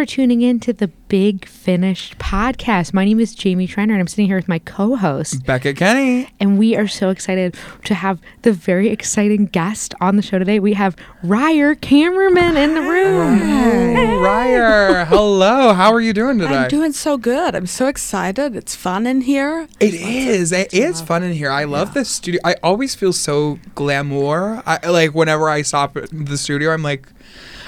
for 0.00 0.06
tuning 0.06 0.40
in 0.40 0.58
to 0.58 0.72
the 0.72 0.88
Big 0.88 1.46
Finished 1.46 2.16
podcast. 2.16 2.94
My 2.94 3.04
name 3.04 3.20
is 3.20 3.34
Jamie 3.34 3.68
Trenner, 3.68 3.90
and 3.90 4.00
I'm 4.00 4.06
sitting 4.06 4.24
here 4.24 4.36
with 4.36 4.48
my 4.48 4.58
co 4.58 4.96
host. 4.96 5.44
Beckett 5.44 5.76
Kenny. 5.76 6.26
And 6.40 6.58
we 6.58 6.74
are 6.74 6.88
so 6.88 7.10
excited 7.10 7.54
to 7.84 7.92
have 7.92 8.18
the 8.40 8.50
very 8.50 8.88
exciting 8.88 9.44
guest 9.44 9.92
on 10.00 10.16
the 10.16 10.22
show 10.22 10.38
today. 10.38 10.58
We 10.58 10.72
have 10.72 10.96
Reier 11.22 11.76
Cammerman 11.76 12.56
in 12.56 12.74
the 12.76 12.80
room. 12.80 13.40
Hey, 13.40 14.06
Reier. 14.06 15.06
Hello. 15.06 15.74
How 15.74 15.92
are 15.92 16.00
you 16.00 16.14
doing 16.14 16.38
today? 16.38 16.56
I'm 16.56 16.70
doing 16.70 16.92
so 16.92 17.18
good. 17.18 17.54
I'm 17.54 17.66
so 17.66 17.86
excited. 17.86 18.56
It's 18.56 18.74
fun 18.74 19.06
in 19.06 19.20
here. 19.20 19.68
It 19.80 19.92
is. 19.92 20.50
It 20.50 20.72
is 20.72 21.02
fun 21.02 21.22
in 21.24 21.34
here. 21.34 21.50
I 21.50 21.64
love 21.64 21.92
this 21.92 22.08
studio. 22.08 22.40
I 22.42 22.56
always 22.62 22.94
feel 22.94 23.12
so 23.12 23.58
glamour. 23.74 24.62
I 24.64 24.88
like 24.88 25.14
whenever 25.14 25.50
I 25.50 25.60
stop 25.60 25.94
at 25.98 26.08
the 26.10 26.38
studio. 26.38 26.72
I'm 26.72 26.82
like, 26.82 27.06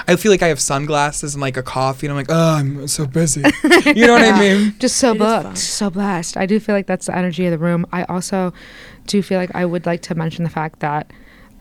I 0.09 0.17
feel 0.17 0.33
like 0.33 0.43
I 0.43 0.49
have 0.49 0.61
sunglasses 0.61 1.35
and 1.35 1.41
like 1.41 1.57
a 1.57 1.63
coffee, 1.63 2.07
and 2.07 2.13
I'm 2.13 2.17
like, 2.17 2.31
oh, 2.31 2.55
I'm 2.57 2.89
so 2.89 3.07
busy. 3.07 3.41
You 3.87 4.07
know 4.07 4.15
what 4.15 4.23
I 4.25 4.39
mean? 4.41 4.75
Just 4.79 4.97
so 4.97 5.11
It 5.11 5.21
is 5.21 5.43
booked, 5.45 5.59
so 5.59 5.91
blessed. 5.91 6.37
I 6.37 6.47
do 6.47 6.59
feel 6.61 6.75
like 6.75 6.87
that's 6.87 7.07
the 7.07 7.17
energy 7.17 7.47
of 7.47 7.51
the 7.53 7.59
room. 7.59 7.87
I 7.93 8.05
also 8.05 8.53
do 9.07 9.23
feel 9.23 9.39
like 9.39 9.55
I 9.55 9.65
would 9.65 9.87
like 9.87 10.03
to 10.03 10.15
mention 10.15 10.45
the 10.45 10.51
fact 10.51 10.81
that 10.81 11.11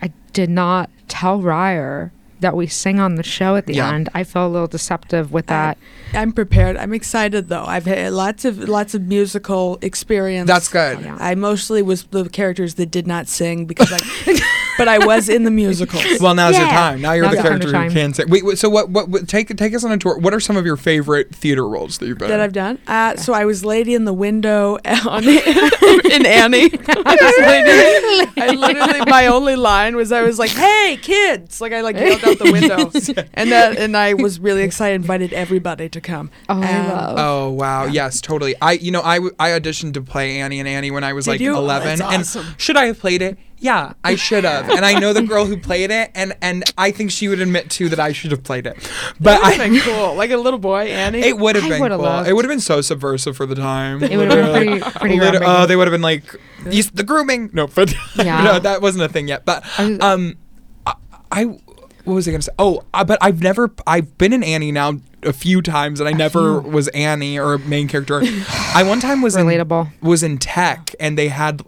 I 0.02 0.12
did 0.34 0.50
not 0.50 0.90
tell 1.08 1.40
Reier 1.42 2.12
that 2.42 2.56
we 2.56 2.68
sing 2.68 3.00
on 3.00 3.16
the 3.16 3.24
show 3.24 3.56
at 3.56 3.66
the 3.68 3.76
Yeah. 3.76 3.94
end. 3.94 4.10
I 4.14 4.24
feel 4.24 4.46
a 4.46 4.50
little 4.50 4.68
deceptive 4.68 5.32
with 5.32 5.48
that. 5.48 5.78
I'm 6.14 6.32
prepared. 6.34 6.76
I'm 6.78 6.94
excited 6.94 7.48
though. 7.48 7.64
I've 7.66 7.86
had 7.86 8.12
lots 8.14 8.44
of 8.46 8.58
lots 8.68 8.94
of 8.94 9.04
musical 9.04 9.80
experience. 9.82 10.48
That's 10.48 10.68
good. 10.68 11.00
Yeah. 11.02 11.18
I 11.20 11.36
mostly 11.36 11.82
was 11.82 12.04
the 12.04 12.28
characters 12.30 12.76
that 12.76 12.88
did 12.92 13.08
not 13.08 13.28
sing 13.28 13.66
because 13.66 13.92
I, 13.94 14.40
but 14.78 14.88
I 14.88 14.98
was 15.06 15.30
in 15.30 15.44
the 15.44 15.52
musicals. 15.52 16.04
Well, 16.22 16.36
now's 16.36 16.58
your 16.58 16.68
time. 16.68 17.02
Now 17.02 17.14
you're 17.14 17.26
Now's 17.26 17.38
the 17.38 17.42
the 17.44 17.50
time 17.50 17.60
to 17.62 17.66
character 17.72 17.90
who 17.90 17.94
can 18.02 18.14
say. 18.14 18.26
Wait, 18.26 18.46
wait, 18.46 18.58
so 18.60 18.70
what, 18.70 18.90
what? 18.90 19.10
What? 19.10 19.28
Take 19.28 19.56
take 19.58 19.74
us 19.74 19.84
on 19.84 19.92
a 19.92 19.98
tour. 19.98 20.18
What 20.18 20.34
are 20.34 20.40
some 20.40 20.56
of 20.58 20.66
your 20.66 20.78
favorite 20.78 21.34
theater 21.34 21.68
roles 21.68 21.98
that 22.00 22.08
you've 22.08 22.18
been? 22.18 22.28
that 22.28 22.36
in? 22.36 22.42
I've 22.42 22.54
done. 22.54 22.78
Uh, 22.88 23.16
so 23.16 23.34
I 23.34 23.46
was 23.46 23.64
Lady 23.66 23.96
in 23.96 24.06
the 24.06 24.14
Window 24.14 24.78
on 25.08 25.24
in 25.24 26.26
Annie. 26.26 26.70
I 26.88 27.18
was 27.22 27.38
lady. 27.40 28.32
I 28.42 28.52
literally 28.56 29.02
my 29.08 29.28
only 29.28 29.56
line 29.56 29.96
was 29.96 30.12
I 30.12 30.22
was 30.24 30.38
like, 30.40 30.52
"Hey 30.52 30.98
kids!" 31.02 31.62
Like 31.62 31.74
I 31.74 31.82
like 31.82 31.96
yelled 31.96 32.24
out 32.24 32.31
the 32.40 32.52
window, 32.52 32.78
and 33.34 33.52
that 33.52 33.78
and 33.78 33.96
I 33.98 34.14
was 34.14 34.40
really 34.40 34.64
excited. 34.64 34.96
Invited 34.96 35.34
everybody 35.34 35.90
to 35.90 36.02
come. 36.02 36.30
Oh, 36.50 36.62
I 36.62 36.88
love. 36.88 37.16
Oh 37.18 37.50
wow! 37.52 37.86
Yes, 37.86 38.22
totally. 38.22 38.56
I, 38.62 38.74
you 38.74 38.92
know, 38.92 39.02
I, 39.02 39.18
I 39.40 39.50
auditioned 39.60 39.94
to 39.96 40.02
play 40.02 40.40
Annie 40.40 40.60
and 40.60 40.68
Annie 40.68 40.92
when 40.92 41.04
I 41.04 41.14
was 41.14 41.26
Did 41.26 41.32
like 41.32 41.40
you? 41.42 41.56
Oh, 41.56 41.60
11, 41.60 41.88
that's 42.00 42.02
and 42.02 42.22
awesome. 42.22 42.56
should 42.58 42.78
I 42.78 42.86
have 42.86 43.00
played 43.00 43.22
it? 43.22 43.38
Yeah, 43.58 43.94
I 44.04 44.16
should 44.16 44.44
have. 44.44 44.70
and 44.72 44.84
I 44.84 44.94
know 44.98 45.14
the 45.14 45.22
girl 45.22 45.46
who 45.46 45.56
played 45.56 45.92
it, 45.92 46.10
and 46.16 46.34
and 46.42 46.64
I 46.80 46.90
think 46.90 47.12
she 47.12 47.28
would 47.28 47.40
admit 47.40 47.70
too 47.70 47.90
that 47.90 48.00
I 48.00 48.12
should 48.12 48.32
have 48.32 48.44
played 48.44 48.66
it. 48.66 48.76
But 49.20 49.40
That 49.40 49.42
would 49.44 49.46
I, 49.46 49.52
have 49.64 49.72
been 49.72 49.82
cool, 49.82 50.16
like 50.16 50.32
a 50.32 50.38
little 50.38 50.58
boy, 50.60 50.86
Annie. 50.88 51.20
it 51.20 51.38
would 51.38 51.56
have 51.56 51.66
I 51.66 51.70
been 51.70 51.88
cool. 51.90 51.98
loved- 52.00 52.28
It 52.28 52.34
would 52.34 52.44
have 52.44 52.50
been 52.50 52.60
so 52.60 52.82
subversive 52.82 53.38
for 53.38 53.46
the 53.46 53.54
time. 53.54 54.02
It 54.02 54.18
would've 54.18 54.34
been 54.34 54.80
pretty- 54.82 55.00
pretty 55.00 55.20
Liter- 55.20 55.38
groundbreaking. 55.40 55.62
Oh, 55.64 55.66
they 55.68 55.76
would 55.76 55.88
have 55.88 55.92
been 55.94 56.02
like, 56.02 56.24
"Yes, 56.72 56.90
the 56.90 57.04
grooming. 57.04 57.52
No, 57.54 57.68
but 57.68 57.94
Yeah. 58.16 58.44
no, 58.46 58.58
that 58.60 58.82
wasn't 58.82 59.04
a 59.04 59.10
thing 59.10 59.28
yet. 59.28 59.46
But 59.46 59.64
um, 59.80 60.38
I, 60.88 60.94
I 61.32 61.60
what 62.06 62.14
was 62.16 62.28
I 62.28 62.32
gonna 62.32 62.42
say? 62.42 62.52
Oh, 62.60 62.84
uh, 62.94 63.04
but 63.04 63.18
I've 63.22 63.42
never. 63.42 63.72
I've 63.86 64.18
been 64.18 64.34
in 64.34 64.44
Annie 64.44 64.72
now 64.72 64.94
a 65.24 65.34
few 65.34 65.62
times, 65.62 66.00
and 66.00 66.10
I 66.10 66.14
never 66.14 66.60
was 66.62 66.88
Annie 66.90 67.40
or 67.40 67.54
a 67.54 67.60
main 67.60 67.88
character. 67.88 68.22
I 68.74 68.84
one 68.84 69.00
time 69.00 69.22
was 69.22 69.36
Relatable. 69.36 69.92
In, 70.02 70.08
was 70.08 70.24
in 70.24 70.38
tech, 70.38 70.96
and 71.00 71.18
they 71.18 71.30
had. 71.30 71.64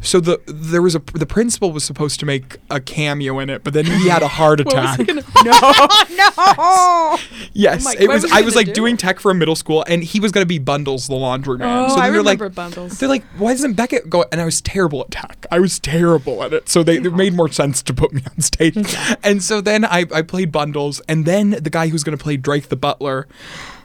So 0.00 0.20
the 0.20 0.40
there 0.46 0.82
was 0.82 0.94
a 0.94 1.00
the 1.14 1.26
principal 1.26 1.72
was 1.72 1.84
supposed 1.84 2.20
to 2.20 2.26
make 2.26 2.58
a 2.70 2.80
cameo 2.80 3.38
in 3.38 3.50
it, 3.50 3.64
but 3.64 3.72
then 3.72 3.84
he 3.86 4.08
had 4.08 4.22
a 4.22 4.28
heart 4.28 4.60
attack. 4.64 4.98
no. 5.08 5.14
no. 5.44 7.18
Yes, 7.52 7.82
oh 7.82 7.84
my- 7.84 7.94
it 7.98 8.06
what 8.06 8.14
was. 8.14 8.22
was 8.22 8.32
he 8.32 8.38
I 8.38 8.40
was 8.42 8.54
gonna 8.54 8.56
like 8.56 8.66
do? 8.66 8.72
doing 8.72 8.96
tech 8.96 9.20
for 9.20 9.30
a 9.30 9.34
middle 9.34 9.56
school, 9.56 9.84
and 9.88 10.02
he 10.02 10.20
was 10.20 10.32
gonna 10.32 10.46
be 10.46 10.58
Bundles, 10.58 11.06
the 11.08 11.14
laundryman. 11.14 11.62
Oh, 11.62 11.88
so 11.88 11.94
I 11.96 12.10
they're 12.10 12.20
remember 12.20 12.44
like, 12.46 12.54
Bundles. 12.54 12.98
They're 12.98 13.08
like, 13.08 13.24
why 13.38 13.52
doesn't 13.52 13.74
Beckett 13.74 14.08
go? 14.10 14.24
And 14.32 14.40
I 14.40 14.44
was 14.44 14.60
terrible 14.60 15.00
at 15.02 15.10
tech. 15.10 15.46
I 15.50 15.58
was 15.58 15.78
terrible 15.78 16.42
at 16.42 16.52
it. 16.52 16.68
So 16.68 16.82
they 16.82 16.96
it 16.96 17.12
made 17.14 17.34
more 17.34 17.48
sense 17.50 17.82
to 17.82 17.94
put 17.94 18.12
me 18.12 18.22
on 18.30 18.40
stage. 18.40 18.94
And 19.22 19.42
so 19.42 19.60
then 19.60 19.84
I, 19.84 20.06
I 20.14 20.22
played 20.22 20.52
Bundles, 20.52 21.00
and 21.08 21.24
then 21.24 21.50
the 21.50 21.70
guy 21.70 21.88
who's 21.88 22.04
gonna 22.04 22.16
play 22.16 22.36
Drake 22.36 22.68
the 22.68 22.76
butler. 22.76 23.26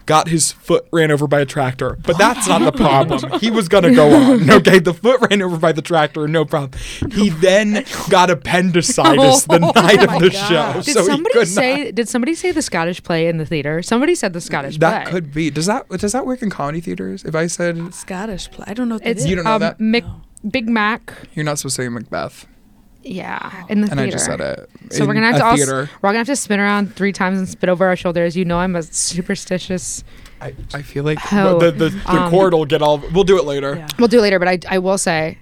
Got 0.07 0.29
his 0.29 0.51
foot 0.53 0.87
ran 0.91 1.11
over 1.11 1.27
by 1.27 1.41
a 1.41 1.45
tractor, 1.45 1.99
but 2.03 2.17
that's 2.17 2.47
not 2.47 2.63
the 2.63 2.71
problem. 2.71 3.39
He 3.39 3.51
was 3.51 3.67
gonna 3.67 3.93
go 3.93 4.09
on. 4.15 4.49
Okay, 4.57 4.79
the 4.79 4.93
foot 4.93 5.19
ran 5.29 5.41
over 5.43 5.57
by 5.57 5.71
the 5.73 5.81
tractor, 5.83 6.27
no 6.27 6.45
problem. 6.45 6.79
He 7.11 7.29
then 7.29 7.85
got 8.09 8.29
appendicitis 8.29 9.43
the 9.45 9.59
night 9.75 10.01
of 10.01 10.19
the 10.19 10.29
God. 10.31 10.49
show, 10.75 10.81
Did 10.81 10.93
so 10.93 11.01
he 11.01 11.07
somebody 11.07 11.33
could 11.33 11.47
say? 11.47 11.83
not. 11.85 11.95
Did 11.95 12.09
somebody 12.09 12.33
say 12.35 12.51
the 12.51 12.61
Scottish 12.61 13.03
play 13.03 13.27
in 13.27 13.37
the 13.37 13.45
theater? 13.45 13.81
Somebody 13.83 14.15
said 14.15 14.33
the 14.33 14.41
Scottish 14.41 14.77
That 14.77 15.03
play. 15.03 15.03
That 15.03 15.11
could 15.11 15.33
be. 15.33 15.49
Does 15.49 15.65
that 15.67 15.87
does 15.89 16.13
that 16.13 16.25
work 16.25 16.41
in 16.41 16.49
comedy 16.49 16.79
theaters? 16.81 17.23
If 17.23 17.35
I 17.35 17.47
said 17.47 17.93
Scottish 17.93 18.49
play. 18.49 18.65
I 18.67 18.73
don't 18.73 18.87
know. 18.89 18.95
What 18.95 19.03
that 19.03 19.09
It's 19.11 19.21
is. 19.23 19.29
You 19.29 19.35
don't 19.35 19.45
know 19.45 19.55
um, 19.55 19.59
that? 19.61 19.77
Mick, 19.79 20.09
Big 20.49 20.69
Mac. 20.69 21.13
you're 21.35 21.45
not 21.45 21.59
supposed 21.59 21.75
to 21.75 21.83
say 21.83 21.89
Macbeth, 21.89 22.45
Yeah, 23.07 23.65
in 23.69 23.81
the 23.81 23.89
and 23.89 23.99
theater. 23.99 24.01
I 24.07 24.11
just 24.11 24.25
said 24.25 24.41
it. 24.41 24.69
So 24.91 25.05
we're 25.05 25.13
gonna 25.13 25.27
have 25.27 25.37
to 25.37 25.45
all, 25.45 25.55
theater. 25.55 25.89
we're 26.01 26.09
gonna 26.09 26.17
have 26.19 26.27
to 26.27 26.35
spin 26.35 26.59
around 26.59 26.93
three 26.95 27.13
times 27.13 27.39
and 27.39 27.47
spit 27.47 27.69
over 27.69 27.85
our 27.85 27.95
shoulders. 27.95 28.35
You 28.35 28.45
know 28.45 28.59
I'm 28.59 28.75
a 28.75 28.83
superstitious. 28.83 30.03
I, 30.41 30.53
I 30.73 30.81
feel 30.81 31.03
like 31.03 31.17
Ho. 31.19 31.59
the 31.59 31.71
the, 31.71 31.89
the 31.89 32.11
Um, 32.11 32.29
cord 32.29 32.53
will 32.53 32.65
get 32.65 32.81
all. 32.81 32.99
We'll 33.13 33.23
do 33.23 33.37
it 33.37 33.45
later. 33.45 33.75
Yeah. 33.77 33.87
We'll 33.97 34.07
do 34.07 34.19
it 34.19 34.21
later, 34.21 34.39
but 34.39 34.47
I 34.47 34.59
I 34.69 34.79
will 34.79 34.97
say, 34.97 35.37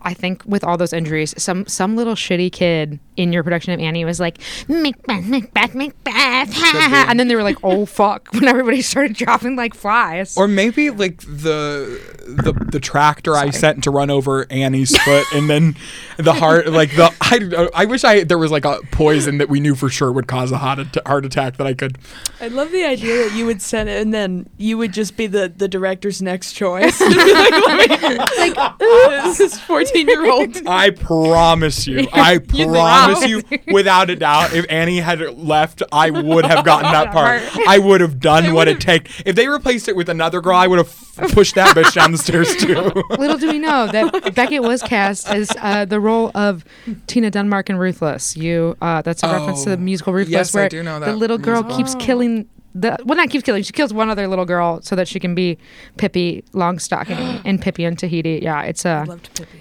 I 0.00 0.14
think 0.14 0.42
with 0.46 0.62
all 0.64 0.76
those 0.76 0.92
injuries, 0.92 1.34
some 1.42 1.66
some 1.66 1.96
little 1.96 2.14
shitty 2.14 2.52
kid 2.52 3.00
in 3.18 3.32
your 3.32 3.42
production 3.42 3.72
of 3.72 3.80
Annie 3.80 4.04
was 4.04 4.20
like 4.20 4.38
Macbeth, 4.68 5.26
Macbeth, 5.26 5.74
Macbeth, 5.74 6.52
ha, 6.54 6.70
ha, 6.72 6.88
ha," 6.88 7.06
and 7.08 7.18
then 7.18 7.26
they 7.28 7.34
were 7.34 7.42
like, 7.42 7.58
oh 7.62 7.84
fuck, 7.84 8.28
when 8.32 8.46
everybody 8.46 8.80
started 8.80 9.14
dropping 9.14 9.56
like 9.56 9.74
flies. 9.74 10.36
Or 10.36 10.48
maybe 10.48 10.90
like 10.90 11.18
the 11.18 12.00
the 12.26 12.52
the 12.52 12.80
tractor 12.80 13.34
I 13.34 13.50
sent 13.50 13.84
to 13.84 13.90
run 13.90 14.08
over 14.08 14.46
Annie's 14.50 14.96
foot, 14.96 15.26
and 15.34 15.50
then 15.50 15.76
the 16.16 16.32
heart 16.32 16.68
like 16.68 16.94
the 16.94 17.12
I, 17.20 17.68
I 17.74 17.84
wish 17.86 18.04
I 18.04 18.22
there 18.22 18.38
was 18.38 18.52
like 18.52 18.64
a 18.64 18.80
poison 18.92 19.38
that 19.38 19.48
we 19.48 19.58
knew 19.58 19.74
for 19.74 19.88
sure 19.88 20.12
would 20.12 20.28
cause 20.28 20.52
a 20.52 20.58
heart 20.58 20.78
at- 20.78 21.06
heart 21.06 21.24
attack 21.26 21.56
that 21.56 21.66
I 21.66 21.74
could. 21.74 21.98
I 22.40 22.48
love 22.48 22.70
the 22.70 22.84
idea 22.84 23.24
that 23.24 23.36
you 23.36 23.46
would 23.46 23.60
send 23.60 23.88
it, 23.88 24.00
and 24.00 24.14
then 24.14 24.48
you 24.56 24.78
would 24.78 24.92
just 24.92 25.16
be 25.16 25.26
the, 25.26 25.52
the 25.54 25.66
director's 25.66 26.22
next 26.22 26.52
choice. 26.52 27.00
like, 27.00 27.16
let 27.16 28.80
like 28.80 29.24
this 29.24 29.40
is 29.40 29.58
fourteen 29.58 30.06
year 30.06 30.30
old. 30.30 30.56
I 30.66 30.90
promise 30.90 31.86
you, 31.86 32.06
I 32.12 32.38
promise 32.38 33.07
you, 33.26 33.42
without 33.72 34.10
a 34.10 34.16
doubt, 34.16 34.52
if 34.54 34.64
Annie 34.68 34.98
had 35.00 35.20
left, 35.38 35.82
I 35.92 36.10
would 36.10 36.44
have 36.44 36.64
gotten 36.64 36.90
that 36.92 37.12
part. 37.12 37.42
I 37.68 37.78
would 37.78 38.00
have 38.00 38.20
done 38.20 38.52
what 38.54 38.68
it 38.68 38.80
take. 38.80 39.08
If 39.26 39.36
they 39.36 39.48
replaced 39.48 39.88
it 39.88 39.96
with 39.96 40.08
another 40.08 40.40
girl, 40.40 40.56
I 40.56 40.66
would 40.66 40.78
have 40.78 40.94
pushed 41.32 41.54
that 41.56 41.76
bitch 41.76 41.94
down 41.94 42.12
the 42.12 42.18
stairs 42.18 42.54
too. 42.56 42.74
Little 43.18 43.38
do 43.38 43.48
we 43.50 43.58
know 43.58 43.86
that 43.88 44.34
Beckett 44.34 44.62
was 44.62 44.82
cast 44.82 45.28
as 45.28 45.50
uh, 45.60 45.84
the 45.84 46.00
role 46.00 46.30
of 46.34 46.64
Tina 47.06 47.30
Denmark 47.30 47.70
in 47.70 47.76
Ruthless. 47.76 48.36
You, 48.36 48.76
uh, 48.80 49.02
that's 49.02 49.22
a 49.22 49.28
reference 49.28 49.64
to 49.64 49.70
the 49.70 49.76
Oh, 49.76 49.80
musical 49.80 50.12
Ruthless, 50.12 50.30
yes, 50.32 50.54
I 50.54 50.58
where 50.60 50.68
do 50.68 50.82
know 50.82 51.00
the 51.00 51.14
little 51.16 51.38
girl 51.38 51.62
musical. 51.62 51.76
keeps 51.76 51.94
killing 52.04 52.48
the 52.80 52.96
well, 53.04 53.16
not 53.16 53.30
keeps 53.30 53.44
killing. 53.44 53.62
She 53.62 53.72
kills 53.72 53.92
one 53.92 54.08
other 54.10 54.26
little 54.28 54.44
girl 54.44 54.80
so 54.82 54.94
that 54.96 55.08
she 55.08 55.18
can 55.20 55.34
be 55.34 55.58
Pippi 55.96 56.44
Longstocking 56.52 57.44
in 57.44 57.58
Pippi 57.58 57.84
in 57.84 57.96
Tahiti. 57.96 58.40
Yeah, 58.42 58.62
it's 58.62 58.84
a 58.84 59.04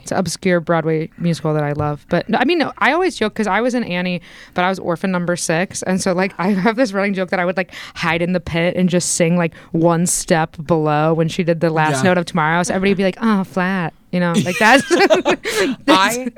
it's 0.02 0.12
an 0.12 0.18
obscure 0.18 0.60
Broadway 0.60 1.10
musical 1.18 1.54
that 1.54 1.64
I 1.64 1.72
love. 1.74 2.06
But 2.10 2.30
no, 2.30 2.38
I 2.38 2.46
mean, 2.46 2.58
no, 2.60 2.72
I 2.78 2.92
always 2.94 3.16
joke 3.16 3.34
because 3.34 3.48
I 3.48 3.62
was 3.62 3.74
in 3.74 3.84
Annie, 3.84 4.22
but 4.54 4.64
I 4.64 4.69
was 4.69 4.80
orphan 4.80 5.12
number 5.12 5.36
six, 5.36 5.84
and 5.84 6.02
so 6.02 6.14
like 6.14 6.34
I 6.40 6.50
have 6.52 6.75
this 6.75 6.94
running 6.94 7.14
joke 7.14 7.30
that 7.30 7.40
I 7.40 7.46
would 7.46 7.58
like 7.58 7.74
hide 7.96 8.22
in 8.22 8.34
the 8.34 8.40
pit 8.40 8.75
and 8.75 8.90
just 8.90 9.16
sing 9.16 9.38
like 9.38 9.56
one 9.72 10.06
step 10.06 10.56
below 10.66 11.14
when 11.14 11.28
she 11.28 11.44
did 11.44 11.60
the 11.60 11.69
last 11.69 11.98
Yeah. 12.04 12.10
note 12.10 12.18
of 12.18 12.25
tomorrow. 12.25 12.64
So 12.64 12.74
everybody 12.74 12.92
would 12.92 12.98
be 12.98 13.04
like, 13.04 13.18
"Oh, 13.22 13.44
flat," 13.44 13.94
you 14.12 14.19
know, 14.19 14.34
like 14.44 14.58
that's. 14.60 14.86
I 15.88 16.31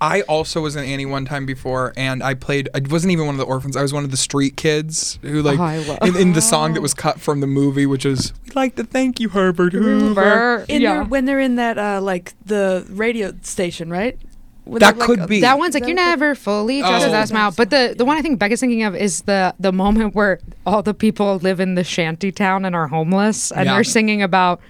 I 0.00 0.22
also 0.22 0.60
was 0.60 0.76
in 0.76 0.84
Annie 0.84 1.06
one 1.06 1.24
time 1.24 1.46
before, 1.46 1.92
and 1.96 2.22
I 2.22 2.34
played. 2.34 2.68
I 2.74 2.80
wasn't 2.88 3.12
even 3.12 3.26
one 3.26 3.34
of 3.34 3.38
the 3.38 3.44
orphans. 3.46 3.76
I 3.76 3.82
was 3.82 3.92
one 3.92 4.04
of 4.04 4.10
the 4.10 4.16
street 4.16 4.56
kids 4.56 5.18
who, 5.22 5.42
like, 5.42 5.58
Oh, 5.58 5.62
I 5.62 5.78
love- 5.78 5.98
in, 6.02 6.16
in 6.16 6.32
the 6.32 6.40
song 6.42 6.74
that 6.74 6.80
was 6.80 6.94
cut 6.94 7.20
from 7.20 7.40
the 7.40 7.46
movie, 7.46 7.86
which 7.86 8.04
is 8.06 8.32
"We'd 8.44 8.56
like 8.56 8.76
to 8.76 8.84
thank 8.84 9.20
you, 9.20 9.28
Herbert 9.30 9.72
Hoover." 9.72 9.98
Hoover. 10.00 10.64
In 10.68 10.82
yeah. 10.82 10.94
their, 10.94 11.04
when 11.04 11.24
they're 11.24 11.40
in 11.40 11.56
that 11.56 11.78
uh, 11.78 12.00
like 12.00 12.32
the 12.44 12.86
radio 12.90 13.32
station, 13.42 13.90
right? 13.90 14.18
When 14.64 14.80
That 14.80 14.96
they're 14.96 15.06
could 15.06 15.18
like, 15.20 15.28
be. 15.28 15.40
That 15.42 15.58
one's 15.58 15.74
like 15.74 15.82
Is 15.82 15.88
you're 15.90 15.96
never 15.96 16.34
fully 16.34 16.80
trust 16.80 17.06
Oh. 17.06 17.10
that 17.10 17.28
smile. 17.28 17.52
But 17.54 17.68
the 17.68 17.94
the 17.98 18.04
one 18.06 18.16
I 18.16 18.22
think 18.22 18.38
Beckett's 18.38 18.60
thinking 18.60 18.82
of 18.84 18.96
is 18.96 19.20
the 19.22 19.54
the 19.60 19.72
moment 19.72 20.14
where 20.14 20.40
all 20.64 20.82
the 20.82 20.94
people 20.94 21.36
live 21.36 21.60
in 21.60 21.74
the 21.74 21.84
shanty 21.84 22.32
town 22.32 22.64
and 22.64 22.74
are 22.74 22.86
homeless, 22.88 23.50
and 23.52 23.66
Yeah. 23.66 23.74
they're 23.74 23.84
singing 23.84 24.22
about 24.22 24.60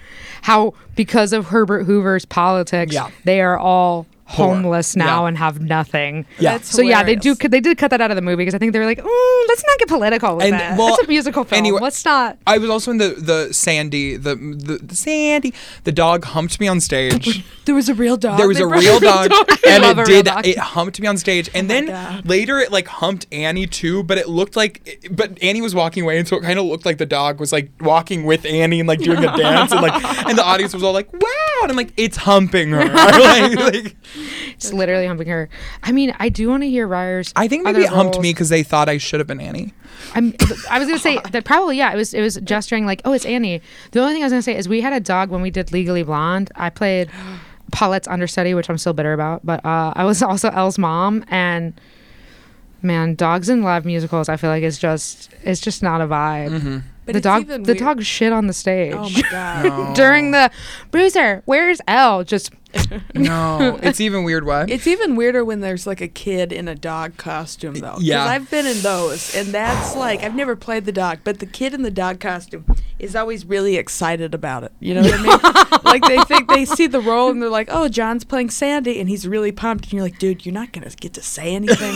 how 0.43 0.75
because 0.97 1.33
of 1.33 1.47
Herbert 1.47 1.85
Hoover's 1.85 2.25
politics, 2.25 2.93
Yeah. 2.93 3.11
they 3.25 3.41
are 3.41 3.57
all 3.57 4.07
Poor. 4.27 4.55
homeless 4.55 4.97
now 4.97 5.23
Yeah. 5.23 5.29
and 5.29 5.39
have 5.39 5.61
nothing. 5.61 6.25
Yeah. 6.39 6.53
That's 6.53 6.71
So 6.71 6.81
yeah, 6.83 7.03
they 7.03 7.15
do. 7.15 7.35
They 7.35 7.61
did 7.61 7.77
cut 7.77 7.91
that 7.91 8.01
out 8.01 8.11
of 8.11 8.17
the 8.17 8.23
movie 8.23 8.37
because 8.37 8.55
I 8.55 8.59
think 8.59 8.73
they 8.73 8.79
were 8.79 8.87
like, 8.87 8.99
mm, 9.03 9.49
let's 9.49 9.63
not 9.67 9.79
get 9.79 9.89
political 9.89 10.37
with 10.37 10.45
And, 10.47 10.55
that. 10.55 10.79
well, 10.79 10.89
That's 10.97 11.03
a 11.05 11.09
musical 11.09 11.45
film. 11.45 11.59
anyway- 11.59 11.81
let's 11.83 12.03
not. 12.05 12.39
I 12.47 12.57
was 12.59 12.71
also 12.71 12.91
in 12.91 12.97
the 12.99 13.09
the 13.19 13.53
Sandy 13.53 14.17
the 14.17 14.35
the, 14.35 14.79
the 14.83 14.97
Sandy 14.97 15.53
the 15.85 15.93
dog 15.93 16.25
humped 16.25 16.59
me 16.61 16.69
on 16.69 16.81
stage. 16.81 17.45
There 17.65 17.75
was 17.75 17.89
a 17.89 17.95
real 17.95 18.19
dog. 18.19 18.37
there 18.37 18.47
was 18.47 18.59
They 18.59 18.63
a 18.65 18.67
real 18.67 19.01
dog, 19.13 19.31
and 19.67 19.85
it 19.85 20.05
did 20.05 20.29
it 20.45 20.59
humped 20.59 21.01
me 21.01 21.07
on 21.07 21.17
stage, 21.17 21.49
and 21.55 21.67
my 21.67 21.81
then 21.81 22.23
later 22.27 22.59
it 22.59 22.71
like 22.71 22.87
humped 22.89 23.27
Annie 23.33 23.67
too. 23.67 24.03
But 24.03 24.19
it 24.19 24.29
looked 24.29 24.55
like, 24.55 25.01
but 25.11 25.43
Annie 25.43 25.63
was 25.63 25.75
walking 25.75 26.03
away, 26.03 26.19
and 26.19 26.29
so 26.29 26.37
it 26.37 26.43
kind 26.43 26.59
of 26.59 26.67
looked 26.67 26.85
like 26.85 26.99
the 26.99 27.07
dog 27.07 27.41
was 27.41 27.53
like 27.53 27.71
walking 27.81 28.25
with 28.25 28.45
Annie 28.45 28.81
and 28.81 28.87
like 28.87 28.99
doing 29.01 29.25
a 29.25 29.35
dance, 29.39 29.73
and 29.73 29.81
like 29.81 29.95
and 30.29 30.37
the 30.37 30.45
audience 30.45 30.75
was 30.75 30.83
all 30.83 30.93
like, 30.93 31.11
"Wow!" 31.15 31.29
And 31.63 31.71
I'm 31.71 31.77
like, 31.77 31.95
"It's 31.97 32.19
humping 32.19 32.69
her." 32.73 32.85
like, 32.85 33.57
like, 33.57 33.97
It's 34.55 34.73
literally 34.73 35.07
humping 35.07 35.29
her. 35.29 35.49
I 35.83 35.93
mean, 35.93 36.15
I 36.19 36.29
do 36.29 36.49
want 36.49 36.63
to 36.63 36.69
hear 36.69 36.87
Reier's. 36.87 37.33
I 37.37 37.49
think 37.49 37.65
maybe 37.65 37.83
it 37.83 37.89
humped 37.89 38.17
roles. 38.17 38.23
me 38.23 38.33
because 38.33 38.49
they 38.49 38.63
thought 38.63 38.89
I 38.89 38.99
should 38.99 39.21
have 39.21 39.27
been 39.27 39.41
Annie. 39.41 39.73
I'm, 40.15 40.35
I 40.71 40.79
was 40.79 40.89
gonna 40.89 40.99
say 40.99 41.19
that 41.31 41.45
probably 41.45 41.79
yeah. 41.79 41.93
It 41.93 41.97
was 41.97 42.15
it 42.15 42.21
was 42.21 42.37
gesturing 42.37 42.87
like 42.87 43.03
oh 43.05 43.13
it's 43.13 43.27
Annie. 43.27 43.61
The 43.93 44.01
only 44.01 44.15
thing 44.15 44.23
I 44.23 44.27
was 44.27 44.33
gonna 44.33 44.43
say 44.43 44.57
is 44.57 44.69
we 44.69 44.81
had 44.81 44.93
a 44.93 45.01
dog 45.01 45.31
when 45.31 45.43
we 45.43 45.51
did 45.51 45.73
Legally 45.73 46.03
Blonde. 46.03 46.51
I 46.55 46.71
played 46.71 47.11
Paulette's 47.73 48.09
understudy, 48.09 48.55
which 48.55 48.69
I'm 48.71 48.79
still 48.79 48.93
bitter 48.93 49.13
about, 49.13 49.45
but 49.45 49.65
uh, 49.65 49.93
I 49.97 50.05
was 50.05 50.23
also 50.31 50.51
Elle's 50.51 50.79
mom. 50.79 51.25
And 51.29 51.79
man, 52.83 53.15
dogs 53.15 53.49
in 53.49 53.63
live 53.63 53.85
musicals, 53.85 54.29
I 54.29 54.37
feel 54.37 54.51
like 54.51 54.63
it's 54.63 54.79
just 54.79 55.35
it's 55.43 55.61
just 55.61 55.83
not 55.83 56.01
a 56.01 56.07
vibe. 56.07 56.83
But 57.07 57.15
the 57.15 57.21
dog 57.21 57.47
the 57.47 57.59
weird- 57.61 57.79
dog 57.79 58.03
shit 58.03 58.33
on 58.33 58.47
the 58.47 58.53
stage 58.53 58.95
Oh 58.97 59.09
my 59.11 59.23
god. 59.31 59.95
during 59.97 60.31
the 60.31 60.51
Bruiser. 60.91 61.43
Where's 61.45 61.81
Elle? 61.87 62.25
Just 62.25 62.51
No, 63.15 63.79
it's 63.85 64.01
even 64.01 64.25
weird. 64.25 64.45
What? 64.45 64.69
It's 64.69 64.89
even 64.89 65.15
weirder 65.15 65.45
when 65.45 65.61
there's 65.61 65.87
like 65.87 66.01
a 66.01 66.09
kid 66.09 66.53
in 66.53 66.67
a 66.67 66.75
dog 66.75 67.17
costume 67.17 67.75
though. 67.75 67.97
Yeah. 68.01 68.25
I've 68.25 68.51
been 68.51 68.67
in 68.67 68.81
those 68.81 69.35
and 69.37 69.49
that's 69.49 69.95
like 69.95 70.23
I've 70.25 70.35
never 70.35 70.57
played 70.57 70.85
the 70.85 70.93
dog, 70.93 71.21
but 71.25 71.39
the 71.39 71.47
kid 71.47 71.73
in 71.75 71.83
the 71.83 71.91
dog 71.93 72.19
costume 72.19 72.65
is 72.99 73.15
always 73.15 73.45
really 73.45 73.77
excited 73.77 74.35
about 74.35 74.65
it. 74.65 74.73
You 74.81 74.95
know 74.95 75.03
what 75.03 75.15
I 75.15 75.23
mean? 75.23 75.83
like 75.85 76.03
they 76.05 76.19
think 76.25 76.49
they 76.49 76.65
see 76.65 76.87
the 76.89 77.01
role 77.01 77.31
and 77.31 77.41
they're 77.43 77.49
like, 77.51 77.69
"Oh, 77.71 77.89
John's 77.89 78.25
playing 78.25 78.51
Sandy," 78.51 78.99
and 79.01 79.09
he's 79.09 79.27
really 79.29 79.53
pumped. 79.53 79.85
And 79.87 79.93
you're 79.95 80.03
like, 80.03 80.19
"Dude, 80.19 80.45
you're 80.47 80.53
not 80.55 80.73
gonna 80.73 80.91
get 80.91 81.13
to 81.15 81.23
say 81.23 81.55
anything. 81.55 81.95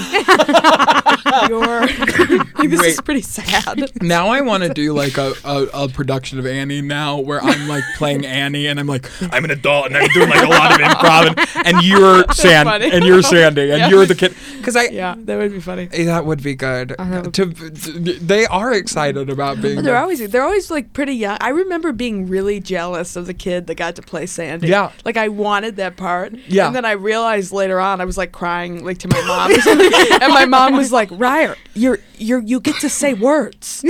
you're 1.49 1.81
like, 1.81 2.71
this 2.71 2.81
Wait. 2.81 2.89
is 2.91 3.01
pretty 3.01 3.23
sad." 3.23 3.91
Now 4.03 4.29
I 4.29 4.41
want 4.43 4.63
to 4.65 4.69
do 4.75 4.93
like 4.99 5.17
a, 5.17 5.33
a, 5.45 5.85
a 5.85 5.89
production 5.89 6.39
of 6.39 6.47
Annie 6.47 6.83
now 6.83 7.19
where 7.19 7.41
I'm 7.43 7.67
like 7.69 7.85
playing 7.97 8.27
Annie 8.43 8.67
and 8.67 8.79
I'm 8.79 8.87
like 8.87 9.07
hmm, 9.07 9.27
I'm 9.33 9.45
an 9.45 9.51
adult 9.53 9.87
and 9.87 9.97
I'm 9.97 10.09
doing 10.09 10.29
like 10.29 10.45
a 10.45 10.49
lot 10.49 10.73
of 10.73 10.79
improv 10.87 11.27
and, 11.57 11.67
and 11.67 11.83
you're 11.87 12.25
Sandy 12.35 12.71
funny. 12.71 12.91
and 12.93 13.05
you're 13.05 13.23
Sandy 13.23 13.71
and 13.71 13.79
Yeah. 13.79 13.89
you're 13.89 14.05
the 14.07 14.15
kid 14.15 14.35
because 14.59 14.77
I 14.77 14.85
Yeah, 14.89 15.15
that 15.17 15.37
would 15.39 15.53
be 15.53 15.61
funny. 15.61 15.87
That 15.87 16.27
would 16.27 16.43
be 16.43 16.55
good. 16.55 16.91
that 16.99 17.25
would- 17.25 17.35
to, 17.35 17.47
they 17.47 18.45
are 18.47 18.73
excited 18.75 19.31
about 19.31 19.63
being. 19.63 19.77
But 19.77 19.85
they're 19.85 19.97
always 19.97 20.29
they're 20.31 20.43
always 20.43 20.71
like 20.71 20.93
pretty 20.93 21.15
young. 21.15 21.39
I 21.41 21.51
remember 21.51 21.93
being 21.93 22.27
really 22.29 22.61
jealous 22.61 23.17
of 23.17 23.27
the 23.27 23.35
kid 23.35 23.67
that 23.69 23.77
got 23.77 23.97
to 23.97 24.03
play 24.03 24.27
Sandy. 24.27 24.69
Yeah. 24.69 24.91
like 25.05 25.17
I 25.17 25.29
wanted 25.29 25.77
that 25.77 25.97
part. 25.97 26.35
Yeah. 26.49 26.67
and 26.67 26.77
then 26.77 26.85
I 26.85 26.93
realized 26.93 27.53
later 27.53 27.79
on 27.81 28.01
I 28.01 28.05
was 28.05 28.19
like 28.19 28.33
crying 28.33 28.85
like 28.85 28.99
to 28.99 29.09
my 29.09 29.21
mom, 29.23 29.53
and 30.23 30.33
my 30.35 30.45
mom 30.45 30.77
was 30.77 30.91
like, 30.93 31.11
"Reier, 31.11 31.57
you're 31.75 31.99
you're 32.19 32.41
you 32.41 32.59
get 32.61 32.77
to 32.81 32.89
say 32.89 33.15
words." 33.15 33.83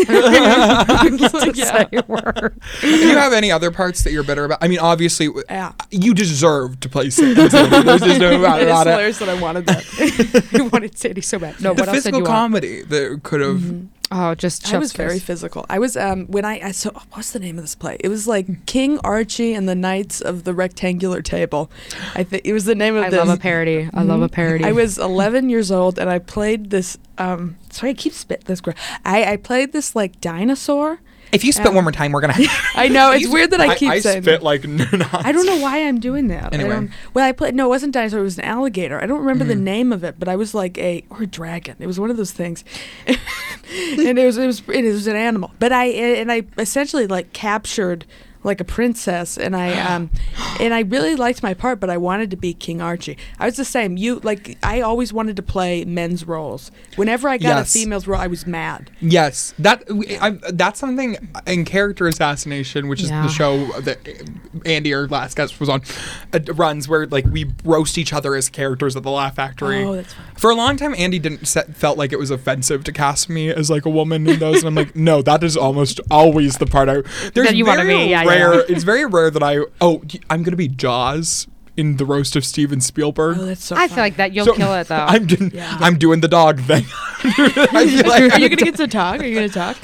Like, 1.39 1.57
yeah. 1.57 1.65
say 1.65 1.89
a 1.93 2.05
word. 2.07 2.61
Do 2.81 2.89
you 2.89 3.17
have 3.17 3.33
any 3.33 3.51
other 3.53 3.71
parts 3.71 4.03
that 4.05 4.13
you're 4.13 4.23
bitter 4.25 4.45
about? 4.45 4.59
I 4.63 4.69
mean, 4.69 4.79
obviously, 4.81 5.29
Yeah. 5.49 5.73
you 5.91 6.15
deserve 6.15 6.81
to 6.81 6.89
play 6.89 7.11
Sandy. 7.11 7.35
There's 7.35 7.53
just 7.53 8.21
no 8.21 8.41
doubt 8.43 8.61
It 8.61 8.65
is 8.65 8.69
about 8.71 8.87
it. 8.87 8.91
hilarious 8.91 9.19
that 9.19 9.29
I 9.29 9.41
wanted 9.41 9.67
that. 9.67 10.49
I 10.61 10.63
wanted 10.63 10.99
Sadie 10.99 11.21
so 11.21 11.39
bad. 11.39 11.61
No, 11.61 11.75
The 11.75 11.83
what 11.83 11.89
else 11.89 11.97
did 11.99 12.03
physical 12.05 12.19
you 12.21 12.25
want? 12.25 12.35
comedy 12.35 12.83
that 12.83 13.21
could 13.23 13.41
have. 13.41 13.57
Mm-hmm. 13.57 13.87
Oh, 14.11 14.35
just 14.35 14.73
I 14.73 14.79
was 14.79 14.91
Chef's 14.93 14.97
very 14.97 15.19
physical. 15.19 15.67
I 15.69 15.79
was 15.79 15.97
um 15.97 16.27
when 16.27 16.45
I, 16.45 16.61
I 16.69 16.71
so 16.73 16.91
what's 17.13 17.33
the 17.33 17.39
name 17.39 17.59
of 17.59 17.65
this 17.65 17.75
play? 17.75 17.99
It 18.01 18.09
was 18.09 18.27
like 18.27 18.65
King 18.67 18.99
Archie 19.01 19.53
and 19.53 19.69
the 19.69 19.75
Knights 19.75 20.21
of 20.21 20.45
the 20.45 20.55
Rectangular 20.55 21.21
Table. 21.21 21.71
I 22.15 22.23
think 22.25 22.47
it 22.47 22.53
was 22.53 22.65
the 22.65 22.75
name 22.75 22.97
of 22.97 23.03
this 23.05 23.15
I 23.15 23.19
this. 23.19 23.29
love 23.29 23.39
a 23.39 23.41
parody. 23.41 23.91
I 23.93 24.03
love 24.03 24.23
a 24.23 24.29
parody. 24.29 24.65
I 24.65 24.73
was 24.73 24.99
11 24.99 25.51
years 25.51 25.71
old 25.71 25.99
and 25.99 26.09
I 26.09 26.19
played 26.21 26.71
this. 26.71 26.97
Um, 27.19 27.57
sorry, 27.71 27.91
I 27.91 27.95
keep 27.95 28.13
spit 28.15 28.45
this. 28.47 28.61
gra- 28.61 28.75
I 29.05 29.33
I 29.33 29.37
played 29.37 29.73
this 29.73 29.95
like 29.95 30.21
dinosaur. 30.21 31.01
If 31.33 31.45
you 31.45 31.53
spit 31.53 31.67
Um, 31.67 31.75
one 31.75 31.85
more 31.85 31.93
time, 31.93 32.13
we're 32.13 32.21
gonna. 32.21 32.35
I 32.75 32.89
know 32.89 33.13
it's 33.13 33.29
weird 33.29 33.51
that 33.51 33.61
I 33.61 33.75
keep 33.75 33.91
I 33.91 34.01
saying. 34.01 34.23
spit 34.23 34.41
that. 34.41 34.43
like. 34.43 34.65
I 35.15 35.33
don't 35.33 35.47
know 35.47 35.59
why 35.59 35.85
I'm 35.87 36.01
doing 36.01 36.29
that. 36.29 36.53
Anyway. 36.55 36.71
I 36.71 36.75
don't, 36.75 36.91
well, 37.15 37.25
I 37.25 37.33
played. 37.33 37.55
No, 37.55 37.67
it 37.67 37.69
wasn't 37.69 37.93
dinosaur. 37.93 38.21
It 38.21 38.25
was 38.25 38.39
an 38.39 38.45
alligator. 38.45 39.01
I 39.01 39.07
don't 39.07 39.21
remember 39.21 39.45
the 39.45 39.55
name 39.55 39.93
of 39.93 40.05
it, 40.05 40.19
but 40.19 40.29
I 40.29 40.37
was 40.37 40.55
like 40.55 40.79
a 40.79 41.05
or 41.11 41.23
a 41.23 41.27
dragon. 41.27 41.77
It 41.79 41.87
was 41.87 42.01
one 42.01 42.11
of 42.11 42.17
those 42.17 42.33
things, 42.33 42.65
and 43.07 43.19
it 44.19 44.25
was 44.25 44.39
it 44.39 44.47
was 44.47 44.63
it 44.69 44.85
was 44.85 45.07
an 45.07 45.17
animal. 45.17 45.53
But 45.59 45.73
I 45.73 45.87
and 45.87 46.33
I 46.33 46.43
essentially 46.57 47.07
like 47.07 47.33
captured 47.33 48.05
like 48.45 48.61
a 48.61 48.65
princess, 48.65 49.37
and 49.37 49.55
I 49.57 49.79
um 49.95 50.11
and 50.61 50.73
I 50.75 50.81
really 50.81 51.17
liked 51.17 51.43
my 51.43 51.55
part, 51.55 51.81
but 51.81 51.91
I 51.91 51.97
wanted 51.97 52.31
to 52.31 52.37
be 52.37 52.55
King 52.55 52.81
Archie. 52.81 53.17
I 53.39 53.47
was 53.47 53.57
the 53.57 53.65
same. 53.65 53.97
You 53.97 54.21
like 54.21 54.57
I 54.63 54.81
always 54.81 55.13
wanted 55.13 55.37
to 55.37 55.43
play 55.43 55.85
men's 55.85 56.27
roles. 56.27 56.71
Whenever 56.97 57.29
I 57.29 57.39
got 57.39 57.49
Yes. 57.49 57.75
a 57.75 57.79
female's 57.79 58.07
role, 58.07 58.21
I 58.21 58.27
was 58.27 58.47
mad. 58.47 58.91
Yes, 59.01 59.55
that 59.59 59.85
I, 60.21 60.31
that's 60.53 60.79
something 60.79 61.17
in 61.47 61.65
character 61.65 62.07
assassination, 62.07 62.89
which 62.89 63.03
is 63.03 63.11
Yeah. 63.11 63.23
the 63.23 63.29
show 63.29 63.67
that 63.81 63.99
Andy, 64.65 64.93
our 64.95 65.07
last 65.09 65.37
guest, 65.37 65.59
was 65.61 65.69
on, 65.69 65.83
uh, 66.33 66.41
runs 66.55 66.89
where 66.89 67.07
like 67.07 67.27
we 67.27 67.51
roast 67.65 67.99
each 67.99 68.13
other 68.13 68.35
as 68.35 68.49
characters 68.49 68.97
at 68.97 69.03
the 69.03 69.11
Laugh 69.11 69.37
Factory. 69.37 69.83
Oh, 69.85 69.95
that's 69.97 70.13
funny. 70.13 70.29
For 70.37 70.51
a 70.51 70.55
long 70.55 70.77
time, 70.77 70.95
Andy 70.97 71.19
didn't 71.19 71.47
set, 71.47 71.75
felt 71.77 71.99
like 71.99 72.13
it 72.13 72.19
was 72.19 72.31
offensive 72.31 72.85
to 72.85 72.93
cast 72.93 73.29
me 73.29 73.49
as 73.51 73.71
like 73.71 73.85
a 73.87 73.91
woman 73.91 74.27
in 74.29 74.39
those, 74.39 74.59
and 74.59 74.67
I'm 74.69 74.75
like, 74.75 74.95
no, 75.09 75.23
that 75.23 75.43
is 75.43 75.57
almost 75.57 76.01
always 76.11 76.59
the 76.59 76.67
part 76.67 76.89
I. 76.89 76.95
There's 77.35 77.49
That 77.49 77.57
you 77.57 77.65
wanna 77.67 77.85
be, 77.85 77.95
yeah, 77.95 78.23
yeah. 78.23 78.25
Rare. 78.29 78.61
It's 78.69 78.85
very 78.85 79.05
rare 79.07 79.31
that 79.31 79.43
I. 79.43 79.59
Oh, 79.81 80.03
I'm 80.31 80.43
gonna 80.43 80.57
be 80.57 80.69
Jaws 80.69 81.47
in 81.77 81.97
the 81.97 82.05
roast 82.05 82.35
of 82.37 82.45
Steven 82.45 82.81
Spielberg. 82.81 83.37
Oh, 83.39 83.45
that's 83.47 83.65
so. 83.65 83.77
I 83.77 83.89
feel 83.89 83.99
like 83.99 84.17
that 84.17 84.33
you'll 84.33 84.47
So, 84.47 84.55
kill 84.55 84.75
it 84.75 84.89
though. 84.89 84.97
I'm 85.09 85.27
doing, 85.27 85.51
Yeah. 85.55 85.77
I'm 85.81 85.99
doing 85.99 86.21
the 86.21 86.29
dog 86.29 86.61
thing. 86.61 86.85
I 87.25 87.87
feel 87.89 88.09
like 88.09 88.33
Are 88.35 88.41
you 88.41 88.49
gonna 88.49 88.63
get 88.63 88.77
to 88.77 88.89
talk? 88.89 89.21
Are 89.21 89.25
you 89.27 89.35
gonna 89.35 89.49
talk? 89.49 89.77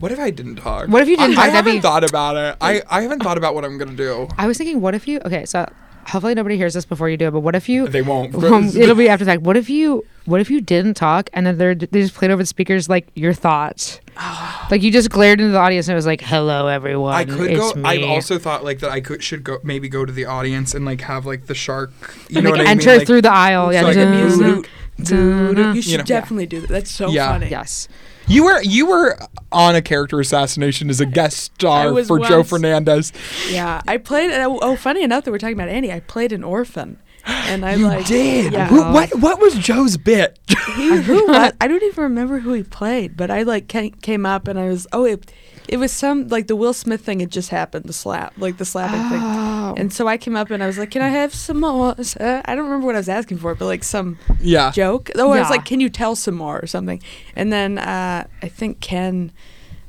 What 0.00 0.12
if 0.12 0.18
I 0.18 0.30
didn't 0.30 0.56
talk? 0.56 0.88
What 0.88 1.02
if 1.02 1.08
you 1.08 1.16
didn't 1.16 1.38
I, 1.38 1.44
I 1.44 1.46
talk? 1.46 1.52
That'd 1.52 1.54
haven't 1.54 1.72
be- 1.76 1.80
thought 1.80 2.04
about 2.08 2.36
it. 2.36 2.56
I, 2.60 2.82
I 2.90 3.02
haven't 3.02 3.22
thought 3.22 3.38
about 3.38 3.54
what 3.54 3.64
I'm 3.64 3.78
gonna 3.78 3.92
do. 3.94 4.28
I 4.36 4.46
was 4.46 4.58
thinking, 4.58 4.80
what 4.80 4.94
if 4.94 5.06
you? 5.08 5.20
Okay, 5.24 5.44
so 5.46 5.70
hopefully 6.06 6.34
nobody 6.34 6.56
hears 6.56 6.74
this 6.74 6.84
before 6.84 7.08
you 7.08 7.16
do 7.16 7.28
it. 7.28 7.30
But 7.32 7.40
what 7.40 7.54
if 7.54 7.68
you? 7.68 7.88
They 7.88 8.02
won't. 8.02 8.34
Um, 8.44 8.64
it'll 8.76 8.94
be 8.94 9.08
after 9.08 9.24
the 9.24 9.30
fact. 9.32 9.42
What 9.42 9.56
if 9.56 9.68
you? 9.70 10.04
What 10.26 10.40
if 10.40 10.50
you 10.50 10.60
didn't 10.60 10.94
talk 10.94 11.28
and 11.34 11.46
then 11.46 11.58
they're, 11.58 11.74
they 11.74 12.00
just 12.00 12.14
played 12.14 12.30
over 12.30 12.42
the 12.42 12.46
speakers 12.46 12.88
like 12.88 13.06
your 13.14 13.32
thoughts? 13.34 14.00
like 14.70 14.82
you 14.82 14.90
just 14.90 15.10
glared 15.10 15.40
into 15.40 15.52
the 15.52 15.58
audience 15.58 15.86
and 15.88 15.92
it 15.92 15.96
was 15.96 16.06
like, 16.06 16.20
"Hello, 16.20 16.66
everyone. 16.66 17.14
I 17.14 17.24
could 17.24 17.50
it's 17.50 17.72
go. 17.72 17.80
Me. 17.80 17.88
I've 17.88 18.04
also 18.10 18.38
thought 18.38 18.64
like 18.64 18.78
that. 18.80 18.90
I 18.90 19.00
could 19.00 19.22
should 19.22 19.44
go 19.44 19.58
maybe 19.62 19.88
go 19.88 20.04
to 20.04 20.12
the 20.12 20.24
audience 20.24 20.74
and 20.74 20.84
like 20.84 21.00
have 21.02 21.26
like 21.26 21.46
the 21.46 21.54
shark. 21.54 21.90
You 22.28 22.36
And, 22.38 22.44
know 22.44 22.50
like 22.50 22.58
what 22.60 22.66
I 22.66 22.70
enter 22.70 22.90
mean? 22.90 22.98
Like, 22.98 23.06
through 23.06 23.22
the 23.22 23.32
aisle. 23.32 23.72
Yeah, 23.72 23.82
so 23.82 23.86
I 23.88 23.94
dun- 23.94 24.04
can 24.04 24.12
dun- 24.12 24.26
music. 24.54 24.70
dun- 25.02 25.54
dun- 25.54 25.76
You 25.76 25.82
should 25.82 25.92
You 25.92 25.98
know. 25.98 26.04
definitely 26.04 26.46
do 26.46 26.60
that. 26.60 26.68
That's 26.70 26.90
so 26.90 27.10
Yeah. 27.10 27.28
funny. 27.28 27.48
Yes. 27.50 27.88
You 28.26 28.44
were 28.44 28.62
you 28.62 28.86
were 28.86 29.18
on 29.52 29.74
a 29.74 29.82
character 29.82 30.20
assassination 30.20 30.90
as 30.90 31.00
a 31.00 31.06
guest 31.06 31.38
star 31.38 32.04
for 32.04 32.18
Joe. 32.20 32.42
Fernandez. 32.42 33.12
Yeah, 33.50 33.82
I 33.86 33.98
played. 33.98 34.30
Oh, 34.32 34.58
oh, 34.62 34.76
funny 34.76 35.02
enough 35.02 35.24
that 35.24 35.30
we're 35.30 35.38
talking 35.38 35.54
about 35.54 35.68
Andy. 35.68 35.92
I 35.92 36.00
played 36.00 36.32
an 36.32 36.42
orphan, 36.44 36.98
and 37.24 37.64
I 37.64 37.74
You 37.76 37.86
like 37.88 38.06
did. 38.06 38.52
Yeah, 38.52 38.68
Who, 38.68 38.82
what 38.92 39.14
what 39.18 39.40
was 39.40 39.54
Joe's 39.54 39.96
bit? 39.96 40.38
he, 40.76 40.96
who 40.96 41.26
was, 41.28 41.52
I 41.60 41.68
don't 41.68 41.82
even 41.82 42.04
remember 42.04 42.38
who 42.40 42.52
he 42.52 42.62
played, 42.62 43.16
but 43.16 43.30
I 43.30 43.42
like 43.42 43.68
came 43.68 44.26
up 44.26 44.48
and 44.48 44.58
I 44.58 44.68
was 44.68 44.86
oh 44.92 45.04
it, 45.04 45.32
it 45.68 45.78
was 45.78 45.92
some 45.92 46.28
like 46.28 46.46
the 46.46 46.56
Will 46.56 46.72
Smith 46.72 47.00
thing 47.00 47.20
had 47.20 47.30
just 47.30 47.48
happened, 47.50 47.84
the 47.86 47.92
slap, 47.92 48.34
like 48.36 48.58
the 48.58 48.64
slapping 48.64 49.00
Oh. 49.02 49.72
thing, 49.74 49.80
and 49.80 49.92
so 49.92 50.06
I 50.06 50.16
came 50.18 50.36
up 50.36 50.50
and 50.50 50.62
I 50.62 50.66
was 50.66 50.78
like, 50.78 50.90
can 50.90 51.02
I 51.02 51.08
have 51.08 51.34
some 51.34 51.60
more? 51.60 51.94
Uh, 51.98 52.42
I 52.44 52.54
don't 52.54 52.64
remember 52.64 52.86
what 52.86 52.94
I 52.94 52.98
was 52.98 53.08
asking 53.08 53.38
for, 53.38 53.54
but 53.54 53.66
like 53.66 53.82
some 53.84 54.18
yeah. 54.40 54.70
joke. 54.70 55.10
Oh, 55.14 55.30
I 55.32 55.40
was 55.40 55.50
like, 55.50 55.64
can 55.64 55.80
you 55.80 55.88
tell 55.88 56.16
some 56.16 56.34
more 56.34 56.60
or 56.60 56.66
something? 56.66 57.02
And 57.34 57.52
then 57.52 57.78
uh, 57.78 58.26
I 58.42 58.48
think 58.48 58.80
Ken. 58.80 59.32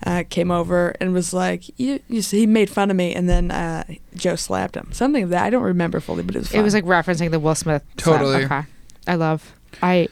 Uh, 0.05 0.23
came 0.29 0.51
over 0.51 0.89
and 0.99 1.13
was 1.13 1.33
like, 1.33 1.63
you, 1.79 1.99
you 2.07 2.21
see, 2.21 2.39
he 2.41 2.45
made 2.45 2.69
fun 2.69 2.91
of 2.91 2.97
me, 2.97 3.15
and 3.15 3.27
then 3.27 3.49
uh, 3.49 3.83
Joe 4.13 4.35
slapped 4.35 4.75
him. 4.75 4.91
Something 4.91 5.23
of 5.23 5.29
that 5.31 5.45
I 5.45 5.49
don't 5.49 5.63
remember 5.63 5.99
fully, 5.99 6.21
but 6.21 6.35
it 6.35 6.39
was. 6.39 6.53
It 6.53 6.61
was 6.61 6.75
like 6.75 6.83
referencing 6.83 7.31
the 7.31 7.39
Will 7.39 7.55
Smith. 7.55 7.81
slap. 7.97 8.19
Totally. 8.19 8.43
Okay. 8.45 8.61
I 9.07 9.15
love. 9.15 9.55
I. 9.81 10.09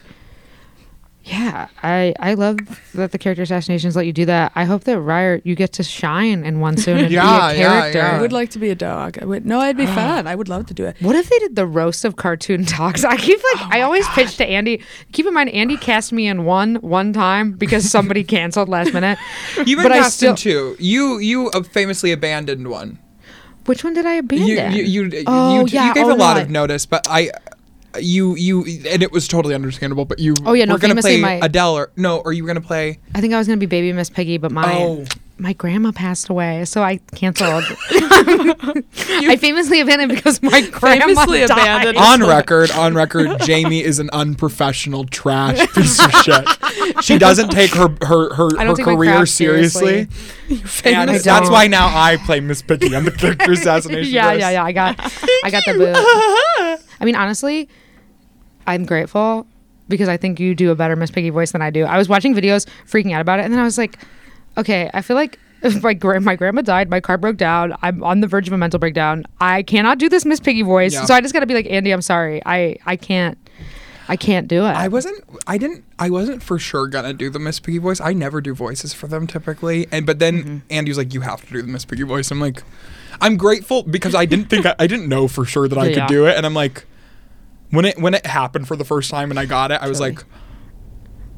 Yeah, 1.26 1.68
I 1.82 2.14
I 2.20 2.34
love 2.34 2.58
that 2.92 3.12
the 3.12 3.18
character 3.18 3.42
assassinations 3.44 3.96
let 3.96 4.04
you 4.04 4.12
do 4.12 4.26
that. 4.26 4.52
I 4.54 4.64
hope 4.64 4.84
that 4.84 4.98
Reier 4.98 5.40
you 5.42 5.54
get 5.54 5.72
to 5.74 5.82
shine 5.82 6.44
in 6.44 6.60
one 6.60 6.76
soon 6.76 6.98
and 6.98 7.10
Yeah, 7.10 7.50
be 7.54 7.60
a 7.60 7.62
character. 7.66 7.98
yeah. 7.98 8.18
I 8.18 8.20
would 8.20 8.30
like 8.32 8.50
to 8.50 8.58
be 8.58 8.68
a 8.68 8.74
dog. 8.74 9.16
I 9.22 9.24
would. 9.24 9.46
No, 9.46 9.58
I'd 9.58 9.76
be 9.76 9.86
fun. 9.86 10.26
I 10.26 10.34
would 10.34 10.50
love 10.50 10.66
to 10.66 10.74
do 10.74 10.84
it. 10.84 10.96
What 11.00 11.16
if 11.16 11.30
they 11.30 11.38
did 11.38 11.56
the 11.56 11.66
roast 11.66 12.04
of 12.04 12.16
cartoon 12.16 12.64
dogs? 12.78 13.06
I 13.06 13.16
keep 13.16 13.40
like 13.54 13.62
I 13.72 13.80
always 13.80 14.06
pitch 14.08 14.36
to 14.36 14.44
Andy. 14.46 14.82
Keep 15.12 15.24
in 15.26 15.32
mind, 15.32 15.48
Andy 15.50 15.78
cast 15.78 16.12
me 16.12 16.26
in 16.26 16.44
one 16.44 16.74
one 16.76 17.14
time 17.14 17.52
because 17.52 17.90
somebody 17.90 18.22
canceled 18.36 18.68
last 18.68 18.92
minute. 18.92 19.18
You've 19.56 19.78
been 19.78 19.84
But 19.84 19.92
I 19.92 19.98
cast 20.00 20.22
in 20.22 20.36
still- 20.36 20.74
two. 20.74 20.76
You 20.78 21.18
you 21.20 21.48
uh, 21.50 21.62
famously 21.62 22.12
abandoned 22.12 22.68
one. 22.68 22.98
Which 23.64 23.82
one 23.82 23.94
did 23.94 24.04
I 24.04 24.14
abandon? 24.16 24.72
You 24.74 24.82
you 24.84 25.04
you, 25.04 25.24
Oh, 25.26 25.60
you, 25.64 25.66
yeah. 25.72 25.88
you 25.88 25.94
gave 25.94 26.04
Oh, 26.04 26.12
a 26.14 26.16
lot 26.16 26.34
no, 26.36 26.42
of 26.42 26.48
I- 26.48 26.52
notice, 26.52 26.84
but 26.84 27.06
I. 27.08 27.30
You 28.00 28.34
you 28.36 28.64
and 28.90 29.02
it 29.02 29.12
was 29.12 29.28
totally 29.28 29.54
understandable, 29.54 30.04
but 30.04 30.18
you 30.18 30.34
Oh, 30.44 30.52
yeah, 30.52 30.64
no, 30.64 30.74
were 30.74 30.78
gonna 30.78 30.94
famously 30.94 31.20
play 31.20 31.38
my- 31.40 31.46
Adele 31.46 31.74
or 31.74 31.90
no, 31.96 32.18
or 32.18 32.32
you 32.32 32.42
were 32.42 32.46
gonna 32.48 32.60
play 32.60 32.98
I 33.14 33.20
think 33.20 33.34
I 33.34 33.38
was 33.38 33.46
gonna 33.46 33.56
be 33.58 33.66
baby 33.66 33.92
Miss 33.92 34.10
Piggy, 34.10 34.38
but 34.38 34.50
my 34.52 34.74
Oh. 34.74 35.04
my 35.38 35.52
grandma 35.52 35.90
passed 35.92 36.28
away, 36.28 36.64
so 36.64 36.82
I 36.82 36.98
canceled. 37.14 37.64
I 37.90 39.36
famously 39.38 39.80
abandoned 39.80 40.12
because 40.14 40.42
my 40.42 40.60
grandma 40.62 41.06
Famously 41.06 41.40
died. 41.40 41.50
abandoned. 41.50 41.98
on 41.98 42.20
record, 42.28 42.70
on 42.72 42.94
record, 42.94 43.40
Jamie 43.40 43.82
is 43.82 43.98
an 43.98 44.10
unprofessional 44.12 45.04
trash 45.06 45.58
piece 45.74 46.04
of 46.04 46.10
shit. 46.22 47.04
She 47.04 47.18
doesn't 47.18 47.50
take 47.50 47.72
her 47.74 47.88
her 48.02 48.34
her, 48.34 48.48
I 48.58 48.62
her 48.62 48.64
don't 48.66 48.76
take 48.76 48.86
my 48.86 48.94
career 48.94 49.12
craft 49.12 49.30
seriously. 49.30 50.08
seriously. 50.48 50.92
And 50.94 51.10
I 51.10 51.18
that's 51.18 51.24
don't. 51.24 51.50
why 51.52 51.66
now 51.66 51.86
I 51.86 52.16
play 52.16 52.40
Miss 52.40 52.62
Piggy 52.62 52.94
on 52.94 53.04
the 53.04 53.10
character 53.10 53.52
assassination. 53.52 54.12
yeah, 54.12 54.28
list. 54.28 54.40
yeah, 54.40 54.50
yeah. 54.50 54.64
I 54.64 54.72
got, 54.72 55.00
I 55.44 55.50
got 55.50 55.64
the 55.64 55.72
boot. 55.74 56.80
I 57.00 57.04
mean, 57.04 57.16
honestly, 57.16 57.68
I'm 58.66 58.84
grateful 58.84 59.46
because 59.88 60.08
I 60.08 60.16
think 60.16 60.40
you 60.40 60.54
do 60.54 60.70
a 60.70 60.74
better 60.74 60.96
Miss 60.96 61.10
Piggy 61.10 61.30
voice 61.30 61.52
than 61.52 61.62
I 61.62 61.70
do. 61.70 61.84
I 61.84 61.98
was 61.98 62.08
watching 62.08 62.34
videos, 62.34 62.66
freaking 62.88 63.12
out 63.12 63.20
about 63.20 63.38
it, 63.40 63.44
and 63.44 63.52
then 63.52 63.60
I 63.60 63.64
was 63.64 63.76
like, 63.78 63.98
okay, 64.56 64.90
I 64.94 65.02
feel 65.02 65.16
like 65.16 65.38
my 65.82 65.94
gra- 65.94 66.20
my 66.20 66.36
grandma 66.36 66.62
died, 66.62 66.88
my 66.90 67.00
car 67.00 67.18
broke 67.18 67.36
down. 67.36 67.74
I'm 67.82 68.02
on 68.04 68.20
the 68.20 68.26
verge 68.26 68.46
of 68.46 68.52
a 68.52 68.58
mental 68.58 68.78
breakdown. 68.78 69.24
I 69.40 69.62
cannot 69.62 69.98
do 69.98 70.08
this 70.08 70.24
Miss 70.24 70.40
Piggy 70.40 70.62
voice, 70.62 70.94
Yeah. 70.94 71.04
so 71.04 71.14
I 71.14 71.20
just 71.20 71.32
got 71.34 71.40
to 71.40 71.46
be 71.46 71.54
like, 71.54 71.66
Andy, 71.70 71.90
I'm 71.90 72.02
sorry. 72.02 72.42
I 72.46 72.76
I 72.86 72.96
can't. 72.96 73.38
I 74.06 74.16
can't 74.16 74.48
do 74.48 74.66
it. 74.66 74.70
I 74.72 74.88
wasn't. 74.88 75.24
I 75.46 75.56
didn't. 75.56 75.82
I 75.98 76.10
wasn't 76.10 76.42
for 76.42 76.58
sure 76.58 76.86
gonna 76.88 77.14
do 77.14 77.30
the 77.30 77.38
Miss 77.38 77.58
Piggy 77.58 77.78
voice. 77.78 78.02
I 78.02 78.12
never 78.12 78.42
do 78.42 78.54
voices 78.54 78.92
for 78.92 79.06
them 79.06 79.26
typically. 79.26 79.86
And 79.90 80.04
but 80.04 80.18
then 80.18 80.42
Mm-hmm. 80.42 80.58
Andy 80.68 80.90
was 80.90 80.98
like, 80.98 81.14
"You 81.14 81.22
have 81.22 81.40
to 81.46 81.50
do 81.54 81.62
the 81.62 81.68
Miss 81.68 81.86
Piggy 81.86 82.02
voice." 82.02 82.30
I'm 82.30 82.38
like, 82.40 82.62
I'm 83.22 83.38
grateful 83.38 83.82
because 83.82 84.14
I 84.14 84.26
didn't 84.26 84.50
think 84.50 84.66
I, 84.66 84.74
I 84.78 84.86
didn't 84.86 85.08
know 85.08 85.26
for 85.26 85.46
sure 85.46 85.68
that 85.68 85.78
I 85.78 85.86
Yeah. 85.88 86.00
could 86.06 86.12
do 86.12 86.26
it. 86.26 86.36
And 86.36 86.44
I'm 86.44 86.52
like, 86.52 86.84
when 87.70 87.84
it 87.84 87.98
when 87.98 88.14
it 88.14 88.26
happened 88.26 88.68
for 88.68 88.76
the 88.76 88.84
first 88.84 89.10
time 89.10 89.30
and 89.30 89.38
I 89.38 89.46
got 89.46 89.72
it, 89.72 89.80
I 89.80 89.88
was 89.88 89.98
Totally. 89.98 90.16
like, 90.16 90.24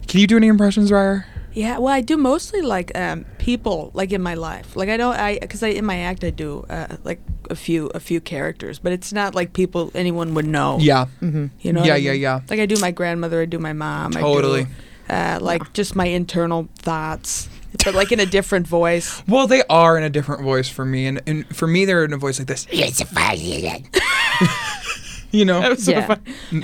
"Can 0.09 0.21
you 0.21 0.27
do 0.27 0.37
any 0.37 0.49
impressions, 0.49 0.91
Reier?" 0.91 1.25
Yeah, 1.57 1.79
well, 1.79 1.93
I 1.93 2.03
do 2.03 2.19
mostly 2.19 2.61
like 2.61 2.93
um, 2.95 3.25
people 3.39 3.91
like 3.95 4.13
in 4.13 4.21
my 4.21 4.35
life. 4.35 4.77
Like 4.77 4.91
I 4.91 4.99
don't, 4.99 5.17
I 5.17 5.39
because 5.39 5.63
I 5.63 5.69
in 5.69 5.87
my 5.87 6.01
act 6.01 6.23
I 6.23 6.29
do 6.29 6.67
uh, 6.69 6.99
like 7.03 7.19
a 7.49 7.57
few 7.57 7.87
a 7.95 8.01
few 8.01 8.21
characters, 8.21 8.79
but 8.79 8.93
it's 8.93 9.11
not 9.11 9.35
like 9.35 9.55
people 9.55 9.91
anyone 9.95 10.35
would 10.35 10.47
know. 10.47 10.77
Yeah. 10.79 11.07
Mm-hmm. 11.23 11.47
you 11.61 11.73
know. 11.73 11.83
Yeah, 11.83 11.95
I 11.95 11.97
yeah, 11.97 12.13
mean? 12.13 12.21
yeah. 12.21 12.41
Like 12.51 12.61
I 12.61 12.67
do 12.67 12.77
my 12.77 12.91
grandmother, 12.91 13.41
I 13.41 13.47
do 13.47 13.59
my 13.59 13.73
mom. 13.73 14.13
Totally. 14.13 14.67
I 15.09 15.09
do, 15.09 15.15
uh, 15.15 15.39
like 15.41 15.73
just 15.73 15.97
my 15.97 16.07
internal 16.07 16.69
thoughts, 16.79 17.49
but 17.85 17.95
like 17.95 18.13
in 18.13 18.21
a 18.21 18.27
different 18.27 18.67
voice. 18.67 19.23
Well, 19.29 19.47
they 19.47 19.63
are 19.71 19.97
in 19.97 20.05
a 20.05 20.11
different 20.11 20.43
voice 20.43 20.69
for 20.69 20.85
me, 20.85 21.07
and, 21.07 21.23
and 21.27 21.57
for 21.57 21.67
me, 21.67 21.87
they're 21.87 22.05
in 22.05 22.13
a 22.13 22.19
voice 22.19 22.39
like 22.39 22.49
this. 22.49 22.67
you 25.33 25.45
know. 25.45 25.75
so 25.75 25.91
Yeah. 25.93 26.07
fun. 26.07 26.23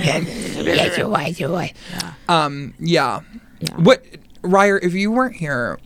Um. 2.28 2.74
Yeah. 2.78 3.20
Yeah. 3.60 3.76
What, 3.76 4.04
Reier? 4.42 4.78
If 4.82 4.94
you 4.94 5.10
weren't 5.12 5.36
here 5.36 5.78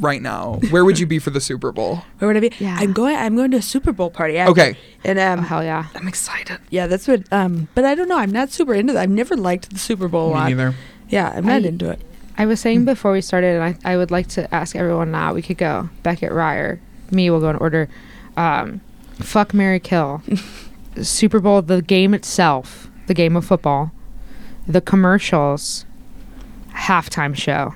right 0.00 0.22
now, 0.22 0.58
where 0.70 0.84
would 0.84 0.98
you 0.98 1.06
be 1.06 1.18
for 1.18 1.30
the 1.30 1.40
Super 1.40 1.72
Bowl? 1.72 2.02
Where 2.18 2.28
would 2.28 2.36
I 2.36 2.40
be? 2.40 2.52
Yeah. 2.58 2.76
I'm 2.80 2.92
going. 2.92 3.16
I'm 3.16 3.36
going 3.36 3.50
to 3.52 3.58
a 3.58 3.62
Super 3.62 3.92
Bowl 3.92 4.10
party. 4.10 4.38
after. 4.38 4.52
Okay. 4.52 4.76
And 5.04 5.18
um, 5.18 5.40
Oh, 5.40 5.42
hell 5.42 5.64
yeah. 5.64 5.86
I'm 5.94 6.08
excited. 6.08 6.58
Yeah, 6.70 6.86
that's 6.86 7.08
what. 7.08 7.24
Um, 7.32 7.68
but 7.74 7.84
I 7.84 7.94
don't 7.94 8.08
know. 8.08 8.18
I'm 8.18 8.32
not 8.32 8.50
super 8.50 8.74
into 8.74 8.92
that. 8.92 9.02
I've 9.02 9.10
never 9.10 9.36
liked 9.36 9.70
the 9.70 9.78
Super 9.78 10.08
Bowl 10.08 10.30
a 10.30 10.34
Me 10.34 10.40
lot. 10.40 10.48
neither. 10.48 10.74
Yeah, 11.08 11.32
I'm 11.34 11.44
not 11.46 11.62
I- 11.62 11.68
into 11.68 11.90
it. 11.90 12.00
I 12.38 12.46
was 12.46 12.60
saying 12.60 12.86
before 12.86 13.12
we 13.12 13.20
started, 13.20 13.60
and 13.60 13.76
I, 13.84 13.92
I 13.92 13.96
would 13.98 14.10
like 14.10 14.26
to 14.28 14.52
ask 14.54 14.74
everyone 14.74 15.10
now. 15.10 15.34
We 15.34 15.42
could 15.42 15.58
go 15.58 15.90
Beckett 16.02 16.32
Reier. 16.32 16.78
Me 17.10 17.28
will 17.28 17.40
go 17.40 17.50
in 17.50 17.56
order. 17.56 17.90
Um, 18.38 18.80
fuck 19.20 19.52
Mary 19.52 19.78
Kill. 19.80 20.22
Super 21.00 21.40
Bowl, 21.40 21.62
the 21.62 21.82
game 21.82 22.14
itself, 22.14 22.88
the 23.06 23.14
game 23.14 23.36
of 23.36 23.44
football, 23.44 23.92
the 24.66 24.80
commercials, 24.80 25.86
halftime 26.74 27.34
show. 27.36 27.74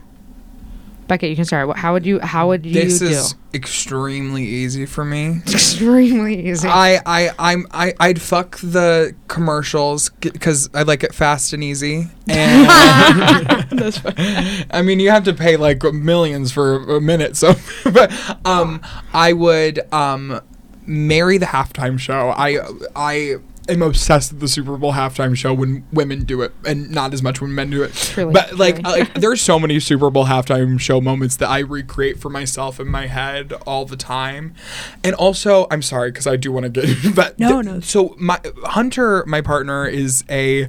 Beckett, 1.08 1.30
you 1.30 1.36
can 1.36 1.44
start. 1.44 1.76
How 1.78 1.92
would 1.92 2.04
you? 2.04 2.18
How 2.18 2.48
would 2.48 2.66
you 2.66 2.72
This 2.74 2.98
do? 2.98 3.06
is 3.06 3.36
extremely 3.54 4.44
easy 4.44 4.86
for 4.86 5.04
me. 5.04 5.40
extremely 5.46 6.48
easy. 6.48 6.66
I, 6.68 7.00
I, 7.06 7.30
I'm, 7.38 7.64
I, 7.70 7.94
I'd 8.00 8.20
fuck 8.20 8.58
the 8.58 9.14
commercials 9.28 10.10
because 10.20 10.68
I 10.74 10.82
like 10.82 11.04
it 11.04 11.14
fast 11.14 11.52
and 11.52 11.62
easy. 11.62 12.08
And 12.26 12.68
That's 13.78 13.98
fine. 13.98 14.66
I 14.72 14.82
mean, 14.82 14.98
you 14.98 15.10
have 15.10 15.22
to 15.24 15.32
pay 15.32 15.56
like 15.56 15.84
millions 15.84 16.50
for 16.50 16.96
a 16.96 17.00
minute. 17.00 17.36
So, 17.36 17.54
but 17.84 18.12
um, 18.44 18.82
I 19.14 19.32
would 19.32 19.80
um 19.92 20.40
marry 20.86 21.38
the 21.38 21.46
halftime 21.46 21.98
show. 21.98 22.30
I, 22.30 22.58
I 22.94 23.36
am 23.68 23.82
obsessed 23.82 24.32
with 24.32 24.40
the 24.40 24.48
Super 24.48 24.76
Bowl 24.76 24.92
halftime 24.92 25.36
show 25.36 25.52
when 25.52 25.84
women 25.92 26.24
do 26.24 26.42
it, 26.42 26.52
and 26.64 26.90
not 26.90 27.12
as 27.12 27.22
much 27.22 27.40
when 27.40 27.54
men 27.54 27.70
do 27.70 27.82
it. 27.82 27.92
Truly, 27.92 28.32
but 28.32 28.56
like, 28.56 28.76
truly. 28.76 29.00
Uh, 29.00 29.04
like 29.04 29.14
there's 29.20 29.40
so 29.40 29.58
many 29.58 29.80
Super 29.80 30.10
Bowl 30.10 30.26
halftime 30.26 30.78
show 30.78 31.00
moments 31.00 31.36
that 31.36 31.48
I 31.48 31.60
recreate 31.60 32.18
for 32.18 32.30
myself 32.30 32.78
in 32.80 32.88
my 32.88 33.06
head 33.06 33.52
all 33.66 33.84
the 33.84 33.96
time. 33.96 34.54
And 35.02 35.14
also, 35.14 35.66
I'm 35.70 35.82
sorry 35.82 36.10
because 36.10 36.26
I 36.26 36.36
do 36.36 36.52
want 36.52 36.64
to 36.64 36.70
get 36.70 37.14
but 37.14 37.38
No, 37.38 37.62
th- 37.62 37.74
no. 37.74 37.80
So 37.80 38.14
my 38.18 38.40
Hunter, 38.64 39.24
my 39.26 39.40
partner, 39.40 39.86
is 39.86 40.24
a 40.30 40.68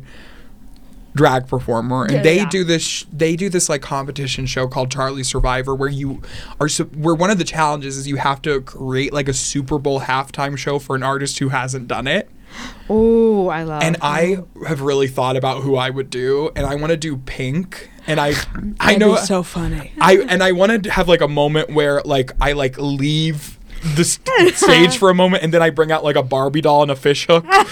drag 1.17 1.47
performer 1.47 2.03
and 2.05 2.13
Yeah, 2.13 2.21
they 2.21 2.37
yeah. 2.37 2.49
do 2.49 2.63
this 2.63 2.81
sh- 2.83 3.05
they 3.11 3.35
do 3.35 3.49
this 3.49 3.67
like 3.67 3.81
competition 3.81 4.45
show 4.45 4.67
called 4.67 4.89
Charlie 4.91 5.23
Survivor 5.23 5.75
where 5.75 5.89
you 5.89 6.21
are 6.61 6.69
su- 6.69 6.85
where 6.95 7.15
one 7.15 7.29
of 7.29 7.37
the 7.37 7.43
challenges 7.43 7.97
is 7.97 8.07
you 8.07 8.15
have 8.17 8.41
to 8.43 8.61
create 8.61 9.11
like 9.11 9.27
a 9.27 9.33
Super 9.33 9.77
Bowl 9.79 10.01
halftime 10.01 10.57
show 10.57 10.79
for 10.79 10.95
an 10.95 11.03
artist 11.03 11.39
who 11.39 11.49
hasn't 11.49 11.87
done 11.89 12.07
it 12.07 12.29
oh, 12.89 13.49
I 13.49 13.63
love. 13.63 13.83
and 13.83 13.97
I 14.01 14.37
have 14.65 14.79
really 14.81 15.07
thought 15.09 15.35
about 15.35 15.63
who 15.63 15.75
I 15.75 15.89
would 15.89 16.09
do, 16.09 16.49
and 16.55 16.65
I 16.65 16.75
want 16.75 16.91
to 16.91 16.97
do 16.97 17.17
Pink, 17.17 17.91
and 18.07 18.21
I, 18.21 18.33
I 18.79 18.95
know, 18.95 19.15
so 19.17 19.43
funny. 19.43 19.91
I 19.99 20.17
and 20.29 20.41
I 20.41 20.53
want 20.53 20.83
to 20.85 20.89
have 20.91 21.09
like 21.09 21.19
a 21.21 21.27
moment 21.27 21.69
where 21.71 22.01
like 22.03 22.31
I 22.39 22.53
like 22.53 22.77
leave 22.77 23.59
the 23.95 24.03
stage 24.55 24.97
for 24.97 25.09
a 25.09 25.13
moment, 25.13 25.43
and 25.43 25.53
then 25.53 25.61
I 25.61 25.69
bring 25.69 25.91
out 25.91 26.03
like 26.03 26.15
a 26.15 26.23
Barbie 26.23 26.61
doll 26.61 26.81
and 26.81 26.91
a 26.91 26.95
fish 26.95 27.27
hook, 27.27 27.45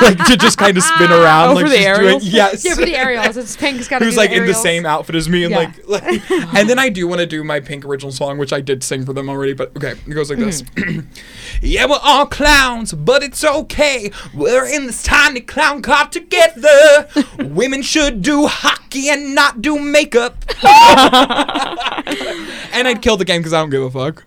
like 0.00 0.24
to 0.26 0.36
just 0.36 0.58
kind 0.58 0.76
of 0.76 0.82
spin 0.82 1.10
around, 1.10 1.50
Oh, 1.50 1.54
like 1.54 1.64
for 1.66 1.70
the 1.70 1.94
doing, 1.98 2.18
yes, 2.22 2.64
yeah, 2.64 2.74
for 2.74 2.84
the 2.84 2.96
aerials, 2.96 3.36
it's 3.36 3.56
Pink's 3.56 3.88
got 3.88 3.98
to 3.98 4.04
Who's 4.04 4.16
like 4.16 4.30
in 4.30 4.46
the 4.46 4.54
same 4.54 4.86
outfit 4.86 5.14
as 5.14 5.28
me, 5.28 5.44
and 5.44 5.52
Yeah. 5.52 5.58
like, 5.58 5.88
like 5.88 6.30
and 6.54 6.68
then 6.68 6.78
I 6.78 6.88
do 6.88 7.06
want 7.06 7.20
to 7.20 7.26
do 7.26 7.42
my 7.44 7.60
Pink 7.60 7.84
original 7.84 8.12
song, 8.12 8.38
which 8.38 8.52
I 8.52 8.60
did 8.60 8.82
sing 8.82 9.04
for 9.04 9.12
them 9.12 9.28
already, 9.28 9.52
but 9.52 9.76
okay, 9.76 9.92
it 9.92 10.14
goes 10.14 10.30
like 10.30 10.38
this. 10.38 10.62
Mm-hmm. 10.62 11.00
yeah, 11.62 11.86
we're 11.86 11.98
all 12.02 12.26
clowns, 12.26 12.92
but 12.92 13.22
it's 13.22 13.44
okay. 13.44 14.10
We're 14.34 14.66
in 14.66 14.86
this 14.86 15.02
tiny 15.02 15.40
clown 15.40 15.82
car 15.82 16.08
together. 16.08 17.08
Women 17.38 17.82
should 17.82 18.22
do 18.22 18.46
hockey 18.46 19.08
and 19.08 19.34
not 19.34 19.62
do 19.62 19.78
makeup. 19.78 20.36
and 22.72 22.88
I'd 22.88 23.02
kill 23.02 23.16
the 23.16 23.24
game 23.24 23.40
because 23.40 23.52
I 23.52 23.60
don't 23.60 23.70
give 23.70 23.82
a 23.82 23.90
fuck. 23.90 24.24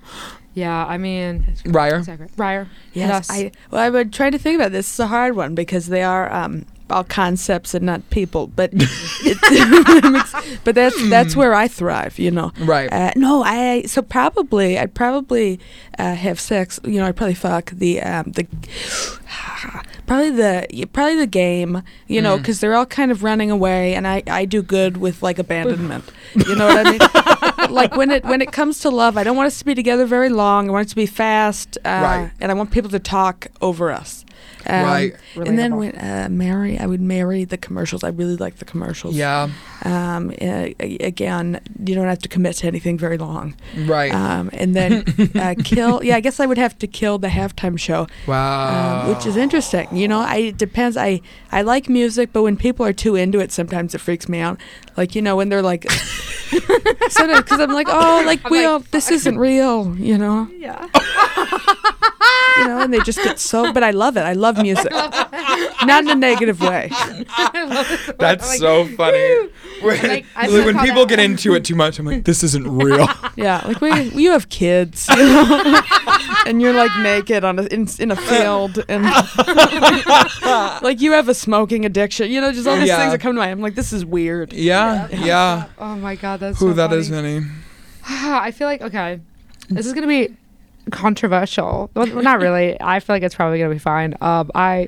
Yeah, 0.57 0.87
I 0.87 0.97
mean, 0.97 1.43
Reier. 1.65 1.99
exactly. 1.99 2.29
Reier. 2.35 2.67
hit 2.91 3.01
Yes. 3.01 3.29
I 3.29 3.51
well, 3.69 3.79
I 3.79 3.91
would 3.91 4.11
try 4.11 4.31
to 4.31 4.39
think 4.39 4.55
about 4.55 4.71
this. 4.71 4.89
It's 4.89 4.99
a 4.99 5.05
hard 5.05 5.35
one 5.35 5.53
because 5.53 5.85
they 5.85 6.01
are 6.01 6.33
um, 6.33 6.65
all 6.89 7.03
concepts 7.03 7.73
and 7.73 7.85
not 7.85 8.07
people. 8.09 8.47
But 8.47 8.71
it, 8.75 10.59
but 10.63 10.75
that's 10.75 11.09
that's 11.09 11.35
where 11.35 11.53
I 11.53 11.67
thrive. 11.67 12.17
You 12.19 12.31
know. 12.31 12.51
Right. 12.59 12.91
Uh, 12.91 13.11
no, 13.15 13.43
I 13.43 13.83
so 13.83 14.01
probably 14.01 14.77
I'd 14.79 14.93
probably 14.93 15.59
uh, 15.99 16.15
have 16.15 16.39
sex. 16.39 16.79
You 16.83 16.99
know, 16.99 17.05
I'd 17.07 17.15
probably 17.15 17.33
fuck 17.35 17.71
the 17.71 18.01
um, 18.01 18.31
the 18.31 18.45
probably 20.05 20.31
the 20.31 20.87
probably 20.93 21.15
the 21.17 21.27
game. 21.27 21.81
You 22.07 22.21
know, 22.21 22.35
Mm. 22.35 22.39
because 22.39 22.59
they're 22.59 22.75
all 22.75 22.85
kind 22.85 23.11
of 23.11 23.23
running 23.23 23.51
away, 23.51 23.93
and 23.95 24.07
I 24.07 24.23
I 24.27 24.45
do 24.45 24.61
good 24.61 24.97
with 24.97 25.21
like 25.23 25.39
abandonment. 25.39 26.05
you 26.35 26.55
know 26.55 26.67
what 26.67 26.85
I 26.87 26.91
mean? 26.91 27.73
like 27.73 27.95
when 27.95 28.11
it 28.11 28.23
when 28.23 28.41
it 28.41 28.51
comes 28.51 28.79
to 28.81 28.89
love, 28.89 29.17
I 29.17 29.23
don't 29.23 29.35
want 29.35 29.47
us 29.47 29.59
to 29.59 29.65
be 29.65 29.75
together 29.75 30.05
very 30.05 30.29
long. 30.29 30.69
I 30.69 30.71
want 30.71 30.87
it 30.87 30.89
to 30.89 30.95
be 30.95 31.05
fast, 31.05 31.77
uh, 31.85 31.89
Right. 31.89 32.31
and 32.39 32.51
I 32.51 32.53
want 32.55 32.71
people 32.71 32.89
to 32.91 32.99
talk 32.99 33.47
over 33.61 33.91
us. 33.91 34.23
Um, 34.67 34.85
Right. 34.85 35.15
And 35.35 35.57
then 35.57 35.71
Relatable. 35.71 35.77
when 35.77 35.95
uh, 35.95 36.27
marry, 36.29 36.77
I 36.79 36.85
would 36.85 37.01
marry 37.01 37.45
the 37.45 37.57
commercials. 37.57 38.03
I 38.03 38.09
really 38.09 38.35
like 38.35 38.57
the 38.57 38.65
commercials. 38.65 39.15
Yeah. 39.15 39.49
Um, 39.83 40.31
uh, 40.41 40.69
again, 40.79 41.61
you 41.85 41.95
don't 41.95 42.07
have 42.07 42.19
to 42.19 42.29
commit 42.29 42.57
to 42.57 42.67
anything 42.67 42.97
very 42.97 43.17
long. 43.17 43.55
Right. 43.85 44.13
Um, 44.13 44.49
and 44.53 44.75
then 44.75 45.03
uh, 45.35 45.55
kill. 45.63 46.03
Yeah, 46.03 46.15
I 46.15 46.19
guess 46.19 46.39
I 46.39 46.45
would 46.45 46.57
have 46.57 46.77
to 46.79 46.87
kill 46.87 47.17
the 47.17 47.27
halftime 47.29 47.77
show, 47.79 48.07
wow. 48.27 49.03
um, 49.03 49.09
which 49.13 49.25
is 49.25 49.37
interesting. 49.37 49.87
You 49.95 50.07
know, 50.07 50.19
I 50.19 50.37
it 50.37 50.57
depends. 50.57 50.97
I 50.97 51.21
I 51.51 51.61
like 51.61 51.89
music, 51.89 52.31
but 52.33 52.41
when 52.43 52.57
people 52.57 52.85
are 52.85 52.93
too 52.93 53.15
into 53.15 53.39
it, 53.39 53.51
sometimes 53.51 53.93
it 53.95 53.99
freaks 53.99 54.27
me 54.27 54.39
out. 54.39 54.59
Like 54.97 55.15
you 55.15 55.21
know, 55.21 55.35
when 55.35 55.49
they're 55.49 55.61
like, 55.61 55.81
because 56.51 57.59
I'm 57.59 57.73
like, 57.73 57.87
oh, 57.89 58.23
like 58.25 58.43
I'm 58.45 58.51
we 58.51 58.59
like, 58.59 58.67
all, 58.67 58.79
this 58.91 59.11
isn't 59.11 59.37
real. 59.37 59.95
You 59.97 60.17
know. 60.17 60.49
Yeah. 60.57 60.87
you 62.57 62.67
know, 62.67 62.81
and 62.81 62.93
they 62.93 62.99
just 62.99 63.21
get 63.23 63.39
so. 63.39 63.71
But 63.71 63.83
I 63.83 63.91
love 63.91 64.17
it. 64.17 64.21
I 64.21 64.33
love 64.33 64.56
music, 64.61 64.91
not 64.91 66.03
in 66.03 66.09
a 66.09 66.15
negative 66.15 66.59
way. 66.61 66.89
That's 68.19 68.57
so 68.57 68.85
funny. 68.95 69.49
When, 69.81 70.01
Like, 70.01 70.25
like, 70.35 70.49
when 70.49 70.79
people 70.79 71.05
that- 71.05 71.09
get 71.09 71.19
into 71.19 71.53
it 71.53 71.63
too 71.65 71.75
much, 71.75 71.99
I'm 71.99 72.05
like, 72.05 72.23
this 72.23 72.43
isn't 72.43 72.67
real. 72.77 73.07
Yeah, 73.35 73.61
like 73.65 73.79
we, 73.81 73.91
you 74.11 74.31
have 74.31 74.49
kids, 74.49 75.07
you 75.09 75.15
know, 75.17 75.81
and 76.47 76.61
you're 76.61 76.73
like 76.73 76.91
naked 76.99 77.43
on 77.43 77.59
a 77.59 77.63
in, 77.65 77.87
in 77.99 78.11
a 78.11 78.15
field, 78.15 78.83
and 78.89 79.03
like 80.81 81.01
you 81.01 81.11
have 81.13 81.29
a 81.29 81.33
smoking 81.33 81.85
addiction. 81.85 82.31
You 82.31 82.41
know, 82.41 82.51
just 82.51 82.67
all 82.67 82.77
these 82.77 82.87
Yeah. 82.87 82.97
things 82.97 83.11
that 83.11 83.19
come 83.21 83.33
to 83.35 83.39
mind. 83.39 83.51
I'm 83.51 83.61
like, 83.61 83.75
this 83.75 83.93
is 83.93 84.05
weird. 84.05 84.53
yeah. 84.53 85.07
Yeah. 85.11 85.65
Oh 85.77 85.95
my 85.95 86.15
god, 86.15 86.39
that's 86.39 86.59
Who 86.59 86.69
so 86.69 86.73
that 86.73 86.89
funny. 86.89 86.99
is, 87.01 87.09
Vinny. 87.09 87.41
I 88.09 88.51
feel 88.51 88.67
like 88.67 88.81
okay, 88.81 89.19
this 89.69 89.85
is 89.85 89.93
gonna 89.93 90.07
be 90.07 90.35
controversial. 90.91 91.89
Well, 91.93 92.07
not 92.07 92.39
really. 92.39 92.79
I 92.81 92.99
feel 92.99 93.15
like 93.15 93.23
it's 93.23 93.35
probably 93.35 93.59
gonna 93.59 93.73
be 93.73 93.79
fine. 93.79 94.15
Um, 94.21 94.51
I 94.55 94.87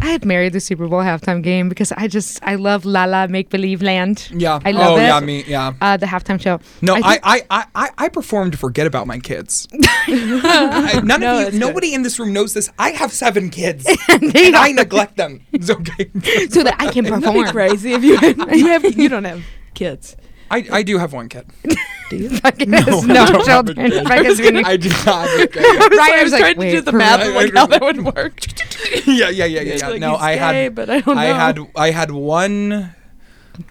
I 0.00 0.06
had 0.06 0.24
married 0.24 0.54
the 0.54 0.60
Super 0.60 0.88
Bowl 0.88 1.00
halftime 1.00 1.42
game 1.42 1.68
because 1.68 1.92
I 1.92 2.08
just 2.08 2.42
I 2.42 2.54
love 2.54 2.84
La 2.86 3.04
La 3.04 3.26
Make 3.26 3.50
Believe 3.50 3.82
Land. 3.82 4.30
Yeah. 4.32 4.58
I 4.64 4.70
love 4.72 4.92
oh, 4.92 4.96
it. 4.96 5.02
yeah, 5.02 5.20
me. 5.20 5.44
Yeah. 5.46 5.74
Uh, 5.80 5.96
the 5.98 6.06
halftime 6.06 6.40
show. 6.40 6.60
No, 6.80 6.94
I, 6.94 7.00
think- 7.02 7.20
I, 7.24 7.42
I, 7.50 7.64
I, 7.74 7.90
I 7.98 8.08
perform 8.08 8.50
to 8.52 8.56
forget 8.58 8.86
about 8.86 9.06
my 9.06 9.18
kids. 9.18 9.68
I- 10.08 11.00
none 11.04 11.20
No, 11.20 11.32
of 11.32 11.38
that's 11.44 11.54
you, 11.54 11.60
good. 11.60 11.66
nobody 11.66 11.94
in 11.94 12.02
this 12.02 12.18
room 12.18 12.32
knows 12.32 12.54
this. 12.54 12.70
I 12.78 12.90
have 12.90 13.12
seven 13.12 13.50
kids, 13.50 13.86
and 14.08 14.56
I 14.56 14.72
neglect 14.72 15.16
them. 15.18 15.40
It's 15.52 15.68
okay. 15.70 16.10
so 16.48 16.62
that 16.62 16.76
I 16.78 16.90
can 16.90 17.04
That'd 17.04 17.20
be 17.20 17.26
perform. 17.26 17.48
crazy 17.48 17.92
if 17.92 18.02
you 18.02 18.18
you 18.56 18.66
have 18.68 18.84
you 18.98 19.08
don't 19.08 19.24
have 19.24 19.44
kids. 19.74 20.16
I, 20.52 20.68
I 20.70 20.82
do 20.82 20.98
have 20.98 21.12
one 21.12 21.28
kid. 21.28 21.46
Do 22.10 22.16
you? 22.18 22.28
Fucking 22.44 22.68
No, 22.70 22.78
has 22.78 23.04
I 23.04 23.06
no 23.06 23.14
don't 23.14 23.26
have 23.26 23.40
a 23.40 23.44
children. 23.44 23.90
kid. 23.90 24.06
Fucking 24.06 24.34
Vinny. 24.36 24.62
I 24.64 24.76
do 24.76 24.88
not 24.90 25.28
have 25.28 25.40
a 25.40 25.46
kid. 25.46 25.64
I 25.64 25.88
was, 25.88 25.98
Ryan 25.98 26.12
I 26.12 26.22
was 26.22 26.22
was 26.24 26.32
like, 26.32 26.40
trying 26.40 26.54
to 26.54 26.60
"Wait, 26.60 26.70
do 26.72 26.80
the 26.82 26.90
for 26.90 26.96
math 26.98 27.20
real?" 27.20 27.28
of 27.30 27.34
like 27.36 27.54
how 27.54 27.66
that 27.66 27.80
would 27.80 28.04
work. 28.04 28.40
yeah, 29.06 29.30
yeah, 29.30 29.44
yeah, 29.46 29.60
yeah, 29.62 29.74
yeah. 29.76 29.88
Like, 29.88 30.00
no, 30.00 30.10
he's 30.12 30.20
I 30.20 30.34
gay, 30.34 30.62
had, 30.64 30.74
but 30.74 30.90
I 30.90 31.00
don't 31.00 31.16
I 31.18 31.28
know. 31.28 31.34
had, 31.34 31.58
I 31.74 31.90
had 31.90 32.10
one 32.10 32.94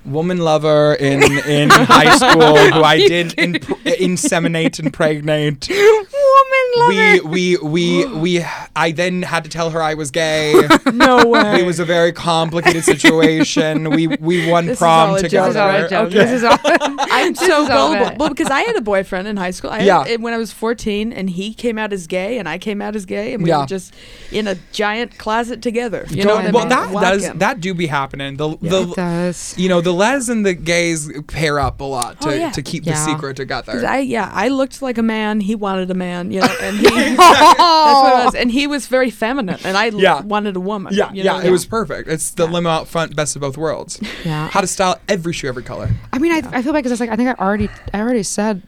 woman 0.06 0.38
lover 0.40 0.94
in 0.96 1.24
in 1.48 1.70
high 1.72 2.16
school 2.18 2.58
who 2.58 2.84
I 2.84 2.98
did 2.98 3.34
in, 3.40 3.56
uh, 3.56 3.60
inseminate 4.00 4.80
and 4.80 4.94
pregnant. 4.94 5.68
Woman 5.70 6.72
lover. 6.76 6.90
we 6.90 7.20
we 7.22 7.58
we. 7.58 8.06
we. 8.06 8.46
I 8.76 8.92
then 8.92 9.22
had 9.24 9.44
to 9.44 9.50
tell 9.50 9.70
her 9.72 9.82
I 9.82 9.94
was 9.96 10.12
gay. 10.12 10.54
no 10.94 11.26
way. 11.26 11.60
It 11.62 11.66
was 11.66 11.80
a 11.80 11.86
very 11.86 12.12
complicated 12.12 12.84
situation. 12.84 13.90
We 13.90 14.08
we 14.08 14.50
won 14.50 14.66
This 14.66 14.74
is 14.74 14.80
prom 14.80 15.10
all 15.10 15.16
a 15.16 15.22
together. 15.22 15.48
This 15.48 15.56
is 15.56 15.58
all 15.58 15.70
a 15.70 15.82
right? 15.82 15.90
joke. 15.90 16.08
Okay. 16.08 16.18
This 16.18 16.32
is 16.32 16.44
all. 16.44 16.58
I'm 17.00 17.34
This 17.34 17.40
so 17.48 17.64
is 17.64 17.70
all 17.70 17.94
gullible. 17.94 18.16
Well, 18.18 18.30
because 18.30 18.48
I 18.50 18.62
had 18.62 18.76
a 18.76 18.82
boyfriend 18.82 19.28
in 19.28 19.38
high 19.38 19.52
school. 19.52 19.72
I 19.72 19.80
Yeah. 19.82 20.06
it 20.08 20.22
when 20.22 20.34
I 20.34 20.38
was 20.38 20.52
14, 20.52 21.12
and 21.14 21.30
he 21.30 21.54
came 21.54 21.78
out 21.78 21.92
as 21.94 22.08
gay, 22.08 22.38
and 22.38 22.48
I 22.48 22.58
came 22.58 22.82
out 22.82 22.96
as 22.96 23.06
gay, 23.06 23.34
and 23.34 23.44
we 23.44 23.50
Yeah. 23.50 23.60
were 23.62 23.66
just 23.66 23.94
in 24.32 24.48
a 24.48 24.56
giant 24.72 25.18
closet 25.18 25.62
together. 25.62 26.06
You 26.10 26.24
Don't- 26.24 26.28
know 26.28 26.36
what 26.36 26.46
I 26.46 26.52
well, 26.52 26.64
mean? 26.64 26.70
that 26.70 27.12
does 27.12 27.24
Walking. 27.24 27.40
that 27.40 27.60
do 27.62 27.74
be 27.74 27.88
happening. 27.88 28.38
The 28.38 28.50
It 28.52 28.62
the 28.62 28.86
does. 28.96 29.54
you 29.58 29.68
know 29.72 29.82
the 29.82 29.92
les 29.94 30.30
and 30.30 30.46
the 30.46 30.54
gays 30.54 31.10
pair 31.28 31.60
up 31.60 31.82
a 31.82 31.84
lot 31.84 32.18
oh, 32.22 32.26
to, 32.26 32.32
Oh, 32.32 32.36
yeah. 32.38 32.50
to 32.52 32.62
keep 32.62 32.86
Yeah. 32.86 32.94
the 32.94 33.12
secret 33.12 33.36
together. 33.38 33.84
I 33.88 34.00
yeah, 34.00 34.30
I 34.34 34.50
looked 34.50 34.82
like 34.82 34.98
a 35.00 35.04
man. 35.04 35.40
He 35.40 35.56
wanted 35.56 35.90
a 35.90 35.94
man, 35.96 36.32
you 36.32 36.42
know, 36.42 36.56
and 36.62 36.78
he, 36.84 36.84
that's 37.16 37.18
what 37.18 38.22
it 38.22 38.26
was. 38.26 38.36
And 38.36 38.52
he 38.52 38.68
was 38.68 38.88
very 38.88 39.10
feminine, 39.10 39.60
and 39.64 39.76
I 39.78 39.86
Yeah. 39.88 40.22
wanted 40.22 40.56
a 40.56 40.60
woman. 40.60 40.94
yeah, 40.94 41.12
you 41.12 41.24
yeah, 41.24 41.34
know? 41.40 41.40
it 41.48 41.50
was 41.52 41.66
perfect. 41.66 42.08
It's 42.08 42.30
the 42.32 42.46
limo 42.46 42.70
out 42.70 42.88
front, 42.88 43.16
best 43.16 43.36
of 43.36 43.42
both 43.42 43.58
worlds. 43.58 44.00
Yeah. 44.24 44.50
How 44.50 44.62
to 44.62 44.68
style 44.68 45.00
every 45.10 45.34
shoe, 45.34 45.48
every 45.48 45.64
color. 45.64 45.90
I 46.14 46.20
mean, 46.20 46.32
I, 46.32 46.38
I 46.38 46.62
feel 46.62 46.74
bad 46.74 46.80
because 46.80 46.92
it's 46.94 47.02
like 47.02 47.10
I 47.10 47.16
think 47.16 47.30
I 47.30 47.44
already 47.44 47.70
I 47.94 48.00
already 48.02 48.24
said 48.24 48.62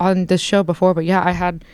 on 0.00 0.26
this 0.26 0.40
show 0.40 0.62
before, 0.62 0.94
but 0.94 1.04
yeah, 1.04 1.22
I 1.24 1.32
had 1.32 1.64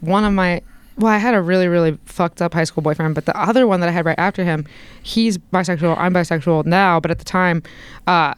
one 0.00 0.24
of 0.24 0.32
my 0.32 0.62
well, 0.98 1.12
I 1.12 1.18
had 1.18 1.34
a 1.34 1.40
really 1.40 1.68
really 1.68 1.98
fucked 2.04 2.42
up 2.42 2.54
high 2.54 2.64
school 2.64 2.82
boyfriend, 2.82 3.14
but 3.14 3.24
the 3.26 3.36
other 3.40 3.66
one 3.66 3.80
that 3.80 3.88
I 3.88 3.92
had 3.92 4.04
right 4.04 4.18
after 4.18 4.44
him, 4.44 4.66
he's 5.02 5.38
bisexual. 5.38 5.96
I'm 5.98 6.12
bisexual 6.12 6.66
now, 6.66 7.00
but 7.00 7.10
at 7.10 7.18
the 7.18 7.24
time, 7.24 7.62
uh, 8.06 8.34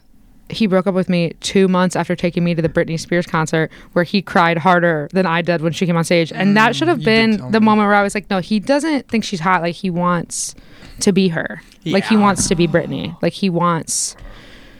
he 0.49 0.67
broke 0.67 0.85
up 0.85 0.93
with 0.93 1.07
me 1.07 1.31
two 1.39 1.67
months 1.69 1.95
after 1.95 2.13
taking 2.15 2.43
me 2.43 2.53
to 2.53 2.61
the 2.61 2.67
Britney 2.69 2.99
Spears 2.99 3.25
concert, 3.25 3.71
where 3.93 4.03
he 4.03 4.21
cried 4.21 4.57
harder 4.57 5.07
than 5.13 5.25
I 5.25 5.41
did 5.41 5.61
when 5.61 5.71
she 5.71 5.85
came 5.85 5.95
on 5.95 6.03
stage, 6.03 6.31
and 6.33 6.57
that 6.57 6.75
should 6.75 6.89
have 6.89 6.97
Mm, 6.97 7.01
you 7.01 7.05
did 7.05 7.39
been 7.39 7.51
the 7.51 7.59
me. 7.61 7.65
moment 7.65 7.87
where 7.87 7.95
I 7.95 8.03
was 8.03 8.13
like, 8.13 8.29
no, 8.29 8.39
he 8.39 8.59
doesn't 8.59 9.07
think 9.07 9.23
she's 9.23 9.39
hot. 9.39 9.61
Like 9.61 9.75
he 9.75 9.89
wants 9.89 10.53
to 10.99 11.11
be 11.13 11.29
her. 11.29 11.61
Like 11.85 12.03
he 12.05 12.17
wants 12.17 12.47
to 12.49 12.55
be 12.55 12.67
Britney. 12.67 13.15
Like 13.21 13.33
he 13.33 13.49
wants 13.49 14.15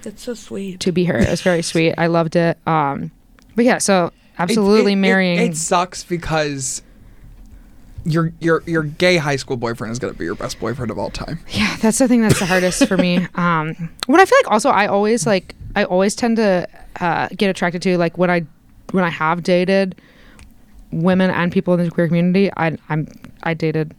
That's 0.03 0.21
so 0.23 0.33
sweet. 0.33 0.79
to 0.81 0.91
be 0.91 1.05
her. 1.05 1.17
It 1.17 1.29
was 1.29 1.41
very 1.41 1.61
sweet. 1.61 1.95
I 1.97 2.07
loved 2.07 2.35
it. 2.35 2.57
Um, 2.67 3.09
but 3.55 3.63
yeah, 3.65 3.77
so 3.77 4.11
absolutely 4.37 4.91
it- 4.91 4.95
it- 4.95 4.99
marrying. 4.99 5.39
It, 5.39 5.55
sucks 5.57 6.03
because 6.03 6.81
your 8.05 8.31
your 8.39 8.63
your 8.65 8.83
gay 8.83 9.17
high 9.17 9.35
school 9.35 9.57
boyfriend 9.57 9.91
is 9.91 9.99
gonna 9.99 10.13
be 10.13 10.25
your 10.25 10.35
best 10.35 10.59
boyfriend 10.59 10.89
of 10.91 10.97
all 10.97 11.09
time. 11.11 11.39
yeah, 11.49 11.75
that's 11.77 11.97
the 11.99 12.07
thing 12.07 12.21
that's 12.21 12.39
the 12.39 12.45
hardest 12.45 12.87
for 12.87 12.97
me. 12.97 13.27
Um, 13.35 13.75
what 14.07 14.19
I 14.19 14.25
feel 14.25 14.37
like 14.39 14.51
also, 14.51 14.69
I 14.69 14.87
always 14.87 15.25
like, 15.27 15.55
I 15.75 15.83
always 15.83 16.15
tend 16.15 16.37
to 16.37 16.67
uh, 16.99 17.27
get 17.35 17.49
attracted 17.49 17.81
to 17.83 17.97
like 17.97 18.17
when 18.17 18.29
I 18.31 18.45
when 18.91 19.03
I 19.03 19.09
have 19.09 19.43
dated 19.43 19.95
women 20.91 21.29
and 21.31 21.51
people 21.51 21.73
in 21.75 21.83
the 21.85 21.91
queer 21.91 22.07
community. 22.07 22.51
I 22.57 22.77
I'm 22.89 23.07
I 23.43 23.53
dated 23.53 23.93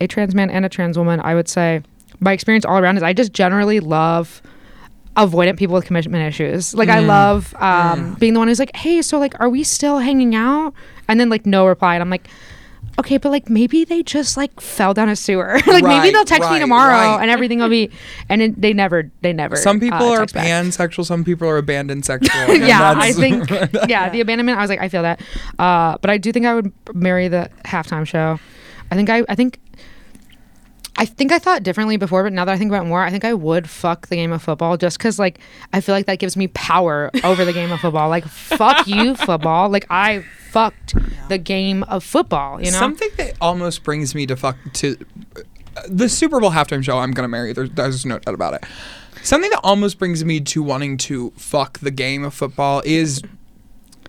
a 0.00 0.06
trans 0.06 0.34
man 0.34 0.50
and 0.50 0.64
a 0.64 0.68
trans 0.68 0.98
woman. 0.98 1.20
I 1.20 1.34
would 1.34 1.48
say 1.48 1.82
my 2.20 2.32
experience 2.32 2.64
all 2.64 2.78
around 2.78 2.96
is 2.96 3.02
I 3.02 3.12
just 3.12 3.32
generally 3.32 3.80
love 3.80 4.42
avoidant 5.16 5.56
people 5.58 5.74
with 5.74 5.84
commitment 5.84 6.26
issues. 6.26 6.74
Like 6.74 6.88
I 6.88 6.98
Mm. 7.00 7.06
love 7.06 7.54
um, 7.60 8.14
being 8.14 8.32
the 8.32 8.38
one 8.38 8.48
who's 8.48 8.58
like, 8.58 8.74
"Hey, 8.76 9.02
so 9.02 9.18
like, 9.18 9.38
are 9.40 9.48
we 9.48 9.62
still 9.64 9.98
hanging 9.98 10.34
out?" 10.34 10.74
And 11.08 11.18
then 11.20 11.28
like 11.30 11.46
no 11.46 11.66
reply, 11.66 11.94
and 11.94 12.02
I'm 12.02 12.10
like, 12.10 12.28
"Okay, 12.98 13.16
but 13.16 13.30
like 13.30 13.48
maybe 13.48 13.84
they 13.84 14.02
just 14.02 14.36
like 14.36 14.60
fell 14.60 14.94
down 14.94 15.08
a 15.08 15.16
sewer. 15.16 15.60
like 15.66 15.84
maybe 15.84 16.10
they'll 16.10 16.24
text 16.24 16.50
me 16.50 16.58
tomorrow, 16.58 16.92
right. 16.92 17.22
and 17.22 17.30
everything 17.30 17.58
will 17.58 17.68
be." 17.68 17.90
And 18.28 18.42
it, 18.42 18.60
they 18.60 18.72
never, 18.72 19.10
they 19.20 19.32
never. 19.32 19.56
Some 19.56 19.80
people 19.80 19.98
uh, 19.98 20.18
are 20.18 20.26
back. 20.26 20.46
pansexual, 20.46 21.04
some 21.04 21.24
people 21.24 21.48
are 21.48 21.58
abandoned 21.58 22.04
sexual. 22.04 22.54
yeah, 22.56 22.94
I 22.96 23.12
think 23.12 23.50
yeah, 23.88 24.08
the 24.10 24.20
abandonment. 24.20 24.58
I 24.58 24.60
was 24.62 24.70
like, 24.70 24.80
I 24.80 24.88
feel 24.88 25.02
that, 25.02 25.20
uh, 25.58 25.98
but 25.98 26.10
I 26.10 26.18
do 26.18 26.32
think 26.32 26.46
I 26.46 26.54
would 26.54 26.72
marry 26.94 27.28
the 27.28 27.50
halftime 27.64 28.06
show. 28.06 28.38
I 28.90 28.94
think 28.94 29.08
I, 29.08 29.22
I 29.28 29.34
think, 29.34 29.58
I 31.02 31.04
think 31.04 31.32
I 31.32 31.40
thought 31.40 31.64
differently 31.64 31.96
before, 31.96 32.22
but 32.22 32.32
now 32.32 32.44
that 32.44 32.52
I 32.52 32.56
think 32.56 32.70
about 32.70 32.84
it 32.84 32.88
more, 32.88 33.02
I 33.02 33.10
think 33.10 33.24
I 33.24 33.34
would 33.34 33.68
fuck 33.68 34.06
the 34.06 34.14
game 34.14 34.30
of 34.30 34.40
football 34.40 34.76
just 34.76 34.98
because, 34.98 35.18
like, 35.18 35.40
I 35.72 35.80
feel 35.80 35.96
like 35.96 36.06
that 36.06 36.20
gives 36.20 36.36
me 36.36 36.46
power 36.46 37.10
over 37.24 37.44
the 37.44 37.52
game 37.52 37.72
of 37.72 37.80
football. 37.80 38.08
Like, 38.08 38.24
fuck 38.24 38.86
you, 38.86 39.16
football. 39.16 39.68
Like, 39.68 39.84
I 39.90 40.20
fucked 40.50 40.94
the 41.28 41.38
game 41.38 41.82
of 41.82 42.04
football. 42.04 42.60
You 42.60 42.70
know, 42.70 42.78
Something 42.78 43.08
that 43.16 43.34
almost 43.40 43.82
brings 43.82 44.14
me 44.14 44.26
to 44.26 44.36
fuck 44.36 44.56
to 44.74 44.96
uh, 45.76 45.80
the 45.88 46.08
Super 46.08 46.38
Bowl 46.38 46.52
halftime 46.52 46.84
show. 46.84 46.98
I'm 46.98 47.10
gonna 47.10 47.26
marry. 47.26 47.52
There's, 47.52 47.70
there's 47.70 48.06
no 48.06 48.20
doubt 48.20 48.36
about 48.36 48.54
it. 48.54 48.64
Something 49.24 49.50
that 49.50 49.60
almost 49.64 49.98
brings 49.98 50.24
me 50.24 50.38
to 50.38 50.62
wanting 50.62 50.98
to 50.98 51.32
fuck 51.36 51.80
the 51.80 51.90
game 51.90 52.22
of 52.22 52.32
football 52.32 52.80
is 52.84 53.22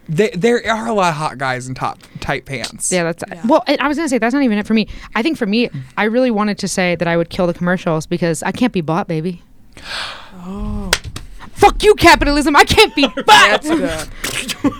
there, 0.07 0.31
there 0.35 0.71
are 0.71 0.87
a 0.87 0.93
lot 0.93 1.09
of 1.09 1.15
hot 1.15 1.37
guys 1.37 1.67
in 1.67 1.75
top 1.75 1.99
tight 2.19 2.45
pants. 2.45 2.91
Yeah, 2.91 3.03
that's 3.03 3.23
well. 3.45 3.63
I 3.67 3.87
was 3.87 3.97
gonna 3.97 4.09
say 4.09 4.17
that's 4.17 4.33
not 4.33 4.43
even 4.43 4.57
it 4.57 4.67
for 4.67 4.73
me. 4.73 4.87
I 5.15 5.21
think 5.21 5.37
for 5.37 5.45
me, 5.45 5.69
I 5.97 6.05
really 6.05 6.31
wanted 6.31 6.57
to 6.59 6.67
say 6.67 6.95
that 6.95 7.07
I 7.07 7.15
would 7.17 7.29
kill 7.29 7.47
the 7.47 7.53
commercials 7.53 8.05
because 8.05 8.43
I 8.43 8.51
can't 8.51 8.73
be 8.73 8.81
bought, 8.81 9.07
baby. 9.07 9.41
Oh, 10.45 10.82
Fuck 11.55 11.83
you, 11.83 11.95
capitalism! 11.95 12.55
I 12.55 12.63
can't 12.65 12.93
be 12.95 13.07
bought. 13.25 13.63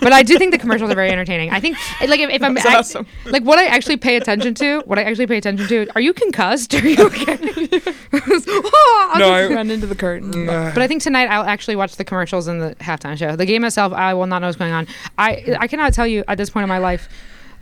but 0.00 0.12
I 0.12 0.22
do 0.22 0.38
think 0.38 0.52
the 0.52 0.58
commercials 0.58 0.90
are 0.90 0.94
very 0.94 1.10
entertaining. 1.10 1.50
I 1.50 1.60
think, 1.60 1.76
like, 2.06 2.20
if, 2.20 2.30
if 2.30 2.42
I'm 2.42 2.56
awesome. 2.58 3.06
like 3.26 3.42
what 3.44 3.58
I 3.58 3.66
actually 3.66 3.96
pay 3.96 4.16
attention 4.16 4.54
to, 4.54 4.80
what 4.86 4.98
I 4.98 5.02
actually 5.04 5.26
pay 5.26 5.36
attention 5.38 5.66
to. 5.68 5.86
Are 5.94 6.00
you 6.00 6.12
concussed? 6.12 6.74
Are 6.74 6.86
you 6.86 6.96
okay? 7.06 7.38
Oh, 8.12 9.10
I'll 9.14 9.18
No, 9.20 9.28
just- 9.40 9.50
I- 9.52 9.54
Run 9.54 9.70
into 9.70 9.86
the 9.86 9.94
curtain. 9.94 10.48
Uh, 10.48 10.70
but 10.74 10.82
I 10.82 10.88
think 10.88 11.02
tonight 11.02 11.26
I'll 11.28 11.44
actually 11.44 11.76
watch 11.76 11.96
the 11.96 12.04
commercials 12.04 12.48
and 12.48 12.60
the 12.60 12.74
halftime 12.76 13.16
show. 13.16 13.36
The 13.36 13.46
game 13.46 13.64
itself, 13.64 13.92
I 13.92 14.12
will 14.14 14.26
not 14.26 14.40
know 14.40 14.48
what's 14.48 14.58
going 14.58 14.72
on. 14.72 14.86
I 15.16 15.56
I 15.60 15.66
cannot 15.68 15.94
tell 15.94 16.06
you 16.06 16.24
at 16.28 16.36
this 16.38 16.50
point 16.50 16.64
in 16.64 16.68
my 16.68 16.78
life. 16.78 17.08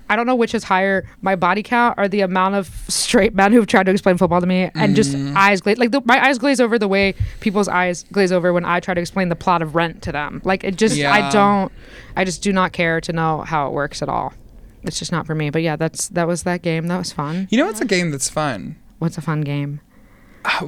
I 0.08 0.16
don't 0.16 0.26
know 0.26 0.34
which 0.34 0.54
is 0.54 0.64
higher, 0.64 1.04
my 1.20 1.36
body 1.36 1.62
count 1.62 1.98
or 1.98 2.08
the 2.08 2.20
amount 2.20 2.54
of 2.54 2.68
straight 2.88 3.34
men 3.34 3.52
who've 3.52 3.66
tried 3.66 3.84
to 3.84 3.92
explain 3.92 4.18
football 4.18 4.40
to 4.40 4.46
me 4.46 4.70
and 4.74 4.94
just 4.94 5.12
mm-hmm. 5.12 5.36
eyes 5.36 5.60
glaze. 5.60 5.78
Like 5.78 5.90
the, 5.90 6.02
my 6.04 6.24
eyes 6.24 6.38
glaze 6.38 6.60
over 6.60 6.78
the 6.78 6.88
way 6.88 7.14
people's 7.40 7.68
eyes 7.68 8.04
glaze 8.12 8.32
over 8.32 8.52
when 8.52 8.64
I 8.64 8.80
try 8.80 8.94
to 8.94 9.00
explain 9.00 9.28
the 9.28 9.36
plot 9.36 9.62
of 9.62 9.74
Rent 9.74 10.02
to 10.02 10.12
them. 10.12 10.42
Like 10.44 10.64
it 10.64 10.76
just, 10.76 11.00
I 11.00 11.30
don't, 11.30 11.72
I 12.16 12.24
just 12.24 12.42
do 12.42 12.52
not 12.52 12.72
care 12.72 13.00
to 13.00 13.12
know 13.12 13.42
how 13.42 13.68
it 13.68 13.72
works 13.72 14.02
at 14.02 14.08
all. 14.08 14.32
It's 14.82 14.98
just 14.98 15.12
not 15.12 15.26
for 15.26 15.34
me. 15.34 15.50
But 15.50 15.62
yeah, 15.62 15.76
that's 15.76 16.08
that 16.08 16.26
was 16.26 16.42
that 16.42 16.62
game. 16.62 16.88
That 16.88 16.98
was 16.98 17.12
fun. 17.12 17.48
you 17.50 17.58
know, 17.58 17.68
it's 17.68 17.80
a 17.80 17.84
game 17.84 18.10
that's 18.10 18.28
fun. 18.28 18.76
what's 18.98 19.16
a 19.16 19.22
fun 19.22 19.42
game? 19.42 19.80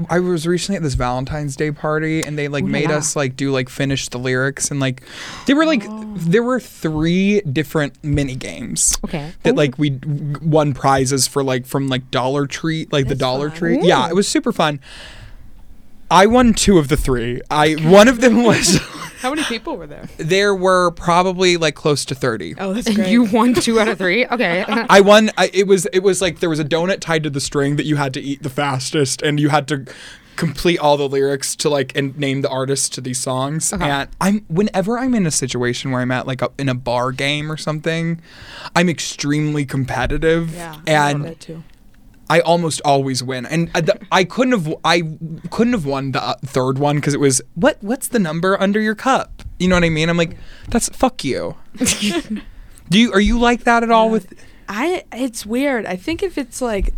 I 0.08 0.20
was 0.20 0.46
recently 0.46 0.76
at 0.76 0.82
this 0.82 0.94
Valentine's 0.94 1.56
Day 1.56 1.70
party 1.72 2.22
and 2.22 2.38
they 2.38 2.48
like 2.48 2.64
Ooh 2.64 2.68
made 2.68 2.90
la. 2.90 2.96
us 2.96 3.16
like 3.16 3.34
do 3.36 3.50
like 3.50 3.68
finish 3.68 4.08
the 4.08 4.18
lyrics 4.18 4.70
and 4.70 4.78
like 4.78 5.02
there 5.46 5.56
were 5.56 5.66
like 5.66 5.82
there 6.16 6.42
were 6.42 6.60
three 6.60 7.40
different 7.40 8.02
mini 8.04 8.36
games 8.36 8.96
Okay. 9.04 9.32
that 9.42 9.56
like 9.56 9.76
we 9.78 9.98
won 10.40 10.74
prizes 10.74 11.26
for 11.26 11.42
like 11.42 11.66
from 11.66 11.88
like 11.88 12.10
Dollar 12.10 12.46
Tree 12.46 12.86
like 12.92 13.08
the 13.08 13.14
Dollar 13.16 13.50
fun. 13.50 13.58
Tree. 13.58 13.78
Yeah, 13.82 14.08
it 14.08 14.14
was 14.14 14.28
super 14.28 14.52
fun. 14.52 14.80
I 16.10 16.26
won 16.26 16.54
two 16.54 16.78
of 16.78 16.88
the 16.88 16.96
three. 16.96 17.40
I 17.50 17.74
one 17.74 18.08
of 18.08 18.20
them 18.20 18.44
was 18.44 18.76
How 19.18 19.30
many 19.30 19.42
people 19.44 19.76
were 19.76 19.86
there? 19.86 20.06
there 20.18 20.54
were 20.54 20.90
probably 20.90 21.56
like 21.56 21.74
close 21.74 22.04
to 22.06 22.14
30. 22.14 22.56
Oh, 22.58 22.74
that's 22.74 22.94
great. 22.94 23.08
You 23.08 23.24
won 23.24 23.54
two 23.54 23.80
out 23.80 23.88
of 23.88 23.98
three. 23.98 24.26
Okay. 24.34 24.64
I 24.68 25.00
won. 25.00 25.30
I, 25.38 25.48
it 25.54 25.66
was 25.66 25.86
it 25.86 26.00
was 26.00 26.20
like 26.20 26.40
there 26.40 26.50
was 26.50 26.58
a 26.58 26.64
donut 26.64 27.00
tied 27.00 27.22
to 27.22 27.30
the 27.30 27.40
string 27.40 27.76
that 27.76 27.86
you 27.86 27.96
had 27.96 28.12
to 28.14 28.20
eat 28.20 28.42
the 28.42 28.50
fastest, 28.50 29.22
and 29.22 29.38
you 29.38 29.48
had 29.48 29.68
to 29.68 29.86
complete 30.36 30.78
all 30.78 30.96
the 30.96 31.08
lyrics 31.08 31.54
to 31.56 31.68
like 31.68 31.96
and 31.96 32.18
name 32.18 32.42
the 32.42 32.48
artists 32.48 32.88
to 32.90 33.00
these 33.00 33.18
songs. 33.18 33.72
Okay. 33.72 33.88
And 33.88 34.08
I'm 34.20 34.44
whenever 34.48 34.98
I'm 34.98 35.14
in 35.14 35.24
a 35.26 35.30
situation 35.30 35.90
where 35.92 36.00
I'm 36.00 36.10
at 36.10 36.26
like 36.26 36.42
a, 36.42 36.50
in 36.58 36.68
a 36.68 36.74
bar 36.74 37.12
game 37.12 37.50
or 37.50 37.56
something, 37.56 38.20
I'm 38.74 38.88
extremely 38.88 39.64
competitive, 39.64 40.54
yeah, 40.54 40.80
I 40.86 41.12
love 41.12 41.14
and 41.14 41.24
that 41.24 41.40
too. 41.40 41.62
I 42.34 42.40
almost 42.40 42.80
always 42.84 43.22
win. 43.22 43.46
And 43.46 43.70
I, 43.76 43.80
the, 43.80 43.96
I 44.10 44.24
couldn't 44.24 44.54
have 44.54 44.74
I 44.84 45.02
couldn't 45.52 45.72
have 45.72 45.86
won 45.86 46.10
the 46.10 46.20
uh, 46.20 46.34
third 46.44 46.78
one 46.78 46.96
because 46.96 47.14
it 47.14 47.20
was 47.20 47.40
what 47.54 47.80
what's 47.80 48.08
the 48.08 48.18
number 48.18 48.60
under 48.60 48.80
your 48.80 48.96
cup? 48.96 49.44
You 49.60 49.68
know 49.68 49.76
what 49.76 49.84
I 49.84 49.88
mean? 49.88 50.08
I'm 50.08 50.16
like 50.16 50.36
that's 50.68 50.88
fuck 50.88 51.22
you. 51.22 51.54
Do 52.90 52.98
you 52.98 53.12
are 53.12 53.20
you 53.20 53.38
like 53.38 53.62
that 53.64 53.84
at 53.84 53.92
all 53.92 54.10
with? 54.10 54.34
I 54.68 55.04
it's 55.12 55.46
weird. 55.46 55.86
I 55.86 55.94
think 55.94 56.24
if 56.24 56.36
it's 56.36 56.60
like 56.60 56.92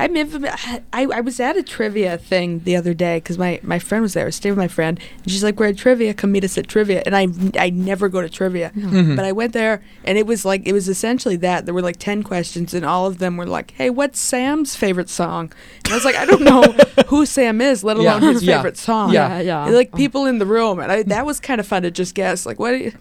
I'm 0.00 0.14
infam- 0.14 0.82
I, 0.92 1.04
I 1.04 1.20
was 1.20 1.38
at 1.38 1.56
a 1.56 1.62
trivia 1.62 2.16
thing 2.18 2.60
the 2.60 2.76
other 2.76 2.94
day 2.94 3.18
because 3.18 3.38
my, 3.38 3.60
my 3.62 3.78
friend 3.78 4.02
was 4.02 4.14
there. 4.14 4.26
I 4.26 4.30
stayed 4.30 4.50
with 4.50 4.58
my 4.58 4.68
friend, 4.68 4.98
and 5.22 5.30
she's 5.30 5.44
like, 5.44 5.60
"We're 5.60 5.66
at 5.68 5.76
trivia. 5.76 6.14
Come 6.14 6.32
meet 6.32 6.44
us 6.44 6.56
at 6.58 6.66
trivia." 6.66 7.02
And 7.06 7.14
I 7.16 7.28
I 7.58 7.70
never 7.70 8.08
go 8.08 8.22
to 8.22 8.28
trivia, 8.28 8.70
Mm-hmm. 8.74 9.16
but 9.16 9.24
I 9.24 9.32
went 9.32 9.52
there, 9.52 9.82
and 10.04 10.16
it 10.18 10.26
was 10.26 10.44
like 10.44 10.62
it 10.66 10.72
was 10.72 10.88
essentially 10.88 11.36
that. 11.36 11.66
There 11.66 11.74
were 11.74 11.82
like 11.82 11.98
ten 11.98 12.22
questions, 12.22 12.72
and 12.74 12.84
all 12.86 13.06
of 13.06 13.18
them 13.18 13.36
were 13.36 13.46
like, 13.46 13.72
"Hey, 13.72 13.90
what's 13.90 14.18
Sam's 14.18 14.74
favorite 14.74 15.10
song?" 15.10 15.52
And 15.84 15.92
I 15.92 15.96
was 15.96 16.04
like, 16.04 16.16
"I 16.16 16.24
don't 16.24 16.42
know 16.42 16.62
who 17.08 17.26
Sam 17.26 17.60
is, 17.60 17.84
let 17.84 17.96
Yeah. 17.98 18.18
alone 18.18 18.32
his 18.34 18.42
Yeah. 18.42 18.56
favorite 18.56 18.78
song." 18.78 19.12
Yeah. 19.12 19.40
yeah. 19.40 19.66
Like 19.66 19.94
people 19.94 20.26
in 20.26 20.38
the 20.38 20.46
room, 20.46 20.78
and 20.80 20.90
I, 20.90 21.02
that 21.04 21.26
was 21.26 21.38
kind 21.40 21.60
of 21.60 21.66
fun 21.66 21.82
to 21.82 21.90
just 21.90 22.14
guess. 22.14 22.46
Like, 22.46 22.58
what? 22.58 22.70
Do 22.70 22.78
you, 22.78 22.92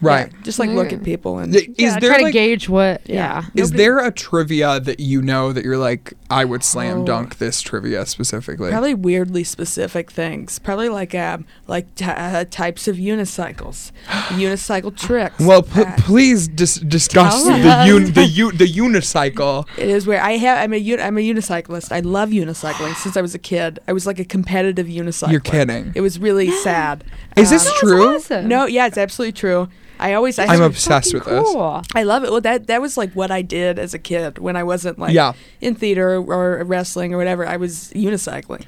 Right. 0.00 0.32
yeah, 0.32 0.38
just 0.42 0.58
like 0.58 0.70
look 0.70 0.92
at 0.92 1.04
people 1.04 1.38
and 1.38 1.54
Is 1.54 1.68
there 1.78 2.00
try 2.00 2.16
to 2.18 2.22
like, 2.24 2.32
gauge 2.32 2.68
what. 2.68 3.08
Yeah. 3.08 3.44
Yeah. 3.54 3.62
is 3.62 3.70
nobody- 3.70 3.76
there 3.84 3.98
a 4.04 4.10
trivia 4.10 4.80
that 4.80 4.98
you 4.98 5.22
know 5.22 5.52
that 5.52 5.64
you're 5.64 5.78
like 5.78 6.14
I 6.32 6.44
would 6.44 6.64
slam 6.64 7.02
Oh. 7.02 7.04
dunk 7.04 7.38
this 7.38 7.60
trivia 7.62 8.06
specifically? 8.06 8.70
Probably 8.70 8.94
weirdly 8.94 9.44
specific 9.44 10.10
things. 10.10 10.58
Probably 10.58 10.88
like 10.88 11.14
um 11.14 11.44
like 11.66 11.94
t- 11.94 12.04
uh, 12.06 12.44
types 12.50 12.88
of 12.88 12.96
unicycles, 12.96 13.92
unicycle 14.30 14.96
tricks. 14.96 15.38
Well, 15.40 15.62
p- 15.62 15.82
Uh, 15.82 15.94
please 15.98 16.48
dis- 16.48 16.76
discuss 16.76 17.44
the 17.44 17.52
un- 17.52 18.12
the 18.12 18.24
u- 18.42 18.52
the 18.52 18.66
unicycle. 18.66 19.66
it 19.76 19.88
is 19.88 20.06
where 20.06 20.20
I 20.22 20.32
have. 20.38 20.58
I'm 20.58 20.72
a 20.72 20.78
un- 20.78 21.00
I'm 21.00 21.18
a 21.18 21.20
unicyclist. 21.20 21.92
I 21.92 22.00
love 22.00 22.30
unicycling 22.30 22.94
since 22.96 23.16
I 23.16 23.20
was 23.20 23.34
a 23.34 23.38
kid. 23.38 23.78
I 23.88 23.92
was 23.92 24.06
like 24.06 24.18
a 24.18 24.24
competitive 24.24 24.86
unicycler. 24.86 25.30
You're 25.32 25.40
kidding. 25.40 25.92
It 25.94 26.00
was 26.00 26.18
really 26.18 26.50
sad. 26.50 27.04
Is 27.36 27.50
this 27.50 27.66
Um, 27.66 27.74
true? 27.80 28.14
awesome. 28.16 28.48
No, 28.48 28.66
yeah, 28.66 28.86
it's 28.86 28.98
absolutely 28.98 29.32
true. 29.32 29.68
I 30.02 30.14
always 30.14 30.38
I 30.38 30.46
I'm 30.46 30.62
obsessed 30.62 31.14
with 31.14 31.24
this. 31.24 31.48
I 31.94 32.02
love 32.02 32.24
it. 32.24 32.30
Well, 32.32 32.40
that 32.40 32.66
that 32.66 32.80
was 32.80 32.96
like 32.96 33.12
what 33.12 33.30
I 33.30 33.40
did 33.42 33.78
as 33.78 33.94
a 33.94 33.98
kid 33.98 34.38
when 34.38 34.56
I 34.56 34.64
wasn't 34.64 34.98
like 34.98 35.14
Yeah. 35.14 35.32
in 35.60 35.74
theater 35.76 36.16
or 36.16 36.64
wrestling 36.64 37.14
or 37.14 37.18
whatever. 37.18 37.46
I 37.46 37.56
was 37.56 37.92
unicycling. 37.94 38.64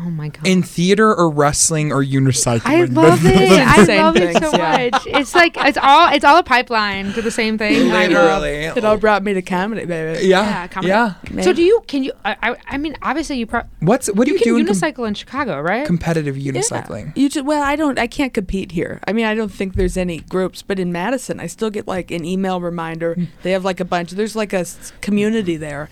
Oh 0.00 0.10
my 0.10 0.28
god. 0.28 0.46
In 0.46 0.62
theater 0.62 1.12
or 1.12 1.28
wrestling 1.28 1.92
or 1.92 2.04
unicycling. 2.04 2.60
I 2.64 2.84
love 2.84 3.20
it. 3.24 3.50
I 3.50 3.84
same 3.84 4.02
love 4.02 4.16
it 4.16 4.36
so 4.36 4.56
yeah. 4.56 4.90
much. 4.92 5.06
It's 5.06 5.34
like 5.34 5.56
it's 5.56 5.78
all 5.80 6.12
it's 6.12 6.24
all 6.24 6.36
a 6.38 6.42
pipeline 6.44 7.12
to 7.14 7.22
the 7.22 7.32
same 7.32 7.58
thing. 7.58 7.90
I 7.90 8.06
love- 8.06 8.10
Literally. 8.10 8.64
It 8.78 8.84
all 8.84 8.96
brought 8.96 9.24
me 9.24 9.34
to 9.34 9.42
comedy, 9.42 9.86
baby. 9.86 10.26
Yeah. 10.26 10.42
Yeah, 10.44 10.66
comedy. 10.68 10.88
Yeah. 10.90 11.14
Man. 11.30 11.42
So 11.42 11.52
do 11.52 11.62
you? 11.62 11.82
Can 11.88 12.04
you? 12.04 12.12
I, 12.24 12.36
I, 12.42 12.56
I 12.68 12.78
mean, 12.78 12.96
obviously 13.02 13.38
you. 13.38 13.46
Pro- 13.46 13.62
What's 13.80 14.06
what 14.08 14.26
do 14.26 14.30
you 14.30 14.38
you, 14.38 14.44
can 14.44 14.54
do 14.54 14.56
in 14.58 14.66
com- 14.66 14.74
unicycle 14.76 15.08
in 15.08 15.14
Chicago, 15.14 15.60
right? 15.60 15.84
competitive 15.86 16.38
Yeah. 16.38 16.52
unicycling? 16.52 17.16
You 17.16 17.28
just, 17.28 17.44
well, 17.44 17.62
I 17.62 17.74
don't. 17.74 17.98
I 17.98 18.06
can't 18.06 18.32
compete 18.32 18.72
here. 18.72 19.00
I 19.08 19.12
mean, 19.12 19.24
I 19.24 19.34
don't 19.34 19.52
think 19.52 19.74
there's 19.74 19.96
any 19.96 20.20
groups, 20.20 20.62
but 20.62 20.78
in 20.78 20.92
Madison, 20.92 21.40
I 21.40 21.46
still 21.48 21.70
get 21.70 21.88
like 21.88 22.10
an 22.12 22.24
email 22.24 22.60
reminder. 22.60 23.14
Hmm. 23.14 23.24
They 23.42 23.50
have 23.52 23.64
like 23.64 23.80
a 23.80 23.84
bunch. 23.84 24.12
There's 24.12 24.36
like 24.36 24.52
a 24.52 24.64
community 25.00 25.56
there, 25.56 25.88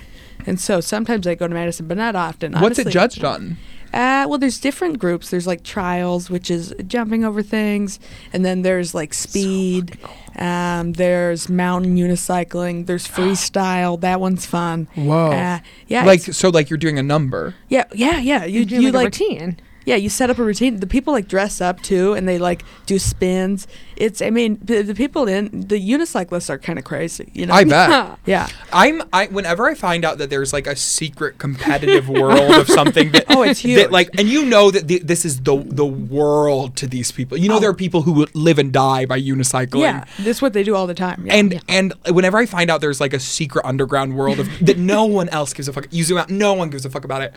and 0.47 0.61
so 0.61 0.81
sometimes 0.81 1.27
I 1.27 1.35
go 1.35 1.49
to 1.49 1.55
Madison, 1.55 1.89
but 1.89 1.97
not 1.97 2.15
often. 2.15 2.53
What's 2.53 2.79
it 2.79 2.87
honestly. 2.87 2.93
judged 2.93 3.25
on? 3.25 3.57
Uh, 3.97 4.27
well, 4.29 4.39
there's 4.39 4.61
different 4.61 4.99
groups. 4.99 5.31
There's 5.31 5.47
like 5.47 5.63
trials, 5.63 6.29
which 6.29 6.51
is 6.51 6.75
jumping 6.87 7.25
over 7.25 7.43
things, 7.43 7.99
and 8.31 8.45
then 8.45 8.61
there's 8.61 8.95
like 8.95 9.15
speed. 9.15 9.99
Um, 10.37 10.93
there's 10.93 11.49
mountain 11.49 11.97
unicycling. 11.97 12.85
There's 12.85 13.09
freestyle. 13.17 13.99
That 13.99 14.21
one's 14.21 14.45
fun. 14.45 14.87
Whoa. 14.97 15.31
Uh, 15.31 15.61
yeah. 15.87 16.05
like 16.05 16.21
so 16.21 16.51
like 16.51 16.69
you're 16.69 16.77
doing 16.77 16.99
a 16.99 17.03
number. 17.03 17.55
yeah, 17.71 17.85
yeah, 17.95 18.19
yeah. 18.19 18.45
You 18.45 18.61
You 18.61 18.67
do 18.67 18.75
you 18.83 18.93
like, 18.93 18.93
a 18.93 18.97
like 18.97 19.05
routine. 19.07 19.61
Yeah, 19.87 19.95
you 19.97 20.09
set 20.11 20.29
up 20.29 20.39
a 20.39 20.45
routine. 20.45 20.81
The 20.81 20.87
people 20.87 21.13
like 21.15 21.29
dress 21.29 21.61
up 21.63 21.81
too, 21.81 22.13
and 22.13 22.29
they 22.29 22.39
like 22.39 22.65
do 22.85 22.99
spins. 22.99 23.67
It's, 23.97 24.21
I 24.21 24.29
mean, 24.29 24.59
the, 24.63 24.83
the 24.83 24.95
people 24.95 25.27
in 25.27 25.69
the 25.69 25.81
unicyclists 25.81 26.51
are 26.51 26.59
kind 26.59 26.79
of 26.79 26.85
crazy. 26.85 27.31
You 27.33 27.47
know, 27.47 27.55
I 27.55 27.65
bet. 27.65 28.19
Yeah. 28.27 28.49
I'm 28.73 29.03
I 29.13 29.27
whenever 29.27 29.67
I 29.67 29.75
find 29.75 30.05
out 30.05 30.19
that 30.19 30.29
there's 30.29 30.53
like 30.53 30.67
a 30.67 30.75
secret 30.77 31.39
competitive 31.39 32.09
world 32.09 32.51
of 32.51 32.69
something 32.69 33.13
that 33.13 33.25
Oh, 33.31 33.43
it's 33.43 33.63
that, 33.63 33.69
huge. 33.69 33.91
like 33.91 34.11
and 34.19 34.29
you 34.29 34.45
know 34.45 34.71
that 34.73 34.89
the, 34.89 34.99
this 34.99 35.25
is 35.25 35.41
the 35.43 35.57
the 35.65 35.87
world 35.87 36.77
to 36.77 36.87
these 36.87 37.13
people. 37.13 37.39
You 37.39 37.49
know 37.49 37.57
Oh. 37.57 37.61
there 37.61 37.71
are 37.71 37.75
people 37.75 38.03
who 38.03 38.27
live 38.35 38.59
and 38.59 38.73
die 38.73 39.07
by 39.07 39.21
unicycling. 39.21 39.81
Yeah, 39.83 40.05
this 40.19 40.39
is 40.39 40.43
what 40.43 40.53
they 40.53 40.65
do 40.65 40.75
all 40.75 40.87
the 40.89 40.95
time. 40.95 41.25
Yeah. 41.27 41.35
And 41.37 41.63
and 41.69 41.95
whenever 42.11 42.37
I 42.39 42.47
find 42.47 42.71
out 42.71 42.81
there's 42.81 43.01
like 43.01 43.15
a 43.15 43.21
secret 43.21 43.65
underground 43.65 44.17
world 44.17 44.41
of 44.41 44.49
that 44.67 44.79
no 44.79 45.05
one 45.21 45.29
else 45.29 45.53
gives 45.55 45.69
a 45.69 45.73
fuck. 45.73 45.87
You 45.93 46.03
zoom 46.03 46.19
out, 46.19 46.29
no 46.29 46.53
one 46.55 46.71
gives 46.71 46.85
a 46.85 46.91
fuck 46.91 47.05
about 47.05 47.23
it. 47.23 47.33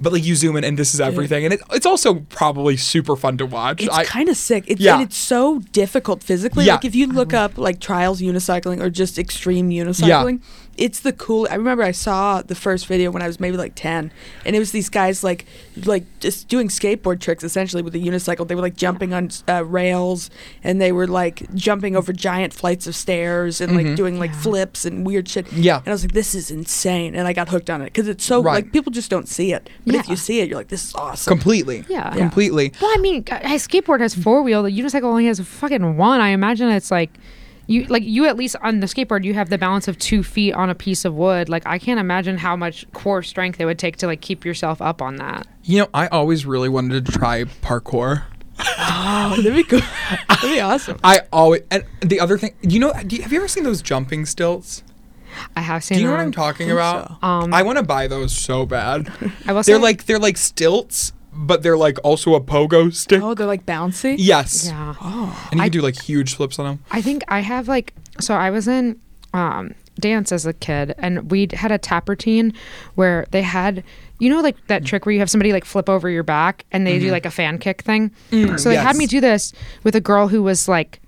But 0.00 0.12
like 0.12 0.24
you 0.24 0.36
zoom 0.36 0.56
in 0.56 0.64
and 0.64 0.78
this 0.78 0.94
is 0.94 1.00
everything, 1.00 1.44
and 1.44 1.54
it, 1.54 1.60
it's 1.72 1.86
also 1.86 2.14
probably 2.30 2.76
super 2.76 3.16
fun 3.16 3.36
to 3.38 3.46
watch. 3.46 3.82
it's 3.82 4.08
kind 4.08 4.28
of 4.28 4.36
sick. 4.36 4.64
It's, 4.66 4.80
Yeah. 4.80 4.94
and 4.94 5.02
it's 5.02 5.16
so 5.16 5.58
difficult 5.72 6.22
physically. 6.22 6.64
Yeah. 6.66 6.74
Like 6.74 6.84
if 6.84 6.94
you 6.94 7.06
look 7.08 7.32
up 7.34 7.58
like 7.58 7.80
trials 7.80 8.20
unicycling 8.20 8.80
or 8.80 8.90
just 8.90 9.18
extreme 9.18 9.70
unicycling, 9.70 10.40
it's 10.78 11.00
the 11.00 11.12
cool. 11.12 11.46
I 11.50 11.56
remember 11.56 11.82
I 11.82 11.90
saw 11.90 12.40
the 12.40 12.54
first 12.54 12.86
video 12.86 13.10
when 13.10 13.20
I 13.20 13.26
was 13.26 13.38
maybe 13.40 13.56
like 13.56 13.74
ten, 13.74 14.12
and 14.46 14.56
it 14.56 14.58
was 14.60 14.72
these 14.72 14.88
guys 14.88 15.22
like 15.24 15.44
like 15.84 16.04
just 16.20 16.48
doing 16.48 16.68
skateboard 16.68 17.20
tricks 17.20 17.44
essentially 17.44 17.82
with 17.82 17.94
a 17.94 17.98
unicycle. 17.98 18.46
They 18.48 18.54
were 18.54 18.62
like 18.62 18.76
jumping 18.76 19.12
on 19.12 19.28
uh, 19.48 19.64
rails, 19.64 20.30
and 20.64 20.80
they 20.80 20.92
were 20.92 21.06
like 21.06 21.52
jumping 21.54 21.96
over 21.96 22.12
giant 22.12 22.54
flights 22.54 22.86
of 22.86 22.94
stairs 22.96 23.60
and 23.60 23.74
like 23.76 23.96
doing 23.96 24.18
like 24.18 24.30
Yeah. 24.30 24.40
flips 24.40 24.84
and 24.84 25.04
weird 25.04 25.28
shit. 25.28 25.46
Mm-hmm. 25.46 25.62
Yeah. 25.62 25.78
and 25.78 25.88
I 25.88 25.90
was 25.90 26.04
like, 26.04 26.12
this 26.12 26.34
is 26.34 26.50
insane, 26.50 27.14
and 27.14 27.26
I 27.28 27.32
got 27.32 27.48
hooked 27.48 27.68
on 27.70 27.82
it 27.82 27.86
because 27.86 28.08
it's 28.08 28.24
so 28.24 28.40
Right. 28.42 28.54
like 28.64 28.72
people 28.72 28.92
just 28.92 29.10
don't 29.10 29.28
see 29.28 29.52
it, 29.52 29.68
but 29.84 29.96
if 29.96 30.08
you 30.08 30.16
see 30.16 30.40
it, 30.40 30.48
you're 30.48 30.58
like, 30.58 30.68
this 30.68 30.84
is 30.84 30.94
awesome. 30.94 31.30
completely, 31.30 31.84
Yeah. 31.88 32.14
Yeah. 32.14 32.16
completely. 32.16 32.72
Well, 32.80 32.90
I 32.94 33.00
mean, 33.00 33.24
a 33.28 33.56
skateboard 33.58 34.00
has 34.00 34.14
four 34.14 34.42
wheel. 34.42 34.62
The 34.62 34.70
unicycle 34.70 35.04
only 35.04 35.26
has 35.26 35.40
fucking 35.40 35.96
one. 35.96 36.20
I 36.20 36.28
imagine 36.28 36.68
it's 36.70 36.90
like. 36.92 37.10
You 37.68 37.84
like 37.84 38.02
you 38.02 38.24
at 38.24 38.36
least 38.36 38.56
on 38.62 38.80
the 38.80 38.86
skateboard 38.86 39.24
you 39.24 39.34
have 39.34 39.50
the 39.50 39.58
balance 39.58 39.88
of 39.88 39.98
two 39.98 40.22
feet 40.22 40.54
on 40.54 40.70
a 40.70 40.74
piece 40.74 41.04
of 41.04 41.14
wood. 41.14 41.50
Like 41.50 41.64
I 41.66 41.78
can't 41.78 42.00
imagine 42.00 42.38
how 42.38 42.56
much 42.56 42.90
core 42.92 43.22
strength 43.22 43.60
it 43.60 43.66
would 43.66 43.78
take 43.78 43.98
to 43.98 44.06
like 44.06 44.22
keep 44.22 44.44
yourself 44.44 44.80
up 44.80 45.02
on 45.02 45.16
that. 45.16 45.46
You 45.64 45.80
know, 45.80 45.88
I 45.92 46.06
always 46.08 46.46
really 46.46 46.70
wanted 46.70 47.04
to 47.04 47.12
try 47.12 47.44
parkour. 47.44 48.24
Oh, 48.58 49.34
that'd 49.36 49.54
be 49.54 49.64
cool. 49.64 49.80
that'd 50.28 50.50
be 50.50 50.60
awesome. 50.60 50.98
I 51.04 51.20
always 51.30 51.62
and 51.70 51.84
the 52.00 52.20
other 52.20 52.38
thing, 52.38 52.54
you 52.62 52.80
know, 52.80 52.92
do 53.06 53.16
you, 53.16 53.22
have 53.22 53.32
you 53.32 53.38
ever 53.38 53.48
seen 53.48 53.64
those 53.64 53.82
jumping 53.82 54.24
stilts? 54.24 54.82
I 55.54 55.60
have 55.60 55.84
seen. 55.84 55.96
Do 55.96 56.02
you 56.02 56.08
know 56.08 56.14
what. 56.14 56.20
I'm 56.20 56.32
talking 56.32 56.70
about? 56.70 57.08
so. 57.08 57.16
Um, 57.26 57.52
I 57.52 57.62
want 57.62 57.78
to 57.78 57.84
buy 57.84 58.06
those 58.08 58.32
so 58.32 58.66
bad. 58.66 59.12
I 59.46 59.52
will 59.52 59.62
They're 59.62 59.78
like 59.78 60.06
they're 60.06 60.18
like 60.18 60.36
stilts, 60.36 61.12
but 61.38 61.62
they're 61.62 61.76
like 61.76 61.98
also 62.02 62.34
a 62.34 62.40
pogo 62.40 62.92
stick. 62.92 63.22
Oh, 63.22 63.34
they're 63.34 63.46
like 63.46 63.64
bouncy. 63.64 64.16
Yes. 64.18 64.66
yeah. 64.66 64.94
Oh. 65.00 65.48
And 65.50 65.58
you 65.58 65.64
I- 65.64 65.66
can 65.66 65.72
do 65.72 65.80
like 65.80 66.00
huge 66.02 66.34
flips 66.34 66.58
on 66.58 66.66
them. 66.66 66.84
I 66.90 67.00
think 67.00 67.22
I 67.28 67.40
have 67.40 67.68
like 67.68 67.94
so 68.20 68.34
I 68.34 68.50
was 68.50 68.66
in 68.66 69.00
um 69.32 69.74
dance 70.00 70.32
as 70.32 70.46
a 70.46 70.52
kid 70.52 70.94
and 70.98 71.30
we 71.30 71.48
had 71.52 71.72
a 71.72 71.78
tap 71.78 72.08
routine 72.08 72.52
where 72.94 73.26
they 73.30 73.42
had 73.42 73.82
you 74.20 74.30
know 74.30 74.40
like 74.40 74.56
that 74.68 74.82
mm. 74.82 74.86
trick 74.86 75.04
where 75.04 75.12
you 75.12 75.18
have 75.18 75.30
somebody 75.30 75.52
like 75.52 75.64
flip 75.64 75.88
over 75.88 76.08
your 76.08 76.22
back 76.22 76.64
and 76.70 76.86
they 76.86 76.98
do 76.98 77.06
mm-hmm. 77.06 77.12
like 77.12 77.26
a 77.26 77.30
fan 77.30 77.58
kick 77.58 77.82
thing. 77.82 78.10
Mm. 78.30 78.58
so 78.58 78.68
they 78.68 78.76
had 78.76 78.96
me 78.96 79.06
do 79.06 79.20
this 79.20 79.52
with 79.84 79.94
a 79.94 80.00
girl 80.00 80.28
who 80.28 80.42
was 80.42 80.68
like 80.68 81.00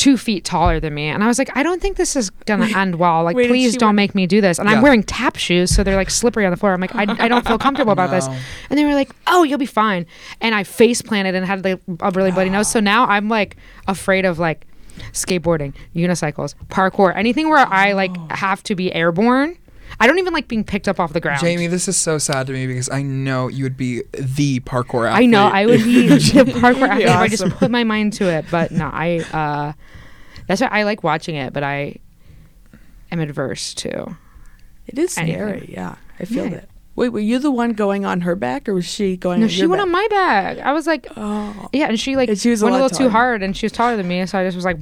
two 0.00 0.16
feet 0.16 0.46
taller 0.46 0.80
than 0.80 0.94
me. 0.94 1.08
And 1.08 1.22
I 1.22 1.26
was 1.26 1.38
like 1.38 1.54
I 1.54 1.62
don't 1.62 1.82
think 1.82 1.98
this 1.98 2.16
is 2.16 2.30
gonna 2.46 2.74
end 2.74 2.94
well. 2.94 3.22
Like 3.22 3.36
wait, 3.36 3.48
please 3.48 3.76
don't 3.76 3.88
wear- 3.88 3.92
make 3.92 4.14
me 4.14 4.26
do 4.26 4.40
this. 4.40 4.58
And 4.58 4.66
Yeah. 4.66 4.76
I'm 4.76 4.82
wearing 4.82 5.02
tap 5.02 5.36
shoes 5.36 5.74
so 5.74 5.84
they're 5.84 5.94
like 5.94 6.08
slippery 6.08 6.46
on 6.46 6.50
the 6.50 6.56
floor. 6.56 6.72
I'm 6.72 6.80
like 6.80 6.94
I, 6.94 7.02
I 7.02 7.28
don't 7.28 7.46
feel 7.46 7.58
comfortable 7.58 7.92
about 7.92 8.10
this. 8.10 8.26
And 8.70 8.78
they 8.78 8.84
were 8.84 8.94
like 8.94 9.10
oh 9.26 9.42
you'll 9.42 9.58
be 9.58 9.66
fine. 9.66 10.06
And 10.40 10.54
I 10.54 10.64
face 10.64 11.02
planted 11.02 11.34
and 11.34 11.44
had 11.44 11.62
like 11.62 11.78
a 12.00 12.10
really 12.12 12.30
bloody 12.30 12.48
nose. 12.48 12.70
So 12.70 12.80
now 12.94 13.04
I'm 13.04 13.28
like 13.28 13.58
afraid 13.86 14.24
of 14.24 14.38
like 14.38 14.66
skateboarding 15.12 15.74
unicycles 15.94 16.54
parkour 16.68 17.14
anything 17.14 17.48
where 17.48 17.58
I 17.58 17.92
like 17.92 18.10
oh. 18.16 18.26
have 18.30 18.62
to 18.64 18.74
be 18.74 18.92
airborne 18.94 19.58
I 19.98 20.06
don't 20.06 20.18
even 20.18 20.32
like 20.32 20.48
being 20.48 20.64
picked 20.64 20.88
up 20.88 21.00
off 21.00 21.12
the 21.12 21.20
ground. 21.20 21.40
Jamie, 21.40 21.66
this 21.66 21.88
is 21.88 21.96
so 21.96 22.18
sad 22.18 22.46
to 22.46 22.52
me 22.52 22.66
because 22.66 22.88
I 22.90 23.02
know 23.02 23.48
you 23.48 23.64
would 23.64 23.76
be 23.76 24.02
the 24.12 24.60
parkour 24.60 25.08
athlete. 25.08 25.24
I 25.24 25.26
know 25.26 25.46
I 25.46 25.66
would 25.66 25.82
be 25.84 26.08
the 26.08 26.44
parkour 26.44 26.88
athlete 26.88 27.06
if 27.06 27.10
I 27.10 27.24
awesome. 27.26 27.48
just 27.50 27.58
put 27.58 27.70
my 27.70 27.84
mind 27.84 28.12
to 28.14 28.28
it, 28.28 28.44
but 28.50 28.70
no, 28.70 28.88
I. 28.92 29.18
uh 29.32 29.72
That's 30.46 30.60
why 30.60 30.68
I 30.68 30.82
like 30.84 31.02
watching 31.02 31.34
it, 31.36 31.52
but 31.52 31.62
I 31.62 31.96
am 33.12 33.20
adverse 33.20 33.74
to. 33.74 34.16
It 34.86 34.98
is 34.98 35.16
Anything. 35.18 35.36
scary. 35.36 35.70
Yeah, 35.72 35.96
I 36.18 36.24
feel 36.24 36.44
Yeah. 36.44 36.50
that. 36.50 36.68
Wait, 36.96 37.10
were 37.10 37.20
you 37.20 37.38
the 37.38 37.50
one 37.52 37.72
going 37.72 38.04
on 38.04 38.22
her 38.22 38.34
back, 38.34 38.68
or 38.68 38.74
was 38.74 38.84
she 38.84 39.16
going? 39.16 39.38
No, 39.40 39.44
on 39.44 39.48
she 39.50 39.60
your 39.60 39.68
went 39.70 39.78
back? 39.80 39.86
on 39.86 39.92
my 39.92 40.06
back. 40.10 40.58
I 40.58 40.72
was 40.72 40.86
like, 40.86 41.06
Oh, 41.16 41.68
yeah, 41.72 41.86
and 41.86 41.98
she 41.98 42.16
like 42.16 42.28
And 42.28 42.38
she 42.38 42.50
was 42.50 42.62
a 42.62 42.64
went 42.64 42.74
a 42.76 42.78
lot 42.78 42.90
little 42.90 42.98
too 43.06 43.08
hard, 43.10 43.42
and 43.42 43.56
she 43.56 43.64
was 43.66 43.72
taller 43.72 43.96
than 43.96 44.08
me, 44.08 44.26
so 44.26 44.38
I 44.38 44.44
just 44.44 44.56
was 44.56 44.64
like, 44.64 44.78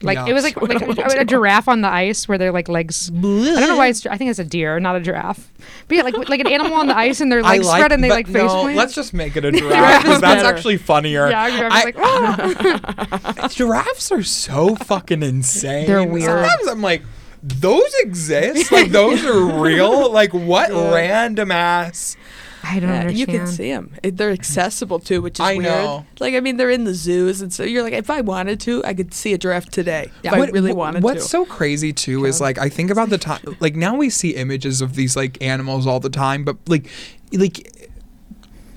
like 0.00 0.16
Yeah. 0.16 0.26
it 0.28 0.32
was 0.32 0.44
like 0.44 0.60
like 0.62 0.80
a, 0.80 1.20
a 1.20 1.24
giraffe 1.24 1.66
on 1.68 1.80
the 1.80 1.88
ice 1.88 2.28
where 2.28 2.38
their 2.38 2.52
like 2.52 2.68
legs. 2.68 3.10
I 3.10 3.12
don't 3.20 3.68
know 3.68 3.76
why 3.76 3.88
it's. 3.88 4.06
I 4.06 4.16
think 4.16 4.30
it's 4.30 4.38
a 4.38 4.44
deer, 4.44 4.78
not 4.78 4.94
a 4.96 5.00
giraffe. 5.00 5.50
But 5.88 5.96
yeah, 5.96 6.02
like 6.02 6.28
like 6.28 6.40
an 6.40 6.46
animal 6.46 6.74
on 6.74 6.86
the 6.86 6.96
ice 6.96 7.20
and 7.20 7.32
their 7.32 7.42
legs 7.52 7.66
like, 7.66 7.78
spread 7.80 7.92
and 7.92 8.04
they 8.04 8.10
like 8.10 8.26
face 8.26 8.36
no, 8.36 8.62
plant. 8.62 8.76
Let's 8.76 8.94
just 8.94 9.12
make 9.12 9.36
it 9.36 9.44
a 9.44 9.50
giraffe 9.52 10.02
because 10.02 10.20
that's 10.20 10.42
better. 10.42 10.54
actually 10.56 10.76
funnier. 10.76 11.28
yeah, 11.30 11.50
giraffe's 11.50 11.74
I- 11.76 11.84
like, 11.84 11.96
"Oh." 11.98 13.48
Giraffes 13.48 14.12
are 14.12 14.22
so 14.22 14.76
fucking 14.76 15.22
insane. 15.22 15.86
They're 15.86 16.04
weird. 16.04 16.24
Sometimes 16.26 16.68
I'm 16.68 16.82
like, 16.82 17.02
those 17.42 17.92
exist? 18.00 18.70
Like 18.70 18.90
those 18.90 19.24
are 19.24 19.60
real? 19.62 20.10
Like 20.12 20.32
what 20.32 20.70
Yeah. 20.70 20.94
random 20.94 21.50
ass? 21.50 22.16
I 22.62 22.80
don't 22.80 22.90
yeah, 22.90 23.00
understand. 23.00 23.18
you 23.18 23.26
can 23.26 23.46
see 23.46 23.70
them. 23.70 23.94
They're 24.02 24.30
accessible 24.30 24.98
too, 24.98 25.22
which 25.22 25.38
is 25.38 25.40
I 25.40 25.54
weird. 25.54 25.64
know. 25.64 26.06
Like, 26.18 26.34
I 26.34 26.40
mean, 26.40 26.56
they're 26.56 26.70
in 26.70 26.84
the 26.84 26.94
zoos, 26.94 27.40
and 27.40 27.52
so 27.52 27.62
you're 27.62 27.82
like, 27.82 27.92
if 27.92 28.10
I 28.10 28.20
wanted 28.20 28.60
to, 28.60 28.84
I 28.84 28.94
could 28.94 29.14
see 29.14 29.32
a 29.32 29.38
giraffe 29.38 29.70
today. 29.70 30.10
Yeah. 30.22 30.36
If 30.36 30.48
I 30.48 30.50
really 30.50 30.72
wanted 30.72 31.02
What's 31.02 31.24
to. 31.24 31.28
so 31.28 31.44
crazy 31.44 31.92
too 31.92 32.24
is 32.24 32.40
like 32.40 32.58
I 32.58 32.68
think 32.68 32.90
about 32.90 33.10
the 33.10 33.18
time 33.18 33.40
like 33.60 33.74
now 33.76 33.96
we 33.96 34.10
see 34.10 34.30
images 34.30 34.80
of 34.80 34.94
these 34.94 35.16
like 35.16 35.40
animals 35.42 35.86
all 35.86 36.00
the 36.00 36.10
time, 36.10 36.44
but 36.44 36.56
like 36.66 36.88
like 37.32 37.72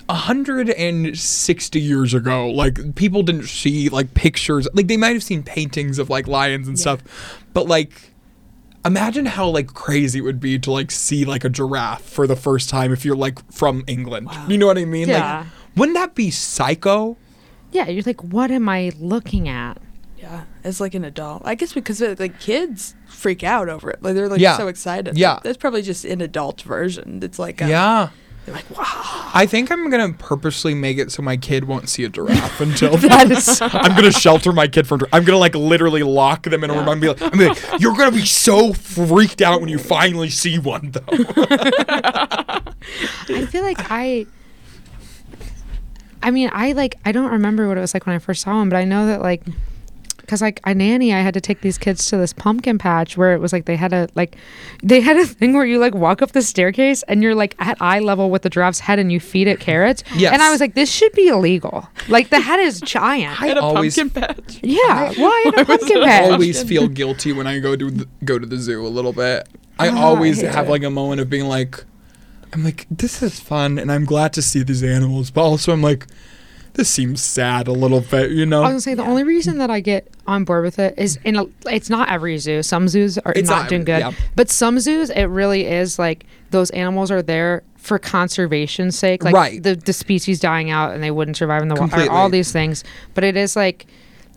160 0.07 1.79
years 1.79 2.13
ago, 2.13 2.49
like 2.49 2.95
people 2.95 3.23
didn't 3.23 3.47
see 3.47 3.89
like 3.89 4.13
pictures 4.13 4.67
like 4.73 4.87
they 4.87 4.97
might 4.97 5.13
have 5.13 5.23
seen 5.23 5.43
paintings 5.43 5.99
of 5.99 6.09
like 6.09 6.27
lions 6.27 6.67
and 6.67 6.79
stuff, 6.79 7.01
but 7.53 7.67
like 7.67 8.10
imagine 8.85 9.25
how 9.25 9.47
like 9.49 9.73
crazy 9.73 10.19
it 10.19 10.21
would 10.23 10.39
be 10.39 10.57
to 10.59 10.71
like 10.71 10.91
see 10.91 11.25
like 11.25 11.43
a 11.43 11.49
giraffe 11.49 12.01
for 12.03 12.25
the 12.27 12.35
first 12.35 12.69
time 12.69 12.91
if 12.91 13.05
you're 13.05 13.15
like 13.15 13.39
from 13.51 13.83
England. 13.87 14.29
You 14.47 14.57
know 14.57 14.65
what 14.67 14.77
I 14.77 14.85
mean? 14.85 15.07
Yeah. 15.09 15.39
Like 15.39 15.47
wouldn't 15.77 15.97
that 15.97 16.15
be 16.15 16.31
psycho? 16.31 17.17
Yeah, 17.71 17.87
you're 17.87 18.03
like, 18.05 18.21
what 18.23 18.51
am 18.51 18.67
I 18.67 18.91
looking 18.99 19.47
at? 19.47 19.77
Yeah, 20.17 20.43
as 20.63 20.81
like 20.81 20.93
an 20.93 21.03
adult. 21.05 21.41
I 21.45 21.55
guess 21.55 21.73
because 21.73 22.01
like 22.01 22.39
kids 22.39 22.95
freak 23.07 23.43
out 23.43 23.69
over 23.69 23.89
it. 23.89 24.03
Like 24.03 24.13
they're 24.15 24.27
like 24.29 24.41
Yeah. 24.41 24.57
so 24.57 24.67
excited. 24.67 25.17
Yeah. 25.17 25.39
that's 25.43 25.57
probably 25.57 25.81
just 25.81 26.03
an 26.05 26.21
adult 26.21 26.61
version. 26.61 27.19
It's 27.23 27.39
like 27.39 27.61
a, 27.61 27.67
Yeah. 27.69 28.09
They're 28.53 28.61
like 28.61 28.77
wow. 28.77 29.31
I 29.33 29.45
think 29.45 29.71
I'm 29.71 29.89
gonna 29.89 30.13
purposely 30.13 30.73
make 30.73 30.97
it 30.97 31.11
so 31.11 31.21
my 31.21 31.37
kid 31.37 31.65
won't 31.65 31.89
see 31.89 32.03
a 32.03 32.09
giraffe 32.09 32.59
until 32.61 32.97
That 32.97 33.31
is 33.31 33.57
so- 33.57 33.67
I'm 33.71 33.95
gonna 33.95 34.11
shelter 34.11 34.51
my 34.51 34.67
kid 34.67 34.87
from. 34.87 34.99
dir- 34.99 35.07
I'm 35.13 35.23
gonna 35.23 35.37
like 35.37 35.55
literally 35.55 36.03
lock 36.03 36.43
them 36.43 36.63
in 36.63 36.69
a 36.69 36.73
room. 36.73 36.89
I'm 36.89 36.99
gonna 36.99 37.01
be 37.01 37.07
like, 37.09 37.21
I'm 37.21 37.29
gonna 37.39 37.53
be 37.53 37.59
like, 37.69 37.81
you're 37.81 37.95
gonna 37.95 38.11
be 38.11 38.25
so 38.25 38.73
freaked 38.73 39.41
out 39.41 39.59
when 39.61 39.69
you 39.69 39.77
finally 39.79 40.29
see 40.29 40.59
one, 40.59 40.91
though. 40.91 41.01
I 43.29 43.45
feel 43.49 43.63
like 43.63 43.77
I. 43.91 44.25
I 46.23 46.31
mean, 46.31 46.49
I 46.53 46.73
like. 46.73 46.95
I 47.05 47.11
don't 47.11 47.31
remember 47.31 47.67
what 47.67 47.77
it 47.77 47.81
was 47.81 47.93
like 47.93 48.05
when 48.05 48.15
I 48.15 48.19
first 48.19 48.41
saw 48.43 48.61
him, 48.61 48.69
but 48.69 48.75
I 48.77 48.83
know 48.85 49.07
that 49.07 49.21
like, 49.21 49.43
because 50.21 50.41
like 50.41 50.59
I 50.63 50.73
nanny, 50.73 51.13
I 51.13 51.19
had 51.21 51.33
to 51.33 51.41
take 51.41 51.61
these 51.61 51.77
kids 51.77 52.05
to 52.07 52.17
this 52.17 52.33
pumpkin 52.33 52.77
patch 52.77 53.17
where 53.17 53.33
it 53.33 53.39
was 53.39 53.51
like 53.53 53.65
they 53.65 53.75
had 53.75 53.91
a 53.93 54.07
like, 54.15 54.37
they 54.81 55.01
had 55.01 55.17
a 55.17 55.25
thing 55.25 55.53
where 55.53 55.65
you 55.65 55.79
like 55.79 55.93
walk 55.93 56.21
up 56.21 56.31
the 56.31 56.41
staircase 56.41 57.03
and 57.03 57.21
you're 57.21 57.35
like 57.35 57.55
at 57.59 57.77
eye 57.81 57.99
level 57.99 58.29
with 58.29 58.41
the 58.43 58.49
giraffe's 58.49 58.79
head 58.79 58.99
and 58.99 59.11
you 59.11 59.19
feed 59.19 59.47
it 59.47 59.59
carrots. 59.59 60.03
Yes. 60.15 60.33
And 60.33 60.41
I 60.41 60.49
was 60.51 60.59
like, 60.59 60.73
this 60.75 60.91
should 60.91 61.11
be 61.13 61.27
illegal. 61.27 61.87
Like 62.07 62.29
the 62.29 62.39
head 62.39 62.59
is 62.59 62.79
giant. 62.81 63.41
I 63.41 63.49
At 63.49 63.57
a 63.57 63.61
always- 63.61 63.95
pumpkin 63.97 64.21
patch. 64.23 64.59
yeah. 64.63 65.11
Why 65.17 65.43
in 65.53 65.59
a 65.59 65.65
pumpkin 65.65 65.97
I 66.03 66.29
always 66.29 66.63
feel 66.63 66.87
guilty 66.87 67.33
when 67.33 67.47
I 67.47 67.59
go 67.59 67.75
to 67.75 67.91
the, 67.91 68.07
go 68.23 68.39
to 68.39 68.45
the 68.45 68.57
zoo 68.57 68.85
a 68.85 68.89
little 68.89 69.13
bit. 69.13 69.47
I 69.79 69.89
Ah, 69.89 69.99
always 70.01 70.41
yeah. 70.41 70.51
have 70.53 70.69
like 70.69 70.83
a 70.83 70.89
moment 70.89 71.21
of 71.21 71.29
being 71.29 71.45
like, 71.47 71.83
I'm 72.53 72.63
like, 72.63 72.85
this 72.91 73.23
is 73.23 73.39
fun, 73.39 73.79
and 73.79 73.89
I'm 73.91 74.03
glad 74.05 74.33
to 74.33 74.41
see 74.41 74.61
these 74.61 74.83
animals, 74.83 75.31
but 75.31 75.41
also 75.41 75.71
I'm 75.71 75.81
like, 75.81 76.05
this 76.73 76.89
seems 76.89 77.21
sad 77.21 77.67
a 77.67 77.71
little 77.71 78.01
bit, 78.01 78.31
you 78.31 78.45
know? 78.45 78.59
I 78.63 78.67
was 78.67 78.69
gonna 78.71 78.81
say 78.81 78.93
the 78.95 79.03
only 79.03 79.23
reason 79.23 79.57
that 79.57 79.69
I 79.69 79.79
get 79.79 80.07
on 80.27 80.43
board 80.45 80.63
with 80.63 80.79
it 80.79 80.95
is 80.97 81.19
in 81.25 81.35
a, 81.35 81.45
it's 81.65 81.89
not 81.89 82.09
every 82.09 82.37
zoo. 82.37 82.63
Some 82.63 82.87
zoos 82.87 83.17
are 83.19 83.33
It's 83.35 83.49
not, 83.49 83.63
not 83.63 83.69
doing 83.69 83.83
good, 83.83 83.99
yeah. 83.99 84.11
but 84.35 84.49
some 84.49 84.79
zoos 84.79 85.09
it 85.09 85.25
really 85.25 85.65
is 85.67 85.99
like 85.99 86.25
those 86.51 86.69
animals 86.71 87.11
are 87.11 87.21
there 87.21 87.63
for 87.77 87.97
conservation's 87.99 88.97
sake, 88.97 89.23
like 89.23 89.33
Right. 89.33 89.61
the 89.61 89.75
the 89.75 89.93
species 89.93 90.39
dying 90.39 90.69
out 90.69 90.93
and 90.93 91.03
they 91.03 91.11
wouldn't 91.11 91.37
survive 91.37 91.61
in 91.61 91.67
the 91.67 91.75
water, 91.75 92.09
all 92.11 92.29
these 92.29 92.51
things. 92.51 92.83
But 93.13 93.23
it 93.23 93.35
is 93.37 93.55
like. 93.55 93.85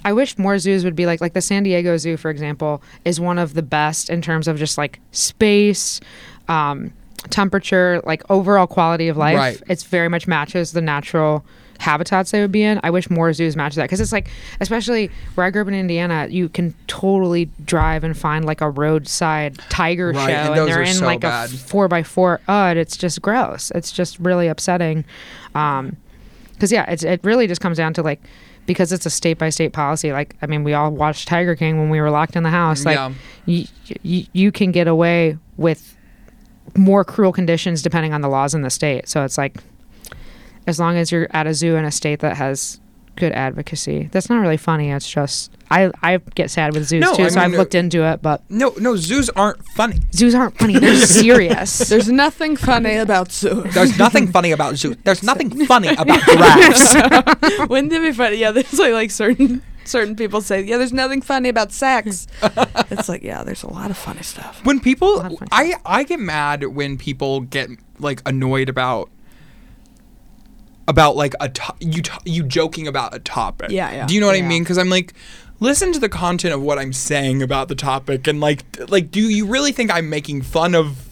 I 0.07 0.12
wish 0.12 0.37
more 0.37 0.59
zoos 0.59 0.85
would 0.85 0.94
be 0.94 1.07
like 1.07 1.23
like 1.23 1.33
the 1.33 1.40
San 1.40 1.62
Diego 1.62 1.97
Zoo, 1.97 2.18
for 2.18 2.31
example, 2.31 2.83
is 3.07 3.20
one 3.20 3.38
of 3.38 3.55
the 3.55 3.62
best 3.62 4.11
in 4.11 4.20
terms 4.20 4.47
of 4.47 4.59
just 4.59 4.77
like 4.77 5.01
space, 5.12 5.99
um, 6.47 6.92
temperature, 7.31 8.03
like 8.05 8.23
overall 8.31 8.66
quality 8.66 9.09
of 9.09 9.16
life. 9.16 9.37
Right. 9.38 9.62
It's 9.66 9.83
very 9.85 10.09
much 10.11 10.27
matches 10.27 10.73
the 10.73 10.83
natural 10.83 11.42
habitats 11.85 12.31
they 12.33 12.40
would 12.40 12.51
be 12.51 12.62
in. 12.64 12.81
I 12.83 12.90
wish 12.90 13.09
more 13.11 13.33
zoos 13.33 13.55
match 13.57 13.75
that 13.77 13.85
because 13.85 14.01
it's 14.01 14.11
like, 14.12 14.29
especially 14.61 15.11
where 15.37 15.47
I 15.47 15.51
grew 15.51 15.62
up 15.62 15.68
in 15.68 15.75
Indiana, 15.75 16.27
you 16.29 16.49
can 16.49 16.75
totally 16.88 17.49
drive 17.64 18.03
and 18.03 18.16
find 18.18 18.44
like 18.44 18.61
a 18.61 18.70
roadside 18.70 19.59
tiger 19.68 20.11
Right, 20.11 20.31
show, 20.31 20.35
and 20.53 20.59
and, 20.61 20.68
they're 20.68 20.83
in 20.83 20.94
so 20.94 21.05
like 21.07 21.20
bad. 21.20 21.51
a 21.51 21.53
four 21.53 21.87
by 21.87 22.03
four. 22.03 22.40
Oh, 22.49 22.66
it's 22.68 22.97
just 22.97 23.23
gross. 23.23 23.70
It's 23.75 23.92
just 23.92 24.18
really 24.18 24.49
upsetting. 24.49 25.05
Um, 25.55 25.97
because 26.53 26.73
yeah, 26.73 26.90
it's 26.90 27.05
it 27.05 27.20
really 27.23 27.47
just 27.47 27.61
comes 27.61 27.77
down 27.77 27.94
to 27.94 28.03
like 28.03 28.20
because 28.66 28.92
it's 28.92 29.05
a 29.07 29.11
state 29.11 29.38
by 29.38 29.51
state 29.51 29.73
policy. 29.73 30.11
Like 30.12 30.37
I 30.42 30.47
mean, 30.47 30.64
we 30.64 30.73
all 30.73 30.90
watched 30.90 31.29
Tiger 31.29 31.55
King 31.55 31.79
when 31.79 31.90
we 31.90 32.01
were 32.01 32.11
locked 32.11 32.35
in 32.37 32.42
the 32.42 32.51
house. 32.51 32.85
Like 32.85 32.97
Yeah. 32.97 33.12
you, 33.44 33.66
you, 34.03 34.27
you 34.33 34.53
can 34.53 34.73
get 34.73 34.88
away 34.88 35.37
with 35.59 35.97
more 36.77 37.05
cruel 37.05 37.31
conditions 37.33 37.83
depending 37.83 38.14
on 38.14 38.20
the 38.23 38.29
laws 38.29 38.55
in 38.55 38.62
the 38.62 38.70
state. 38.70 39.09
So 39.09 39.23
it's 39.25 39.37
like 39.37 39.59
as 40.66 40.79
long 40.81 40.96
as 40.96 41.12
you're 41.12 41.29
at 41.31 41.46
a 41.46 41.55
zoo 41.55 41.77
in 41.77 41.85
a 41.85 41.90
state 41.90 42.20
that 42.20 42.37
has 42.37 42.81
good 43.16 43.33
advocacy. 43.33 44.09
That's 44.11 44.29
not 44.29 44.40
really 44.40 44.57
funny. 44.57 44.90
It's 44.90 45.09
just 45.09 45.53
I 45.70 45.90
I 46.03 46.18
get 46.35 46.50
sad 46.50 46.74
with 46.74 46.88
zoos 46.88 47.00
No, 47.00 47.14
too, 47.14 47.22
I 47.24 47.29
so 47.29 47.40
I've 47.40 47.50
mean, 47.53 47.59
looked 47.61 47.74
into 47.77 48.03
it, 48.05 48.20
but 48.22 48.42
no, 48.50 48.74
no, 48.81 48.96
zoos 48.96 49.31
aren't 49.31 49.64
funny. 49.77 50.00
zoos 50.12 50.35
aren't 50.35 50.59
funny. 50.59 50.79
They're 50.79 50.96
serious. 51.07 51.79
There's 51.88 52.09
nothing 52.11 52.57
funny 52.57 52.96
about 52.96 53.31
zoos. 53.31 53.72
There's 53.72 53.96
nothing 53.98 54.27
funny 54.33 54.50
about 54.50 54.77
zoos. 54.77 54.96
There's 55.05 55.22
nothing 55.31 55.64
funny 55.66 55.88
about 55.88 56.20
giraffes. 56.27 57.68
Wouldn't 57.68 57.92
it 57.92 58.03
be 58.03 58.12
funny? 58.12 58.37
Yeah, 58.37 58.50
there's 58.50 58.79
like 58.79 58.92
like 58.92 59.11
certain 59.12 59.62
certain 59.85 60.16
people 60.16 60.40
say, 60.40 60.62
yeah, 60.62 60.79
there's 60.79 60.92
nothing 60.92 61.20
funny 61.22 61.48
about 61.50 61.70
sex. 61.70 62.27
it's 62.90 63.09
like, 63.09 63.22
yeah, 63.22 63.44
there's 63.44 63.62
a 63.62 63.70
lot 63.70 63.90
of 63.90 63.96
funny 63.98 64.22
stuff. 64.22 64.64
when 64.64 64.81
people 64.81 65.18
lot 65.18 65.33
of 65.33 65.38
fun 65.38 65.48
I 65.53 65.74
I 65.85 66.03
get 66.03 66.18
mad 66.18 66.64
when 66.64 66.98
people 66.98 67.42
get 67.42 67.70
like 68.00 68.22
annoyed 68.27 68.68
about 68.68 69.09
about 70.87 71.16
like 71.16 71.35
a 71.40 71.49
to- 71.49 71.75
you 71.81 72.03
t- 72.03 72.12
you 72.25 72.42
joking 72.42 72.87
about 72.87 73.14
a 73.14 73.18
topic. 73.18 73.70
Yeah, 73.70 73.90
yeah. 73.92 74.07
Do 74.07 74.14
you 74.14 74.20
know 74.20 74.27
what 74.27 74.37
I 74.37 74.42
mean? 74.42 74.62
Because 74.62 74.79
I'm 74.79 74.90
like, 74.90 75.14
listen 75.61 75.92
to 75.92 75.99
the 75.99 76.09
content 76.09 76.55
of 76.55 76.62
what 76.62 76.79
I'm 76.79 76.92
saying 76.92 77.42
about 77.42 77.68
the 77.68 77.75
topic, 77.75 78.27
and 78.27 78.40
like 78.40 78.64
like, 78.88 79.11
do 79.11 79.20
you 79.20 79.47
really 79.47 79.73
think 79.73 79.92
I'm 79.92 80.11
making 80.11 80.42
fun 80.42 80.75
of 80.75 81.11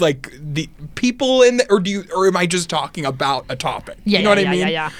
like 0.00 0.30
the 0.38 0.68
people 0.94 1.42
in 1.42 1.58
the, 1.58 1.70
or 1.70 1.80
do 1.80 1.90
you 1.90 2.04
or 2.14 2.26
am 2.26 2.36
I 2.36 2.46
just 2.46 2.70
talking 2.70 3.04
about 3.04 3.44
a 3.48 3.56
topic? 3.56 3.98
yeah, 4.04 4.18
you 4.18 4.24
know 4.24 4.30
yeah, 4.30 4.36
what 4.36 4.42
yeah, 4.42 4.48
I 4.48 4.52
mean? 4.52 4.60
yeah, 4.60 4.68
yeah. 4.68 4.90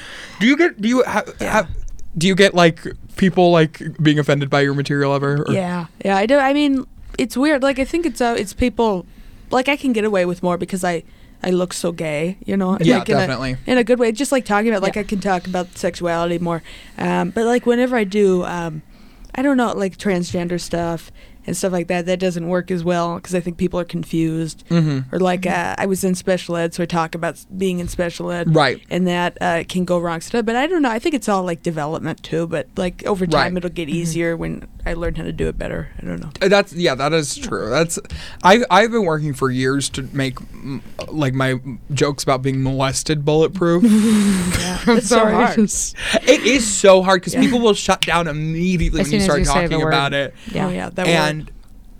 Do 0.40 0.46
you 0.46 0.56
get 0.56 0.80
do 0.80 0.88
you 0.88 1.02
have, 1.04 1.40
have 1.40 1.68
do 2.16 2.26
you 2.26 2.34
get 2.34 2.54
like 2.54 2.80
people 3.16 3.50
like 3.50 3.80
being 4.02 4.18
offended 4.18 4.50
by 4.50 4.62
your 4.62 4.74
material 4.74 5.14
ever? 5.14 5.44
Or? 5.46 5.52
Yeah, 5.52 5.86
yeah, 6.04 6.16
I 6.16 6.26
do. 6.26 6.38
I 6.38 6.52
mean, 6.52 6.86
it's 7.18 7.36
weird. 7.36 7.62
Like, 7.62 7.78
I 7.78 7.84
think 7.84 8.06
it's 8.06 8.20
uh, 8.20 8.34
it's 8.36 8.52
people. 8.52 9.06
Like, 9.50 9.68
I 9.68 9.76
can 9.76 9.92
get 9.92 10.04
away 10.04 10.24
with 10.24 10.42
more 10.42 10.56
because 10.56 10.84
I 10.84 11.02
I 11.42 11.50
look 11.50 11.72
so 11.72 11.92
gay. 11.92 12.36
You 12.44 12.56
know. 12.56 12.76
Yeah, 12.80 12.98
like 12.98 13.08
in 13.08 13.16
a- 13.16 13.18
definitely. 13.20 13.56
in 13.66 13.78
a 13.78 13.84
good 13.84 13.98
way. 13.98 14.12
Just 14.12 14.32
like 14.32 14.44
talking 14.44 14.68
about, 14.70 14.82
like, 14.82 14.94
Yeah. 14.96 15.02
I 15.02 15.04
can 15.04 15.20
talk 15.20 15.46
about 15.46 15.76
sexuality 15.78 16.38
more. 16.38 16.62
Um, 16.98 17.30
but 17.30 17.44
like 17.46 17.66
whenever 17.66 17.96
I 17.96 18.04
do, 18.04 18.44
um, 18.44 18.82
I 19.34 19.42
don't 19.42 19.56
know, 19.56 19.72
like 19.72 19.96
transgender 19.96 20.60
stuff 20.60 21.10
and 21.46 21.56
stuff 21.56 21.72
like 21.72 21.86
that. 21.86 22.04
That 22.04 22.18
doesn't 22.20 22.46
work 22.48 22.70
as 22.70 22.84
well 22.84 23.14
because 23.14 23.34
I 23.34 23.40
think 23.40 23.56
people 23.56 23.80
are 23.80 23.84
confused. 23.84 24.64
Mm-hmm. 24.68 25.14
Or 25.14 25.18
like 25.20 25.46
uh, 25.46 25.74
I 25.78 25.86
was 25.86 26.04
in 26.04 26.14
special 26.14 26.56
ed, 26.56 26.74
so 26.74 26.82
I 26.82 26.86
talk 26.86 27.14
about 27.14 27.42
being 27.56 27.78
in 27.78 27.88
special 27.88 28.30
ed, 28.30 28.54
Right. 28.54 28.82
And 28.90 29.06
that 29.06 29.38
uh, 29.40 29.64
can 29.68 29.84
go 29.86 29.98
wrong 29.98 30.20
stuff. 30.20 30.44
But 30.44 30.56
I 30.56 30.66
don't 30.66 30.82
know. 30.82 30.90
I 30.90 30.98
think 30.98 31.14
it's 31.14 31.28
all 31.28 31.44
like 31.44 31.62
development 31.62 32.22
too. 32.22 32.46
But 32.48 32.68
like 32.76 33.04
over 33.06 33.26
time, 33.26 33.34
Right. 33.40 33.46
Mm-hmm. 33.48 33.56
it'll 33.58 33.70
get 33.70 33.88
easier 33.88 34.36
when 34.36 34.66
I 34.86 34.94
learned 34.94 35.16
how 35.18 35.24
to 35.24 35.32
do 35.32 35.48
it 35.48 35.58
better. 35.58 35.88
I 35.98 36.06
don't 36.06 36.20
know. 36.20 36.30
Uh, 36.40 36.48
That's 36.48 36.72
yeah, 36.72 36.94
that 36.94 37.12
is 37.12 37.36
true. 37.36 37.68
That's 37.70 37.98
I 38.42 38.62
I've 38.70 38.90
been 38.90 39.04
working 39.04 39.34
for 39.34 39.50
years 39.50 39.88
to 39.90 40.02
make 40.12 40.38
like 41.08 41.34
my 41.34 41.60
jokes 41.92 42.22
about 42.22 42.42
being 42.42 42.62
molested 42.62 43.24
bulletproof. 43.24 43.82
yeah, 43.84 44.78
It's 44.96 45.08
so 45.08 45.16
sorry. 45.16 45.32
hard. 45.32 45.58
it 45.58 46.40
is 46.46 46.66
so 46.66 47.02
hard 47.02 47.20
because 47.20 47.34
people 47.34 47.60
will 47.60 47.74
shut 47.74 48.00
down 48.02 48.28
immediately 48.28 49.00
As 49.00 49.08
when 49.08 49.20
you 49.20 49.20
start 49.20 49.38
you 49.40 49.44
talking 49.44 49.82
about 49.82 50.12
it. 50.12 50.34
Yeah. 50.52 50.66
Oh 50.66 50.70
yeah, 50.70 50.90
that 50.90 51.06
and 51.06 51.50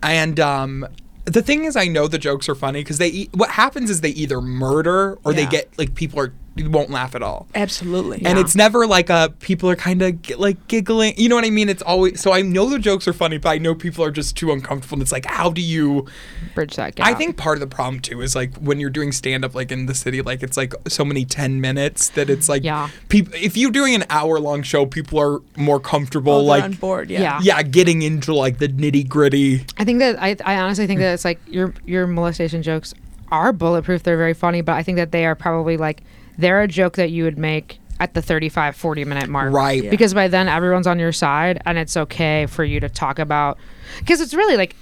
and 0.03 0.40
um 0.40 0.87
the 1.27 1.43
thing 1.43 1.64
is, 1.64 1.77
I 1.77 1.87
know 1.87 2.09
the 2.09 2.19
jokes 2.19 2.49
are 2.49 2.55
funny 2.55 2.81
because 2.81 2.99
they. 2.99 3.09
E- 3.09 3.31
what 3.33 3.51
happens 3.51 3.90
is 3.90 4.01
they 4.01 4.11
either 4.11 4.40
murder 4.40 5.19
or 5.23 5.33
they 5.33 5.47
get 5.47 5.69
like 5.79 5.95
people 5.95 6.19
are 6.19 6.33
won't 6.68 6.90
laugh 6.90 7.14
at 7.14 7.23
all. 7.23 7.46
Absolutely. 7.55 8.18
And 8.25 8.37
Yeah. 8.38 8.40
it's 8.44 8.55
never 8.55 8.87
like 8.87 9.11
a 9.11 9.33
people 9.40 9.68
are 9.70 9.77
kind 9.77 10.03
of 10.03 10.18
like 10.38 10.66
giggling. 10.68 11.14
You 11.16 11.29
know 11.29 11.35
what 11.37 11.44
I 11.44 11.51
mean? 11.51 11.68
It's 11.68 11.83
always 11.83 12.20
so 12.20 12.33
I 12.33 12.42
know 12.42 12.68
the 12.68 12.79
jokes 12.79 13.07
are 13.09 13.12
funny, 13.12 13.38
but 13.38 13.51
I 13.51 13.59
know 13.59 13.75
people 13.75 14.05
are 14.05 14.11
just 14.11 14.37
too 14.37 14.53
uncomfortable. 14.53 14.96
And 14.96 15.03
it's 15.03 15.12
like, 15.12 15.27
how 15.27 15.51
do 15.51 15.61
you? 15.61 16.07
Bridge 16.55 16.77
that 16.77 16.94
gap. 16.96 17.07
I 17.07 17.14
think 17.14 17.37
part 17.37 17.57
of 17.57 17.61
the 17.61 17.66
problem 17.75 18.01
too 18.01 18.20
is 18.23 18.35
like 18.35 18.55
when 18.57 18.81
you're 18.81 18.90
doing 18.90 19.12
stand 19.12 19.44
up 19.44 19.55
like 19.55 19.70
in 19.73 19.87
the 19.87 19.94
city, 19.94 20.23
like 20.23 20.42
it's 20.42 20.57
like 20.57 20.75
so 20.88 21.05
many 21.05 21.25
ten 21.25 21.61
minutes 21.61 22.09
that 22.11 22.29
it's 22.31 22.49
like 22.49 22.64
Yeah. 22.64 22.88
People, 23.09 23.33
if 23.37 23.57
you're 23.57 23.70
doing 23.70 23.94
an 23.94 24.05
hour 24.11 24.38
long 24.40 24.62
show, 24.62 24.87
people 24.87 25.18
are 25.18 25.40
more 25.57 25.81
comfortable 25.81 26.33
Oh, 26.33 26.40
like 26.42 26.62
on 26.64 26.73
board. 26.73 27.11
Yeah. 27.11 27.20
Yeah. 27.20 27.40
yeah, 27.42 27.62
getting 27.62 28.03
into 28.03 28.35
like 28.35 28.59
the 28.59 28.68
nitty 28.68 29.09
gritty. 29.09 29.64
I 29.79 29.85
think 29.85 29.99
that 30.01 30.20
I, 30.20 30.37
I 30.44 30.57
honestly 30.57 30.87
think 30.87 31.01
that 31.01 31.14
it's 31.14 31.25
like 31.25 31.40
your 31.46 31.73
your 31.87 32.07
molestation 32.07 32.62
jokes 32.62 32.94
are 33.31 33.53
bulletproof. 33.53 34.03
They're 34.03 34.16
very 34.16 34.35
funny, 34.35 34.61
but 34.61 34.73
I 34.73 34.83
think 34.83 34.96
that 34.96 35.12
they 35.12 35.25
are 35.25 35.35
probably 35.37 35.77
like 35.77 36.03
they're 36.38 36.62
a 36.62 36.69
joke 36.69 36.97
that 36.97 37.11
you 37.11 37.25
would 37.25 37.38
make 37.38 37.79
at 37.99 38.14
the 38.14 38.23
35 38.23 38.77
40 38.77 39.05
minute 39.05 39.29
mark. 39.29 39.53
Right. 39.53 39.85
Yeah. 39.85 39.90
Because 39.90 40.14
by 40.14 40.29
then 40.29 40.49
everyone's 40.49 40.87
on 40.87 40.99
your 40.99 41.12
side 41.12 41.61
and 41.66 41.77
it's 41.77 41.97
okay 41.97 42.47
for 42.47 42.64
you 42.64 42.81
to 42.81 42.88
talk 42.88 43.19
about 43.19 43.59
because 43.99 44.21
it's 44.23 44.33
really 44.35 44.57
like 44.57 44.75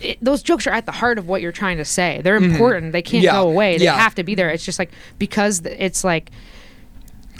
it, 0.00 0.18
those 0.20 0.42
jokes 0.42 0.66
are 0.66 0.70
at 0.72 0.84
the 0.84 0.92
heart 0.92 1.16
of 1.18 1.28
what 1.28 1.40
you're 1.40 1.52
trying 1.52 1.76
to 1.76 1.84
say. 1.84 2.20
They're 2.24 2.36
important. 2.36 2.92
They 2.92 3.02
can't 3.02 3.24
Mm-hmm. 3.24 3.34
Yeah. 3.36 3.42
go 3.42 3.48
away. 3.48 3.78
They 3.78 3.84
Yeah. 3.84 3.96
have 3.96 4.14
to 4.16 4.24
be 4.24 4.34
there. 4.34 4.50
It's 4.50 4.64
just 4.64 4.78
like 4.80 4.90
because 5.18 5.60
it's 5.64 6.02
like 6.02 6.30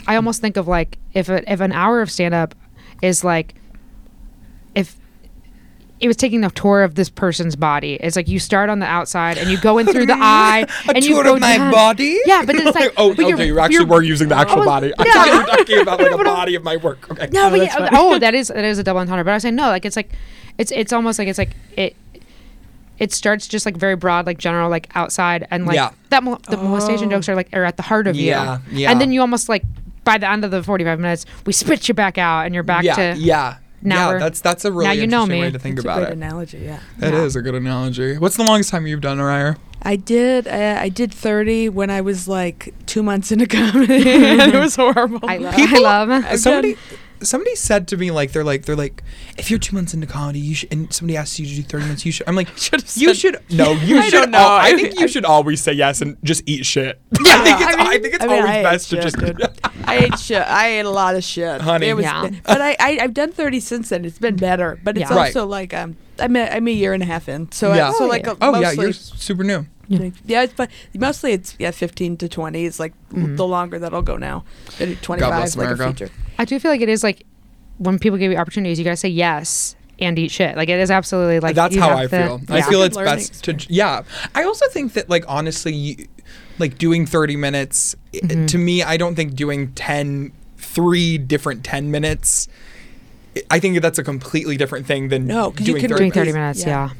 I 0.07 0.15
almost 0.15 0.39
think 0.39 0.55
of 0.55 0.67
like 0.67 0.97
if 1.13 1.27
a, 1.29 1.51
if 1.51 1.59
an 1.59 1.71
hour 1.73 2.01
of 2.01 2.09
stand 2.09 2.33
up 2.33 2.55
is 3.01 3.23
like 3.23 3.55
if 4.75 4.95
it 5.99 6.07
was 6.09 6.17
taking 6.17 6.43
a 6.43 6.49
tour 6.49 6.83
of 6.83 6.95
this 6.95 7.09
person's 7.09 7.55
body. 7.55 7.95
It's 7.95 8.15
like 8.17 8.27
you 8.27 8.37
start 8.39 8.69
on 8.69 8.79
the 8.79 8.85
outside 8.85 9.37
and 9.37 9.49
you 9.49 9.57
go 9.59 9.77
in 9.77 9.87
through 9.87 10.07
the 10.07 10.13
eye 10.17 10.65
A 10.87 10.95
and 10.95 11.03
you 11.05 11.13
tour 11.15 11.23
go 11.23 11.35
of 11.35 11.39
my 11.41 11.57
down. 11.57 11.71
body. 11.71 12.19
Yeah, 12.25 12.43
but 12.45 12.55
it's 12.55 12.75
like 12.75 12.93
oh, 12.97 13.11
okay, 13.11 13.45
you 13.47 13.59
actually 13.59 13.85
were 13.85 14.01
using 14.03 14.27
the 14.27 14.35
actual 14.35 14.57
was- 14.57 14.65
body. 14.65 14.93
I 14.99 15.03
yeah. 15.05 15.13
thought 15.13 15.27
you 15.27 15.37
were 15.37 15.45
talking 15.45 15.79
about 15.81 15.99
like 16.01 16.11
a 16.19 16.23
body 16.23 16.55
of 16.55 16.63
my 16.63 16.75
work. 16.77 17.09
Okay. 17.11 17.29
No, 17.31 17.49
but 17.49 17.61
yeah, 17.61 17.89
oh, 17.93 18.19
that 18.19 18.35
is 18.35 18.49
that 18.49 18.63
is 18.65 18.77
a 18.77 18.83
double 18.83 18.99
entendre. 18.99 19.23
But 19.23 19.31
I 19.31 19.33
was 19.35 19.43
saying 19.43 19.55
no, 19.55 19.67
like 19.67 19.85
it's 19.85 19.95
like 19.95 20.11
it's 20.57 20.71
it's 20.71 20.91
almost 20.91 21.17
like 21.17 21.27
it's 21.29 21.37
like 21.39 21.51
it 21.77 21.95
it 22.99 23.11
starts 23.11 23.47
just 23.47 23.65
like 23.65 23.75
very 23.77 23.95
broad, 23.95 24.25
like 24.25 24.37
general, 24.37 24.69
like 24.69 24.89
outside, 24.95 25.47
and 25.51 25.65
like 25.65 25.75
Yeah. 25.75 25.91
that 26.09 26.23
mol- 26.23 26.39
the 26.49 26.57
molestation 26.57 27.07
Oh. 27.07 27.11
jokes 27.11 27.27
are 27.29 27.35
like 27.35 27.49
are 27.53 27.63
at 27.65 27.77
the 27.77 27.83
heart 27.83 28.07
of 28.07 28.15
Yeah, 28.15 28.59
you. 28.69 28.79
yeah. 28.79 28.91
And 28.91 28.99
then 29.01 29.11
you 29.11 29.21
almost 29.21 29.49
like 29.49 29.63
by 30.03 30.17
the 30.17 30.29
end 30.29 30.45
of 30.45 30.51
the 30.51 30.61
forty 30.63 30.83
five 30.83 30.99
minutes, 30.99 31.25
we 31.45 31.53
spit 31.53 31.87
you 31.87 31.93
back 31.93 32.17
out, 32.17 32.45
and 32.45 32.53
you're 32.53 32.63
back 32.63 32.83
yeah, 32.83 32.95
to 33.13 33.15
yeah, 33.19 33.57
now 33.85 34.11
yeah. 34.11 34.17
That's 34.19 34.41
that's 34.41 34.65
a 34.65 34.71
really 34.71 34.85
now 34.85 34.91
you 34.91 35.07
know 35.07 35.23
interesting 35.23 35.39
me. 35.41 35.45
way 35.47 35.51
to 35.51 35.59
think 35.59 35.75
It's 35.77 35.85
a 35.85 35.87
about 35.87 35.99
great 35.99 36.09
it. 36.09 36.13
analogy. 36.13 36.57
Yeah. 36.59 36.79
That 36.99 37.13
Yeah. 37.13 37.21
is 37.23 37.35
a 37.35 37.41
good 37.41 37.55
analogy. 37.55 38.17
What's 38.17 38.37
the 38.37 38.43
longest 38.43 38.69
time 38.71 38.87
you've 38.87 39.01
done, 39.01 39.19
a 39.19 39.23
Reier? 39.23 39.57
I 39.81 39.95
did. 39.97 40.47
Uh, 40.47 40.77
I 40.79 40.89
did 40.89 41.13
30 41.13 41.69
when 41.69 41.89
I 41.91 42.01
was 42.01 42.27
like 42.27 42.73
two 42.87 43.03
months 43.03 43.31
into 43.31 43.45
comedy, 43.45 43.97
and 44.09 44.53
it 44.53 44.57
was 44.59 44.75
horrible. 44.75 45.19
I 45.29 45.37
love. 45.37 45.55
People- 45.55 45.85
I 45.85 46.03
love. 46.03 46.39
Somebody 46.39 46.73
done- 46.73 46.83
somebody 47.21 47.55
said 47.55 47.87
to 47.87 47.97
me 47.97 48.11
like 48.11 48.31
they're 48.31 48.43
like 48.43 48.65
they're 48.65 48.75
like 48.75 49.03
if 49.37 49.49
you're 49.49 49.59
two 49.59 49.75
months 49.75 49.93
into 49.93 50.05
comedy 50.07 50.39
you 50.39 50.53
should 50.55 50.71
and 50.71 50.91
somebody 50.93 51.17
asks 51.17 51.39
you 51.39 51.45
to 51.45 51.55
do 51.55 51.63
30 51.63 51.83
minutes 51.85 52.05
you 52.05 52.11
should 52.11 52.27
i'm 52.27 52.35
like 52.35 52.47
Should've 52.57 52.85
you 52.97 53.13
said- 53.13 53.17
should 53.17 53.51
no 53.57 53.71
you 53.83 53.97
I 53.99 54.03
should 54.05 54.11
don't 54.11 54.31
know. 54.31 54.37
al- 54.39 54.47
i 54.51 54.67
I- 54.69 54.75
think 54.75 54.99
you 54.99 55.05
I- 55.05 55.07
should 55.07 55.25
always 55.25 55.61
say 55.61 55.73
yes 55.73 56.01
and 56.01 56.17
just 56.23 56.43
eat 56.45 56.65
shit 56.65 56.99
Yeah, 57.25 57.31
i 57.35 57.43
think 57.43 57.61
it's 57.61 57.73
I 57.73 57.77
mean- 57.77 57.87
i, 57.87 57.99
think 57.99 58.13
it's 58.15 58.23
I 58.23 58.27
mean, 58.27 58.37
always 58.37 58.49
I 58.51 58.57
ate 58.59 58.63
best 58.63 58.89
to 58.89 58.95
shit, 58.95 59.03
just 59.03 59.17
dude. 59.19 59.41
I 59.87 59.97
ate 59.97 60.17
shit. 60.19 60.41
I 60.41 60.67
ate 60.79 60.85
a 60.85 60.89
lot 60.89 61.15
of 61.15 61.23
shit. 61.23 61.61
Honey. 61.61 61.87
It 61.89 61.93
was, 61.95 62.03
Yeah. 62.05 62.29
But 62.43 62.59
I, 62.59 62.75
I 62.79 62.97
I've 63.01 63.13
done 63.13 63.31
30 63.31 63.59
since 63.59 63.89
then. 63.89 64.03
It's 64.03 64.17
been 64.17 64.35
better. 64.35 64.79
But 64.83 64.97
it's 64.97 65.11
Yeah. 65.11 65.15
Right. 65.15 65.27
also 65.27 65.45
like 65.45 65.75
um 65.75 65.95
I'm 66.19 66.35
a, 66.35 66.49
I'm 66.49 66.67
a 66.67 66.71
year 66.71 66.93
and 66.93 67.03
a 67.03 67.05
half 67.05 67.29
in. 67.29 67.51
So 67.51 67.71
Yeah. 67.73 67.89
I, 67.89 67.91
so 67.91 68.05
Oh, 68.05 68.07
like 68.07 68.25
yeah. 68.25 68.31
uh, 68.31 68.35
oh 68.41 68.59
yeah 68.59 68.71
you're 68.71 68.93
super 68.93 69.43
new 69.43 69.67
Yeah. 69.87 70.09
yeah. 70.25 70.41
It's 70.43 70.53
but 70.53 70.71
mostly 70.97 71.33
it's 71.33 71.55
yeah 71.59 71.69
15 71.69 72.17
to 72.17 72.27
20 72.29 72.65
is 72.65 72.79
like 72.79 72.93
Mhm. 73.13 73.37
the 73.37 73.45
longer 73.45 73.77
that'll 73.77 74.01
go 74.01 74.17
now. 74.17 74.43
25 74.77 75.17
bless 75.19 75.55
like 75.55 75.69
a 75.69 75.77
feature. 75.77 76.09
I 76.37 76.45
do 76.45 76.59
feel 76.59 76.71
like 76.71 76.81
it 76.81 76.89
is 76.89 77.03
like 77.03 77.25
when 77.77 77.99
people 77.99 78.17
give 78.17 78.31
you 78.31 78.37
opportunities, 78.37 78.77
you 78.79 78.85
gotta 78.85 78.95
say 78.97 79.09
yes 79.09 79.75
and 79.99 80.17
eat 80.19 80.31
shit. 80.31 80.55
Like 80.57 80.69
it 80.69 80.79
is 80.79 80.91
absolutely 80.91 81.39
like 81.39 81.55
that's 81.55 81.75
you 81.75 81.81
how 81.81 81.89
have 81.89 81.97
i 81.97 82.03
to- 82.03 82.09
feel 82.09 82.41
i 82.49 82.61
feel 82.61 82.81
it's 82.83 82.95
learning 82.97 83.15
best 83.15 83.43
to 83.45 83.57
yeah 83.69 84.01
i 84.35 84.43
also 84.43 84.67
think 84.69 84.93
that 84.93 85.09
like 85.09 85.23
honestly 85.27 85.73
you, 85.73 86.07
like 86.59 86.77
doing 86.77 87.05
30 87.05 87.35
minutes 87.37 87.95
i- 88.13 88.17
Mhm. 88.19 88.47
to 88.47 88.57
me 88.57 88.83
i 88.83 88.97
don't 88.97 89.15
think 89.15 89.35
doing 89.35 89.71
10 89.73 90.31
three 90.57 91.17
different 91.17 91.63
10 91.63 91.91
minutes 91.91 92.47
I 93.51 93.59
think 93.59 93.81
that's 93.81 93.99
a 93.99 94.03
completely 94.03 94.55
different 94.55 94.85
thing 94.85 95.09
than 95.09 95.27
No, 95.27 95.51
'cause 95.51 95.59
you 95.67 95.73
doing 95.73 95.81
can 95.81 95.89
30 95.89 95.99
doing 95.99 96.11
30 96.13 96.31
minutes. 96.31 96.59
minutes. 96.59 96.65
Yeah. 96.65 96.87
Yeah. 96.89 96.93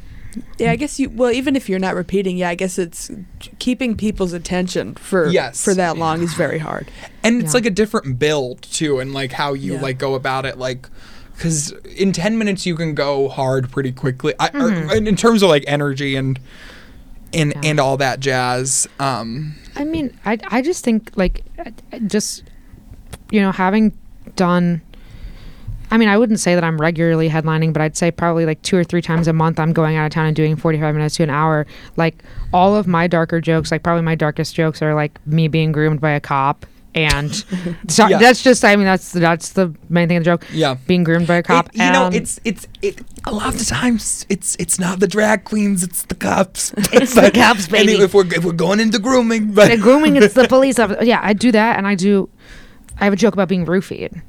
Yeah, 0.57 0.71
I 0.71 0.75
guess 0.75 0.99
you. 0.99 1.09
Well, 1.09 1.31
even 1.31 1.55
if 1.55 1.69
you're 1.69 1.79
not 1.79 1.95
repeating, 1.95 2.37
yeah, 2.37 2.49
I 2.49 2.55
guess 2.55 2.77
it's 2.77 3.11
keeping 3.59 3.95
people's 3.95 4.33
attention 4.33 4.95
for 4.95 5.27
Yes. 5.27 5.63
for 5.63 5.73
that 5.73 5.97
long 5.97 6.21
is 6.21 6.33
very 6.33 6.59
hard. 6.59 6.89
and 7.23 7.41
it's 7.41 7.53
Yeah. 7.53 7.57
like 7.57 7.65
a 7.65 7.69
different 7.71 8.19
build 8.19 8.61
too 8.61 8.99
and 8.99 9.13
like 9.13 9.31
how 9.31 9.53
you 9.53 9.73
Yeah. 9.73 9.81
like 9.81 9.97
go 9.97 10.13
about 10.15 10.45
it 10.45 10.57
like 10.59 10.87
because 11.35 11.71
in 11.97 12.11
10 12.11 12.37
minutes 12.37 12.65
you 12.65 12.75
can 12.75 12.93
go 12.93 13.27
hard 13.29 13.69
pretty 13.71 13.91
quickly 13.91 14.33
I, 14.39 14.47
or- 14.49 14.71
Mhm. 14.71 14.95
in, 14.95 15.07
in 15.07 15.15
terms 15.15 15.41
of 15.43 15.49
like 15.49 15.63
energy 15.67 16.15
and 16.15 16.39
and 17.33 17.51
Yeah. 17.55 17.61
and 17.69 17.79
all 17.79 17.97
that 17.97 18.19
jazz 18.19 18.87
um 18.99 19.55
I 19.75 19.83
mean, 19.83 20.15
I 20.25 20.37
I 20.47 20.61
just 20.61 20.83
think 20.85 21.11
like 21.15 21.43
just 22.07 22.43
you 23.31 23.41
know 23.41 23.51
having 23.51 23.91
done. 24.35 24.81
I 25.95 25.97
mean, 25.97 26.09
I 26.09 26.17
wouldn't 26.17 26.41
say 26.41 26.55
that 26.55 26.63
I'm 26.63 26.77
regularly 26.79 27.29
headlining, 27.29 27.71
but 27.71 27.81
I'd 27.81 27.95
say 27.95 28.11
probably 28.11 28.45
like 28.45 28.61
two 28.63 28.75
or 28.77 28.83
three 28.83 29.01
times 29.01 29.27
a 29.29 29.33
month 29.33 29.59
I'm 29.61 29.71
going 29.71 29.95
out 29.95 30.05
of 30.05 30.11
town 30.11 30.27
and 30.27 30.35
doing 30.35 30.57
45 30.57 30.93
minutes 30.93 31.15
to 31.15 31.23
an 31.23 31.29
hour. 31.29 31.65
Like 31.95 32.21
all 32.53 32.75
of 32.75 32.85
my 32.85 33.07
darker 33.07 33.39
jokes, 33.39 33.71
like 33.71 33.81
probably 33.81 34.03
my 34.03 34.15
darkest 34.15 34.53
jokes 34.55 34.81
are 34.81 34.93
like 34.93 35.25
me 35.25 35.47
being 35.47 35.71
groomed 35.71 36.01
by 36.01 36.11
a 36.11 36.19
cop. 36.19 36.65
And 36.93 37.33
so 37.87 38.07
Yeah. 38.07 38.17
that's 38.19 38.41
just, 38.43 38.63
I 38.65 38.75
mean, 38.75 38.85
that's 38.85 39.11
that's 39.13 39.53
the 39.53 39.73
main 39.89 40.07
thing 40.07 40.17
of 40.17 40.23
the 40.23 40.31
joke. 40.31 40.45
yeah 40.51 40.75
Being 40.87 41.03
groomed 41.03 41.27
by 41.27 41.35
a 41.35 41.43
cop. 41.43 41.67
It- 41.69 41.77
you 41.77 41.91
know 41.91 42.09
it's 42.11 42.39
it's 42.43 42.67
it 42.81 42.99
a 43.25 43.31
lot 43.33 43.47
of 43.47 43.57
the 43.59 43.65
times 43.65 44.25
it's 44.29 44.55
it's 44.59 44.77
not 44.79 44.99
the 44.99 45.07
drag 45.07 45.43
queens 45.45 45.81
it's 45.83 46.03
the 46.03 46.15
cops 46.15 46.73
It's 46.93 47.13
the 47.15 47.31
cops, 47.33 47.67
baby. 47.67 47.93
if 47.93 48.13
we're 48.13 48.25
if 48.33 48.43
we're 48.45 48.51
going 48.53 48.79
into 48.79 48.99
grooming 48.99 49.53
but 49.53 49.69
the 49.71 49.77
grooming 49.77 50.15
it's 50.17 50.33
the 50.33 50.47
police 50.55 50.77
officer. 50.79 51.03
Yeah, 51.03 51.19
I 51.23 51.33
do 51.33 51.51
that, 51.53 51.77
and 51.77 51.87
I 51.87 51.95
do. 51.95 52.29
I 52.99 53.03
have 53.05 53.13
a 53.13 53.17
joke 53.17 53.33
about 53.33 53.49
being 53.49 53.65
roofied, 53.65 54.21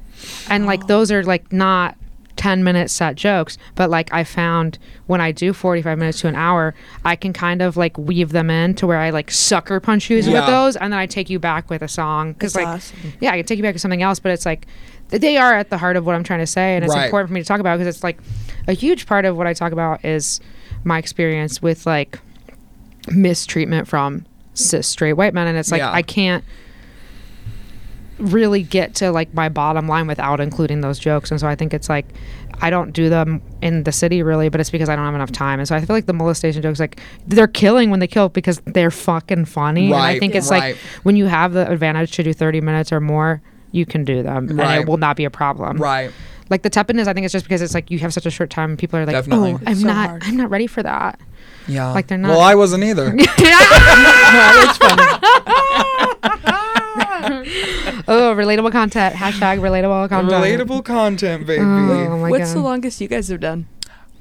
and 0.49 0.65
like 0.65 0.87
those 0.87 1.11
are 1.11 1.23
like 1.23 1.51
not 1.51 1.95
ten 2.35 2.63
minute 2.63 2.91
set 2.91 3.15
jokes, 3.15 3.57
but 3.73 3.89
like 3.89 4.13
I 4.13 4.23
found 4.23 4.77
when 5.07 5.19
I 5.21 5.31
do 5.31 5.53
forty 5.53 5.81
five 5.81 5.97
minutes 5.97 6.21
to 6.21 6.27
an 6.27 6.35
hour, 6.35 6.75
I 7.03 7.15
can 7.15 7.33
kind 7.33 7.61
of 7.63 7.77
like 7.77 7.97
weave 7.97 8.29
them 8.31 8.49
in 8.51 8.75
to 8.75 8.85
where 8.87 8.99
I 8.99 9.09
like 9.09 9.31
sucker 9.31 9.79
punch 9.79 10.09
you 10.09 10.17
Yeah. 10.17 10.33
with 10.41 10.45
those, 10.47 10.75
and 10.75 10.93
then 10.93 10.99
I 10.99 11.05
take 11.07 11.29
you 11.31 11.39
back 11.39 11.69
with 11.69 11.81
a 11.81 11.87
song 11.87 12.33
because 12.33 12.53
That's 12.53 12.65
like 12.65 12.75
awesome. 12.75 13.13
yeah, 13.19 13.31
I 13.31 13.37
can 13.37 13.45
take 13.45 13.57
you 13.57 13.63
back 13.63 13.73
to 13.73 13.79
something 13.79 14.03
else, 14.03 14.19
but 14.19 14.31
it's 14.31 14.45
like 14.45 14.67
th- 15.09 15.19
they 15.21 15.37
are 15.37 15.53
at 15.55 15.69
the 15.71 15.77
heart 15.79 15.95
of 15.97 16.05
what 16.05 16.13
I'm 16.15 16.23
trying 16.23 16.39
to 16.41 16.47
say, 16.47 16.75
and 16.75 16.85
it's 16.85 16.93
Right. 16.93 17.05
important 17.05 17.29
for 17.29 17.33
me 17.33 17.41
to 17.41 17.45
talk 17.47 17.59
about 17.59 17.79
because 17.79 17.95
it's 17.95 18.03
like 18.03 18.19
a 18.67 18.73
huge 18.73 19.07
part 19.07 19.25
of 19.25 19.35
what 19.35 19.47
I 19.47 19.53
talk 19.53 19.71
about 19.71 20.05
is 20.05 20.39
my 20.83 20.99
experience 20.99 21.59
with 21.61 21.85
like 21.87 22.19
mistreatment 23.09 23.87
from 23.87 24.25
cis 24.53 24.87
straight 24.87 25.13
white 25.13 25.33
men, 25.33 25.47
and 25.47 25.57
it's 25.57 25.71
like 25.71 25.79
Yeah. 25.79 25.91
I 25.91 26.01
can't 26.01 26.43
really 28.19 28.63
get 28.63 28.95
to 28.95 29.11
like 29.11 29.33
my 29.33 29.49
bottom 29.49 29.87
line 29.87 30.07
without 30.07 30.39
including 30.39 30.81
those 30.81 30.99
jokes, 30.99 31.31
and 31.31 31.39
so 31.39 31.47
I 31.47 31.55
think 31.55 31.73
it's 31.73 31.89
like 31.89 32.05
I 32.61 32.69
don't 32.69 32.91
do 32.91 33.09
them 33.09 33.41
in 33.61 33.83
the 33.83 33.91
city 33.91 34.23
really, 34.23 34.49
but 34.49 34.59
it's 34.59 34.69
because 34.69 34.89
I 34.89 34.95
don't 34.95 35.05
have 35.05 35.15
enough 35.15 35.31
time, 35.31 35.59
and 35.59 35.67
so 35.67 35.75
I 35.75 35.79
feel 35.83 35.95
like 35.95 36.05
the 36.05 36.13
molestation 36.13 36.61
jokes 36.61 36.79
like 36.79 36.99
they're 37.27 37.47
killing 37.47 37.89
when 37.89 37.99
they 37.99 38.07
kill 38.07 38.29
because 38.29 38.61
they're 38.65 38.91
fucking 38.91 39.45
funny, 39.45 39.87
and 39.87 39.95
I 39.95 40.19
think 40.19 40.35
it's 40.35 40.49
right. 40.49 40.75
like 40.75 40.77
when 41.03 41.15
you 41.15 41.25
have 41.27 41.53
the 41.53 41.69
advantage 41.69 42.11
to 42.13 42.23
do 42.23 42.33
30 42.33 42.61
minutes 42.61 42.91
or 42.91 42.99
more, 42.99 43.41
you 43.71 43.85
can 43.85 44.03
do 44.03 44.23
them, 44.23 44.49
and 44.59 44.81
it 44.81 44.87
will 44.87 44.97
not 44.97 45.15
be 45.15 45.25
a 45.25 45.29
problem. 45.31 45.77
right 45.77 46.11
Like 46.49 46.63
the 46.63 46.69
tepidness, 46.69 47.07
I 47.07 47.13
think 47.13 47.25
it's 47.25 47.33
just 47.33 47.45
because 47.45 47.61
it's 47.61 47.73
like 47.73 47.91
you 47.91 47.99
have 47.99 48.13
such 48.13 48.25
a 48.25 48.31
short 48.31 48.49
time. 48.49 48.77
People 48.77 48.99
are 48.99 49.05
like, 49.05 49.13
Definitely. 49.13 49.53
"Oh, 49.53 49.59
I'm 49.67 49.75
so 49.75 49.87
not, 49.87 50.09
hard. 50.09 50.23
I'm 50.25 50.37
not 50.37 50.49
ready 50.49 50.67
for 50.67 50.83
that." 50.83 51.19
yeah 51.69 51.91
Like 51.91 52.07
they're 52.07 52.17
not- 52.17 52.29
well 52.29 52.39
i 52.39 52.55
wasn't 52.55 52.81
either 52.81 53.07
oh, 58.09 58.33
relatable 58.35 58.71
content. 58.71 59.15
Hashtag 59.15 59.59
relatable 59.59 60.09
content. 60.09 60.33
relatable 60.33 60.85
content 60.85 61.45
baby 61.47 61.61
Oh 61.63 62.17
my 62.17 62.29
What's 62.29 62.53
god. 62.53 62.57
the 62.59 62.63
longest 62.63 63.01
you 63.01 63.07
guys 63.07 63.27
have 63.27 63.39
done? 63.39 63.67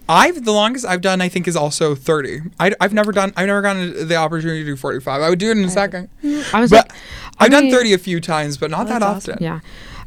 I've 0.08 0.44
the 0.44 0.52
longest 0.52 0.84
I've 0.86 1.00
done 1.00 1.20
I 1.20 1.28
think 1.28 1.48
is 1.48 1.56
also 1.56 1.94
30. 1.94 2.40
I, 2.60 2.72
have 2.80 2.92
never 2.92 3.12
done 3.12 3.32
I've 3.36 3.46
never 3.46 3.62
gotten 3.62 4.06
the 4.08 4.16
opportunity 4.16 4.60
to 4.60 4.70
do 4.70 4.76
45. 4.76 5.20
I 5.22 5.30
would 5.30 5.38
do 5.38 5.50
it 5.50 5.58
in 5.58 5.64
a 5.64 5.68
second. 5.70 6.08
I 6.52 6.60
was 6.60 6.70
But 6.70 6.88
like, 6.88 6.98
I've 7.38 7.50
done 7.50 7.64
mean- 7.64 7.74
30 7.74 7.92
a 7.92 7.98
few 7.98 8.20
times, 8.20 8.56
but 8.56 8.70
not 8.70 8.86
Well, 8.86 9.00
that 9.00 9.00
that's 9.00 9.28
often. 9.28 9.42
Yeah. 9.42 9.60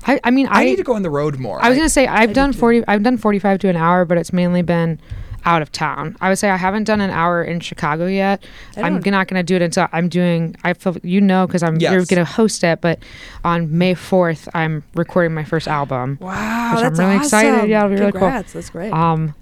I, 0.08 0.20
I 0.24 0.32
mean, 0.32 0.48
I, 0.48 0.62
I, 0.62 0.64
need 0.66 0.78
to 0.78 0.84
go 0.84 0.94
on 0.94 1.02
the 1.02 1.10
road 1.10 1.40
more. 1.40 1.62
I 1.62 1.68
was 1.68 1.78
gonna 1.78 1.90
say 1.90 2.08
I've 2.08 2.30
do 2.30 2.36
done 2.36 2.54
too. 2.54 2.60
forty. 2.60 2.84
I've 2.88 3.04
done 3.04 3.18
forty-five 3.18 3.60
to 3.60 3.68
an 3.68 3.76
hour, 3.76 4.06
but 4.06 4.18
it's 4.18 4.32
mainly 4.32 4.62
been 4.62 4.98
out 5.46 5.62
of 5.62 5.72
town. 5.72 6.18
I 6.22 6.30
would 6.30 6.38
say 6.38 6.50
I 6.50 6.58
haven't 6.58 6.84
done 6.84 7.02
an 7.02 7.10
hour 7.10 7.44
in 7.44 7.60
Chicago 7.60 8.06
yet. 8.06 8.44
I'm 8.78 9.00
don't- 9.02 9.28
gonna 9.28 9.44
do 9.44 9.56
it 9.56 9.62
until 9.62 9.88
I'm 9.92 10.10
doing. 10.10 10.56
I 10.64 10.74
feel 10.74 10.98
you 11.04 11.22
know 11.22 11.48
because 11.48 11.64
I'm 11.64 11.78
you're 11.78 12.06
gonna 12.06 12.26
host 12.26 12.64
it, 12.64 12.82
but 12.82 13.00
on 13.44 13.78
May 13.78 13.94
fourth 13.94 14.48
I'm 14.54 14.84
recording 14.96 15.34
my 15.34 15.44
first 15.44 15.68
album. 15.68 16.18
Wow, 16.22 16.72
Which 16.76 16.78
I'm 16.78 16.84
that's 16.84 17.00
really 17.00 17.16
excited. 17.16 17.54
awesome. 17.56 17.70
Yeah, 17.70 17.86
it'll 17.86 17.90
be 17.90 17.96
really 18.00 18.12
cool. 18.12 18.22
Congrats, 18.22 18.54
That's 18.54 18.70
great. 18.70 18.92
Um, 18.92 19.34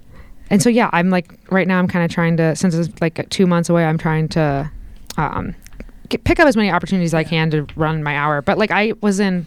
and 0.50 0.62
so 0.62 0.68
yeah, 0.70 0.88
I'm 0.92 1.10
like 1.10 1.32
right 1.50 1.66
now. 1.66 1.78
I'm 1.78 1.88
kind 1.88 2.04
of 2.04 2.10
trying 2.10 2.36
to 2.38 2.56
since 2.56 2.74
it's 2.74 3.00
like 3.00 3.28
two 3.30 3.46
months 3.46 3.68
away. 3.68 3.84
I'm 3.84 3.98
trying 3.98 4.28
to 4.28 4.70
um, 5.16 5.54
get, 6.08 6.24
pick 6.24 6.40
up 6.40 6.46
as 6.46 6.56
many 6.56 6.70
opportunities 6.70 7.10
as 7.10 7.14
I 7.14 7.24
can 7.24 7.50
to 7.50 7.66
run 7.76 8.02
my 8.02 8.16
hour. 8.16 8.40
But 8.40 8.56
like 8.56 8.70
I 8.70 8.94
was 9.02 9.20
in, 9.20 9.46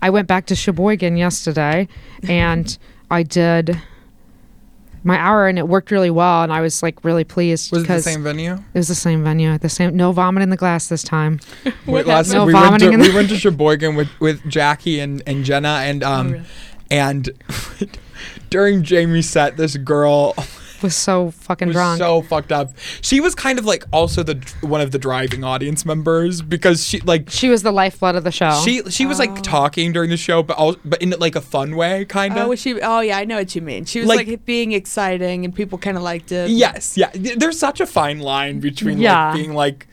I 0.00 0.10
went 0.10 0.26
back 0.26 0.46
to 0.46 0.56
Sheboygan 0.56 1.16
yesterday, 1.16 1.86
and 2.28 2.76
I 3.10 3.22
did 3.22 3.80
my 5.04 5.16
hour, 5.18 5.48
and 5.48 5.58
it 5.58 5.66
worked 5.68 5.90
really 5.90 6.10
well, 6.10 6.42
and 6.42 6.52
I 6.52 6.60
was 6.60 6.82
like 6.82 7.04
really 7.04 7.24
pleased 7.24 7.72
Was 7.72 7.80
it 7.80 7.82
the 7.82 7.88
because 7.88 8.04
same 8.04 8.22
venue? 8.22 8.52
it 8.54 8.78
was 8.78 8.88
the 8.88 8.94
same 8.94 9.24
venue, 9.24 9.56
the 9.58 9.68
same 9.68 9.96
no 9.96 10.12
vomit 10.12 10.42
in 10.42 10.50
the 10.50 10.56
glass 10.56 10.88
this 10.88 11.02
time. 11.02 11.40
Wait, 11.86 12.06
last 12.06 12.32
No 12.32 12.44
we 12.46 12.52
went 12.54 12.64
to 12.64 12.68
vomiting 12.70 12.92
in 12.94 13.00
the- 13.00 13.08
we 13.08 13.14
went 13.14 13.28
to 13.30 13.36
Sheboygan 13.38 13.94
with 13.96 14.08
with 14.20 14.46
Jackie 14.48 15.00
and 15.00 15.22
and 15.26 15.44
Jenna 15.44 15.80
and 15.84 16.02
um 16.04 16.26
Oh, 16.26 16.30
really? 16.32 16.44
and 16.90 17.30
during 18.50 18.82
Jamie's 18.82 19.28
set, 19.28 19.56
this 19.56 19.76
girl 19.76 20.34
Was 20.82 20.96
so 20.96 21.30
fucking 21.30 21.68
was 21.68 21.74
drunk. 21.74 21.98
so 21.98 22.22
fucked 22.22 22.50
up. 22.52 22.72
She 23.00 23.20
was 23.20 23.34
kind 23.34 23.58
of 23.58 23.64
like 23.64 23.84
also 23.92 24.22
the 24.22 24.34
one 24.62 24.80
of 24.80 24.90
the 24.90 24.98
driving 24.98 25.44
audience 25.44 25.84
members 25.84 26.42
because 26.42 26.86
she 26.86 27.00
like 27.00 27.30
she 27.30 27.48
was 27.48 27.62
the 27.62 27.72
lifeblood 27.72 28.16
of 28.16 28.24
the 28.24 28.32
show. 28.32 28.60
she 28.64 28.82
she 28.90 29.06
was 29.06 29.18
like 29.18 29.30
oh. 29.30 29.36
talking 29.36 29.92
during 29.92 30.10
the 30.10 30.16
show, 30.16 30.42
but 30.42 30.56
all, 30.56 30.76
but 30.84 31.00
in 31.00 31.10
like 31.18 31.36
a 31.36 31.40
fun 31.40 31.76
way, 31.76 32.04
kind 32.04 32.36
Oh, 32.36 32.42
of. 32.42 32.48
was 32.48 32.60
she? 32.60 32.80
Oh, 32.80 33.00
yeah, 33.00 33.18
I 33.18 33.24
know 33.24 33.36
what 33.36 33.54
you 33.54 33.62
mean. 33.62 33.84
She 33.84 34.00
was 34.00 34.08
Like- 34.08 34.26
like, 34.26 34.44
being 34.44 34.72
exciting, 34.72 35.44
and 35.44 35.54
people 35.54 35.78
kind 35.78 35.96
of 35.96 36.02
liked 36.02 36.32
it. 36.32 36.50
Yes, 36.50 36.96
yeah. 36.96 37.10
There's 37.14 37.58
such 37.58 37.80
a 37.80 37.86
fine 37.86 38.18
line 38.20 38.60
between 38.60 38.98
Yeah. 38.98 39.26
like 39.28 39.34
being 39.34 39.54
like. 39.54 39.86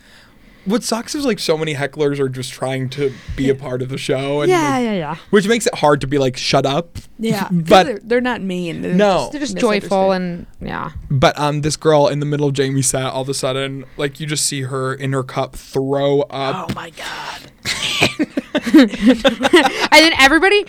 What 0.69 0.83
sucks 0.83 1.15
is 1.15 1.25
like 1.25 1.39
so 1.39 1.57
many 1.57 1.73
hecklers 1.75 2.19
are 2.19 2.29
just 2.29 2.51
trying 2.53 2.89
to 2.91 3.11
be 3.35 3.49
a 3.49 3.55
part 3.55 3.81
of 3.81 3.89
the 3.89 3.97
show, 3.97 4.41
and 4.41 4.49
yeah, 4.49 4.69
like, 4.75 4.83
yeah, 4.83 4.93
yeah. 4.93 5.15
which 5.31 5.47
makes 5.47 5.65
it 5.67 5.75
hard 5.75 6.01
to 6.01 6.07
be 6.07 6.17
like 6.17 6.37
shut 6.37 6.65
up. 6.65 6.97
yeah. 7.17 7.43
'cause 7.49 7.57
But- 7.67 7.85
they're, 7.85 7.99
they're 8.03 8.21
not 8.21 8.41
mean. 8.41 8.81
They're 8.81 8.93
No. 8.93 9.29
They're 9.31 9.41
just 9.41 9.57
joyful 9.57 10.11
and 10.11 10.45
yeah. 10.61 10.91
But 11.09 11.37
um, 11.39 11.61
this 11.61 11.75
girl 11.75 12.07
in 12.07 12.19
the 12.19 12.25
middle 12.25 12.47
of 12.47 12.53
Jamie's 12.53 12.87
set, 12.87 13.05
all 13.05 13.21
of 13.23 13.29
a 13.29 13.33
sudden, 13.33 13.85
like 13.97 14.19
you 14.19 14.27
just 14.27 14.45
see 14.45 14.61
her 14.63 14.93
in 14.93 15.11
her 15.13 15.23
cup 15.23 15.55
throw 15.55 16.21
up. 16.21 16.69
Oh 16.69 16.73
my 16.73 16.91
god. 16.91 17.51
and 18.73 19.91
then 19.91 20.13
everybody, 20.19 20.65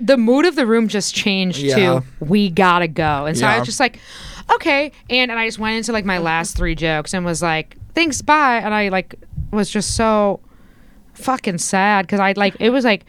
the 0.00 0.16
mood 0.16 0.44
of 0.46 0.56
the 0.56 0.66
room 0.66 0.88
just 0.88 1.14
changed 1.14 1.58
Yeah. 1.58 1.76
to 1.76 2.04
we 2.20 2.50
gotta 2.50 2.88
go. 2.88 3.26
And 3.26 3.36
so 3.36 3.46
I 3.46 3.58
was 3.58 3.66
just 3.66 3.80
like, 3.80 3.98
okay. 4.54 4.92
And, 5.10 5.30
and 5.30 5.38
I 5.38 5.46
just 5.46 5.58
went 5.58 5.76
into 5.76 5.92
like 5.92 6.04
my 6.04 6.18
last 6.18 6.56
three 6.56 6.74
jokes 6.74 7.14
and 7.14 7.24
was 7.24 7.42
like, 7.42 7.76
thanks, 7.94 8.22
bye. 8.22 8.56
And 8.58 8.72
I 8.74 8.88
like 8.88 9.14
was 9.52 9.70
just 9.70 9.94
so 9.94 10.40
fucking 11.14 11.58
sad 11.58 12.06
because 12.06 12.20
I 12.20 12.32
like, 12.32 12.56
it 12.58 12.70
was 12.70 12.84
like, 12.84 13.04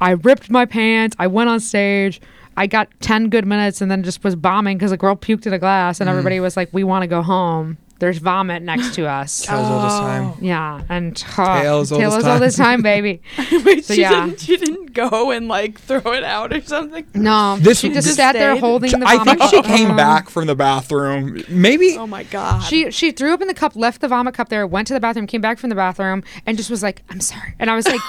I 0.00 0.10
ripped 0.12 0.50
my 0.50 0.66
pants. 0.66 1.14
I 1.18 1.26
went 1.28 1.48
on 1.48 1.60
stage. 1.60 2.20
I 2.56 2.66
got 2.66 2.88
10 3.00 3.30
good 3.30 3.46
minutes 3.46 3.80
and 3.80 3.90
then 3.90 4.02
just 4.02 4.22
was 4.22 4.36
bombing 4.36 4.76
because 4.78 4.92
a 4.92 4.96
girl 4.96 5.16
puked 5.16 5.46
in 5.46 5.52
a 5.52 5.58
glass 5.58 5.98
Mm. 5.98 6.02
and 6.02 6.10
everybody 6.10 6.40
was 6.40 6.56
like, 6.56 6.68
we 6.72 6.84
want 6.84 7.02
to 7.02 7.06
go 7.08 7.22
home. 7.22 7.78
There's 8.00 8.18
vomit 8.18 8.62
next 8.62 8.94
to 8.96 9.06
us. 9.20 9.42
Tales 9.46 9.66
all 9.66 9.82
this 9.84 9.92
time. 9.98 10.44
Yeah, 10.44 10.82
and 10.88 11.24
uh, 11.38 11.62
Tales 11.62 11.92
all 11.92 11.98
this 12.00 12.12
all 12.14 12.20
time. 12.22 12.40
this 12.40 12.56
time, 12.56 12.82
baby. 12.82 13.22
Wait, 13.64 13.84
So, 13.84 13.94
she 13.94 14.00
yeah. 14.00 14.26
didn't. 14.26 14.40
She 14.40 14.56
didn't 14.56 14.92
go 14.92 15.30
and 15.30 15.46
like 15.48 15.78
throw 15.80 16.12
it 16.12 16.24
out 16.24 16.52
or 16.52 16.60
something. 16.62 17.06
No, 17.14 17.56
This- 17.60 17.80
she 17.80 17.88
just 17.90 18.06
this 18.06 18.16
sat 18.16 18.32
there 18.32 18.56
holding 18.56 18.98
the 18.98 19.06
I 19.06 19.16
vomit 19.18 19.38
think 19.38 19.50
she 19.50 19.62
came 19.62 19.96
back 19.96 20.28
from 20.28 20.46
the 20.46 20.54
bathroom. 20.56 21.42
Maybe 21.48 21.96
Oh 21.96 22.06
my 22.06 22.24
god. 22.24 22.60
She 22.64 22.90
she 22.90 23.12
threw 23.12 23.32
up 23.32 23.40
in 23.40 23.48
the 23.48 23.54
cup, 23.54 23.76
left 23.76 24.00
the 24.00 24.08
vomit 24.08 24.34
cup 24.34 24.48
there, 24.48 24.66
went 24.66 24.86
to 24.88 24.94
the 24.94 25.00
bathroom, 25.00 25.26
came 25.26 25.40
back 25.40 25.58
from 25.58 25.70
the 25.70 25.76
bathroom, 25.76 26.22
and 26.46 26.56
just 26.56 26.70
was 26.70 26.82
like, 26.82 27.02
"I'm 27.10 27.20
sorry." 27.20 27.54
And 27.58 27.70
I 27.70 27.76
was 27.76 27.86
like, 27.86 28.00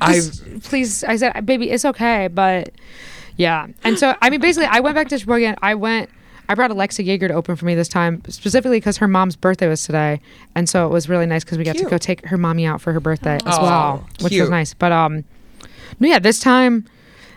I. 0.00 0.20
Please." 0.62 1.02
I 1.04 1.16
said, 1.16 1.44
"Baby, 1.46 1.70
it's 1.70 1.84
okay," 1.84 2.28
but 2.28 2.70
yeah. 3.36 3.66
And 3.84 3.98
so 3.98 4.14
I 4.20 4.30
mean, 4.30 4.40
basically, 4.40 4.66
I 4.66 4.80
went 4.80 4.94
back 4.94 5.08
to 5.08 5.18
Sheboygan. 5.18 5.56
I 5.62 5.74
went. 5.74 6.10
I 6.48 6.54
brought 6.54 6.70
Alexa 6.70 7.02
Yeager 7.02 7.28
to 7.28 7.34
open 7.34 7.56
for 7.56 7.64
me 7.66 7.74
this 7.74 7.88
time, 7.88 8.22
specifically 8.28 8.78
because 8.78 8.96
her 8.98 9.08
mom's 9.08 9.36
birthday 9.36 9.68
was 9.68 9.82
today, 9.84 10.20
and 10.54 10.68
so 10.68 10.86
it 10.86 10.90
was 10.90 11.08
really 11.08 11.26
nice 11.26 11.44
because 11.44 11.58
we 11.58 11.64
got 11.64 11.76
to 11.76 11.84
go 11.84 11.98
take 11.98 12.24
her 12.26 12.38
mommy 12.38 12.66
out 12.66 12.80
for 12.80 12.92
her 12.92 13.00
birthday 13.00 13.38
as 13.44 13.58
Aw, 13.58 13.62
well, 13.62 14.08
which 14.20 14.32
cute. 14.32 14.42
was 14.42 14.50
nice. 14.50 14.72
But 14.74 14.92
um, 14.92 15.24
no, 16.00 16.08
yeah, 16.08 16.18
this 16.18 16.40
time, 16.40 16.86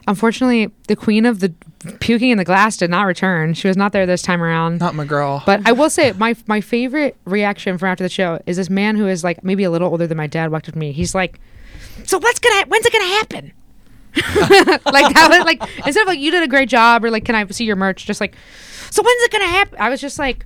unfortunately, 0.08 0.72
the 0.88 0.96
queen 0.96 1.26
of 1.26 1.40
the 1.40 1.54
puking 2.00 2.30
in 2.30 2.38
the 2.38 2.46
glass 2.46 2.78
did 2.78 2.90
not 2.90 3.04
return. 3.04 3.54
She 3.54 3.68
was 3.68 3.76
not 3.76 3.92
there 3.92 4.06
this 4.06 4.22
time 4.22 4.42
around. 4.42 4.80
Not 4.80 4.96
my 4.96 5.06
girl. 5.06 5.44
But 5.46 5.68
I 5.68 5.72
will 5.72 5.90
say 5.90 6.14
my 6.14 6.36
my 6.48 6.62
favorite 6.62 7.18
reaction 7.26 7.78
from 7.78 7.90
after 7.90 8.04
the 8.04 8.10
show 8.10 8.40
is 8.46 8.58
this 8.58 8.70
man 8.70 8.96
who 8.96 9.08
is 9.08 9.24
like 9.24 9.44
maybe 9.44 9.64
a 9.64 9.72
little 9.72 9.90
older 9.90 10.08
than 10.08 10.18
my 10.18 10.28
dad 10.28 10.52
walked 10.52 10.70
up 10.70 10.74
to 10.74 10.80
me. 10.80 10.92
He's 10.92 11.14
like, 11.14 11.40
"So 12.06 12.18
what's 12.18 12.40
gonna 12.40 12.66
when's 12.68 12.86
it 12.86 12.94
gonna 12.94 13.06
happen?" 13.06 13.52
like 14.92 15.14
that 15.14 15.28
was 15.30 15.46
like 15.46 15.62
instead 15.86 16.02
of 16.02 16.08
like 16.08 16.20
you 16.20 16.32
did 16.32 16.44
a 16.44 16.48
great 16.48 16.68
job 16.68 17.04
or 17.06 17.10
like 17.10 17.24
can 17.26 17.36
I 17.36 17.46
see 17.48 17.66
your 17.66 17.78
merch? 17.78 18.06
Just 18.06 18.20
like, 18.20 18.36
so 18.92 19.02
when's 19.02 19.24
it 19.24 19.32
gonna 19.32 19.46
happen? 19.48 19.78
I 19.80 19.90
was 19.90 20.00
just 20.00 20.20
like, 20.20 20.46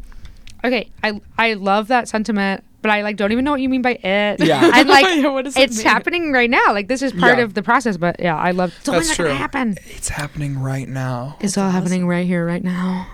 okay, 0.64 0.90
I 1.04 1.20
I 1.38 1.54
love 1.56 1.90
that 1.90 2.08
sentiment. 2.08 2.64
But 2.82 2.92
I 2.92 3.02
like 3.02 3.18
don't 3.18 3.32
even 3.32 3.44
know 3.44 3.50
what 3.50 3.62
you 3.62 3.68
mean 3.70 3.82
by 3.82 3.94
it. 3.94 4.40
Yeah. 4.44 4.72
and 4.76 4.88
like 4.88 5.06
Yeah, 5.16 5.30
what 5.30 5.46
does 5.46 5.58
it 5.58 5.64
it's 5.64 5.78
mean? 5.78 5.88
happening 5.88 6.32
right 6.32 6.50
now. 6.50 6.72
Like 6.72 6.88
this 6.88 7.02
is 7.02 7.12
part 7.14 7.40
Yeah. 7.40 7.44
of 7.44 7.56
the 7.56 7.64
process. 7.64 7.98
But 7.98 8.20
yeah, 8.20 8.38
I 8.38 8.52
love. 8.52 8.74
So 8.84 8.92
That's 8.92 9.08
when's 9.08 9.10
it 9.12 9.16
true. 9.16 9.26
gonna 9.26 9.38
happen? 9.40 9.76
it's 9.88 10.10
happening 10.10 10.60
right 10.60 10.88
now. 10.88 11.36
It's 11.42 11.58
all 11.58 11.72
happening 11.72 12.08
right 12.08 12.28
here, 12.28 12.46
right 12.46 12.64
now. 12.64 13.08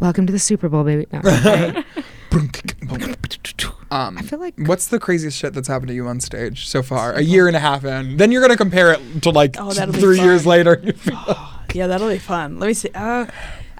Welcome 0.00 0.26
to 0.26 0.32
the 0.32 0.38
Super 0.38 0.70
Bowl, 0.70 0.84
baby. 0.84 1.06
No, 1.12 1.20
okay. 1.20 1.84
Um, 3.90 4.18
I 4.18 4.22
feel 4.22 4.40
like 4.40 4.54
what's 4.56 4.88
the 4.88 4.98
craziest 4.98 5.38
shit 5.38 5.52
that's 5.54 5.68
happened 5.68 5.88
to 5.88 5.94
you 5.94 6.08
on 6.08 6.18
stage 6.18 6.66
so 6.66 6.82
far? 6.82 7.12
A 7.12 7.20
year 7.20 7.46
and 7.46 7.54
a 7.56 7.60
half 7.60 7.84
in. 7.84 8.16
Then 8.16 8.32
you're 8.32 8.42
gonna 8.42 8.56
compare 8.56 8.92
it 8.92 9.22
to 9.22 9.30
like 9.30 9.54
Oh, 9.58 9.70
three 9.70 10.18
years 10.20 10.42
fun. 10.42 10.50
later. 10.50 10.82
Yeah, 11.74 11.86
that'll 11.86 12.08
be 12.08 12.18
fun. 12.18 12.58
Let 12.58 12.66
me 12.66 12.74
see. 12.74 12.90
Uh, 12.92 13.26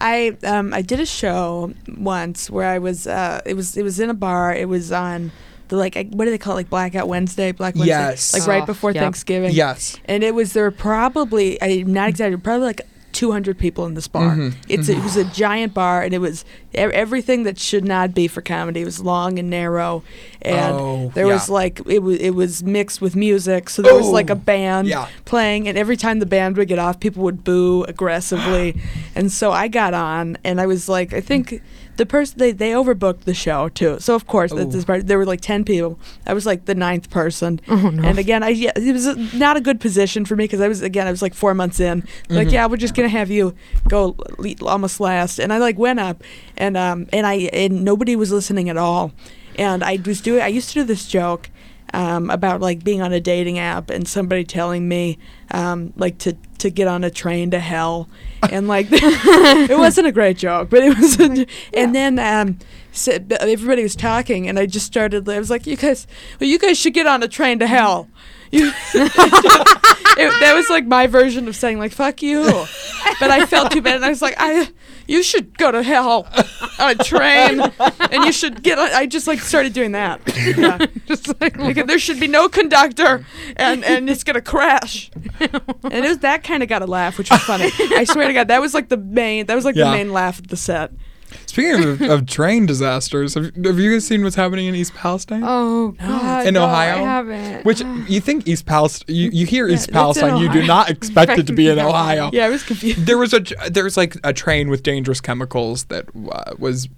I 0.05 0.37
um 0.45 0.75
I 0.75 0.83
did 0.83 1.01
a 1.01 1.07
show 1.07 1.73
once 1.97 2.51
where 2.51 2.69
I 2.69 2.79
was 2.79 3.07
uh 3.07 3.41
it 3.47 3.55
was 3.55 3.77
it 3.77 3.83
was 3.83 3.99
in 3.99 4.11
a 4.11 4.15
bar. 4.15 4.55
It 4.55 4.69
was 4.69 4.93
on 4.93 5.33
the 5.69 5.77
like 5.77 5.97
I- 5.97 6.09
what 6.13 6.27
do 6.27 6.31
they 6.31 6.39
call 6.39 6.53
it 6.53 6.57
like 6.57 6.71
Blackout 6.71 7.09
Wednesday, 7.09 7.53
Black 7.53 7.75
Wednesday, 7.75 7.89
Yes. 7.89 8.35
like 8.35 8.47
right 8.47 8.63
Oh, 8.63 8.67
before 8.67 8.91
yep. 8.93 9.03
Thanksgiving. 9.03 9.53
yes. 9.53 9.97
and 10.05 10.23
it 10.23 10.35
was 10.35 10.53
there 10.53 10.65
were 10.65 10.71
probably 10.71 11.61
I'm 11.63 11.93
not 11.93 12.11
exaggerating, 12.11 12.43
probably 12.43 12.67
like 12.67 12.83
200 13.15 13.57
people 13.59 13.87
in 13.87 13.95
this 13.95 14.09
bar. 14.09 14.37
Mhm, 14.37 14.55
It's 14.69 14.89
it 14.89 15.03
was 15.03 15.17
a 15.17 15.25
giant 15.25 15.73
bar, 15.73 16.03
and 16.03 16.13
it 16.13 16.19
was 16.19 16.45
everything 16.75 17.45
that 17.45 17.59
should 17.59 17.85
not 17.85 18.13
be 18.15 18.27
for 18.29 18.43
comedy. 18.43 18.83
It 18.83 18.85
was 18.85 19.01
long 19.01 19.39
and 19.39 19.49
narrow, 19.49 20.03
and 20.43 20.77
Oh, 20.79 21.11
there 21.15 21.27
was 21.27 21.49
like 21.49 21.81
it 21.87 22.01
was 22.03 22.19
it 22.19 22.31
was 22.35 22.63
mixed 22.63 23.01
with 23.01 23.15
music. 23.17 23.71
So 23.71 23.81
there 23.83 23.95
was 23.95 24.09
like 24.09 24.29
a 24.31 24.35
Oh, 24.35 24.37
band 24.37 24.89
yeah. 24.89 25.07
playing, 25.25 25.69
and 25.69 25.79
every 25.79 25.97
time 25.97 26.19
the 26.19 26.27
band 26.27 26.57
would 26.57 26.69
get 26.69 26.79
off, 26.79 27.01
people 27.01 27.23
would 27.23 27.45
boo 27.45 27.85
aggressively, 27.89 28.77
and 29.15 29.31
so 29.33 29.53
I 29.53 29.69
got 29.69 29.95
on, 29.95 30.37
and 30.45 30.61
I 30.61 30.67
was 30.67 30.89
like, 30.89 31.13
I 31.15 31.21
think. 31.21 31.63
The 31.97 32.07
person 32.07 32.39
they, 32.39 32.51
they 32.53 32.71
overbooked 32.73 33.21
the 33.23 33.35
show 33.35 33.69
too, 33.69 33.99
so 34.01 34.15
of 34.17 34.27
course 34.27 34.53
at 34.53 34.71
this 34.73 34.85
part 34.85 35.07
there 35.07 35.17
were 35.19 35.25
like 35.27 35.41
ten 35.41 35.65
people. 35.65 35.99
I 36.27 36.35
was 36.35 36.45
like 36.45 36.65
the 36.65 36.75
ninth 36.75 37.09
person, 37.11 37.61
Oh 37.69 37.77
no. 37.91 38.03
and 38.09 38.19
again, 38.19 38.43
I 38.43 38.49
yeah, 38.49 38.73
it 38.75 38.93
was 38.93 39.17
not 39.35 39.57
a 39.57 39.61
good 39.61 39.81
position 39.81 40.25
for 40.25 40.35
me 40.35 40.45
because 40.45 40.61
I 40.61 40.69
was 40.69 40.83
again 40.83 41.07
I 41.07 41.11
was 41.11 41.23
like 41.23 41.35
four 41.35 41.55
months 41.55 41.79
in. 41.81 42.07
Like 42.29 42.49
Mhm. 42.49 42.53
yeah, 42.53 42.67
we're 42.67 42.79
just 42.79 42.95
gonna 42.95 43.09
have 43.09 43.31
you 43.31 43.55
go 43.89 44.17
le- 44.39 44.55
almost 44.67 44.99
last, 44.99 45.39
and 45.39 45.53
I 45.53 45.59
like 45.59 45.79
went 45.79 46.01
up, 46.01 46.23
and 46.57 46.77
um 46.77 47.07
and 47.13 47.27
I 47.27 47.35
and 47.53 47.85
nobody 47.85 48.17
was 48.17 48.33
listening 48.33 48.69
at 48.71 48.77
all, 48.77 49.13
and 49.57 49.85
I 49.85 49.99
was 50.05 50.21
doing 50.21 50.43
I 50.43 50.49
used 50.49 50.69
to 50.71 50.75
do 50.75 50.85
this 50.85 51.07
joke. 51.07 51.49
Um, 51.95 52.29
about 52.29 52.61
like 52.61 52.83
being 52.83 53.03
on 53.03 53.13
a 53.13 53.21
dating 53.21 53.61
app 53.61 53.89
and 53.89 54.09
somebody 54.09 54.43
telling 54.43 54.89
me 54.89 55.17
um, 55.53 55.93
like 55.97 56.19
to 56.19 56.37
to 56.59 56.69
get 56.69 56.89
on 56.89 57.05
a 57.05 57.11
train 57.11 57.53
to 57.53 57.61
hell. 57.61 58.09
And 58.51 58.67
like 58.67 58.89
it 58.91 59.79
wasn't 59.79 60.09
a 60.09 60.13
great 60.13 60.37
joke 60.37 60.71
but 60.71 60.83
it 60.83 60.99
was 60.99 61.21
a, 61.21 61.47
and 61.73 61.95
then 61.95 62.19
um, 62.19 62.59
so, 62.93 63.13
everybody 63.41 63.83
was 63.83 63.95
talking 63.95 64.49
and 64.49 64.59
I 64.59 64.67
just 64.67 64.87
started 64.87 65.29
I 65.29 65.39
was 65.39 65.51
like 65.51 65.67
you 65.67 65.77
guys 65.77 66.07
well 66.41 66.49
you 66.49 66.59
guys 66.59 66.77
should 66.79 66.95
get 66.95 67.07
on 67.07 67.23
a 67.23 67.29
train 67.29 67.61
to 67.61 67.67
hell. 67.67 68.09
You 68.51 68.73
it, 68.95 70.41
that 70.41 70.53
was 70.55 70.69
like 70.69 70.87
my 70.87 71.07
version 71.07 71.49
of 71.49 71.57
saying 71.57 71.79
like 71.79 71.93
fuck 71.93 72.23
you. 72.23 72.45
But 73.21 73.31
I 73.31 73.47
felt 73.47 73.71
too 73.71 73.83
bad 73.83 73.97
and 73.97 74.05
I 74.05 74.09
was 74.09 74.23
like 74.23 74.35
I 74.39 74.69
you 75.07 75.23
should 75.23 75.57
go 75.59 75.71
to 75.71 75.83
hell. 75.83 76.27
On 76.79 76.91
a 76.91 76.95
train. 76.95 77.61
And 77.61 78.25
you 78.25 78.33
should 78.33 78.63
get 78.63 78.79
on, 78.79 78.91
I 78.93 79.07
just 79.07 79.27
like 79.27 79.41
started 79.41 79.73
doing 79.73 79.93
that. 79.93 80.21
Yeah. 80.57 80.79
just 81.07 81.29
like, 81.41 81.57
like 81.57 81.87
there 81.87 81.99
should 81.99 82.21
be 82.21 82.29
no 82.29 82.49
conductor. 82.49 83.25
And 83.57 83.85
and 83.85 84.09
it's 84.11 84.23
gonna 84.25 84.41
crash. 84.43 85.11
And 85.41 86.05
it 86.05 86.09
was 86.09 86.19
that 86.19 86.45
kind 86.45 86.63
of 86.63 86.69
got 86.69 86.83
a 86.83 86.87
laugh 86.87 87.19
which 87.19 87.31
was 87.31 87.41
funny. 87.43 87.71
I 87.97 88.05
swear 88.05 88.27
to 88.29 88.33
God 88.35 88.49
that 88.49 88.61
was 88.61 88.75
like 88.75 88.89
the 88.89 88.97
main 88.97 89.47
that 89.47 89.55
was 89.55 89.65
like 89.65 89.75
Yeah. 89.77 89.87
the 89.87 89.91
main 89.93 90.13
laugh 90.13 90.39
of 90.39 90.49
the 90.49 90.57
set 90.57 90.93
Speaking 91.55 91.85
of, 91.85 92.01
of 92.03 92.27
train 92.27 92.67
disasters, 92.67 93.35
have, 93.35 93.55
have 93.65 93.79
you 93.79 93.93
guys 93.93 94.05
seen 94.07 94.25
what's 94.25 94.35
happening 94.37 94.67
in 94.67 94.75
East 94.75 94.93
Palestine? 94.95 95.43
oh 95.45 95.93
god, 95.93 96.47
In 96.49 96.55
no, 96.55 96.65
Ohio? 96.65 96.95
I 96.97 96.99
haven't. 96.99 97.65
Which 97.65 97.81
you 98.09 98.21
think 98.21 98.49
East 98.49 98.67
Palestine? 98.67 99.15
You, 99.15 99.31
you 99.33 99.47
hear 99.47 99.69
East 99.69 99.93
Palestine, 99.93 100.39
you 100.39 100.53
do 100.53 100.67
not 100.67 100.91
expect 100.91 101.39
it 101.39 101.47
to 101.47 101.53
be 101.53 101.69
in 101.69 101.79
Ohio. 101.91 102.31
yeah 102.33 102.47
I 102.47 102.49
was 102.49 102.63
confused 102.65 103.07
There 103.07 103.19
was 103.19 103.33
a 103.33 103.41
there 103.71 103.85
was 103.85 103.97
like 103.97 104.17
a 104.25 104.33
train 104.33 104.69
with 104.69 104.83
dangerous 104.83 105.21
chemicals 105.21 105.85
that 105.85 106.07
uh, 106.31 106.55
was 106.59 106.89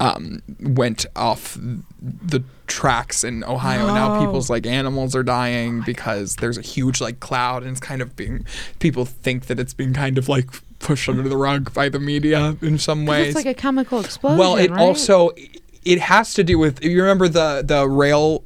um, 0.00 0.42
went 0.60 1.06
off 1.16 1.56
the 2.00 2.42
tracks 2.66 3.24
in 3.24 3.42
Ohio. 3.44 3.86
and 3.86 3.94
Now 3.94 4.16
Oh. 4.16 4.20
people's 4.24 4.48
like 4.50 4.66
animals 4.66 5.14
are 5.16 5.22
dying 5.22 5.82
because 5.84 6.36
there's 6.36 6.58
a 6.58 6.62
huge 6.62 7.00
like 7.00 7.20
cloud 7.20 7.62
and 7.62 7.72
it's 7.72 7.80
kind 7.80 8.00
of 8.02 8.14
being 8.16 8.44
people 8.80 9.04
think 9.04 9.46
that 9.46 9.58
it's 9.58 9.74
being 9.74 9.92
kind 9.94 10.16
of 10.18 10.28
like 10.28 10.46
pushed 10.78 11.08
under 11.08 11.28
the 11.28 11.36
rug 11.36 11.72
by 11.74 11.88
the 11.88 11.98
media 11.98 12.56
in 12.62 12.78
some 12.78 13.06
ways. 13.06 13.28
It's 13.28 13.36
like 13.36 13.46
a 13.46 13.54
chemical 13.54 14.00
explosion. 14.00 14.38
well, 14.38 14.56
it 14.56 14.70
right? 14.70 14.80
also 14.80 15.30
it 15.84 16.00
has 16.00 16.34
to 16.34 16.44
do 16.44 16.58
with 16.58 16.82
you 16.84 17.00
remember 17.00 17.28
the 17.28 17.62
the 17.64 17.88
rail 17.88 18.44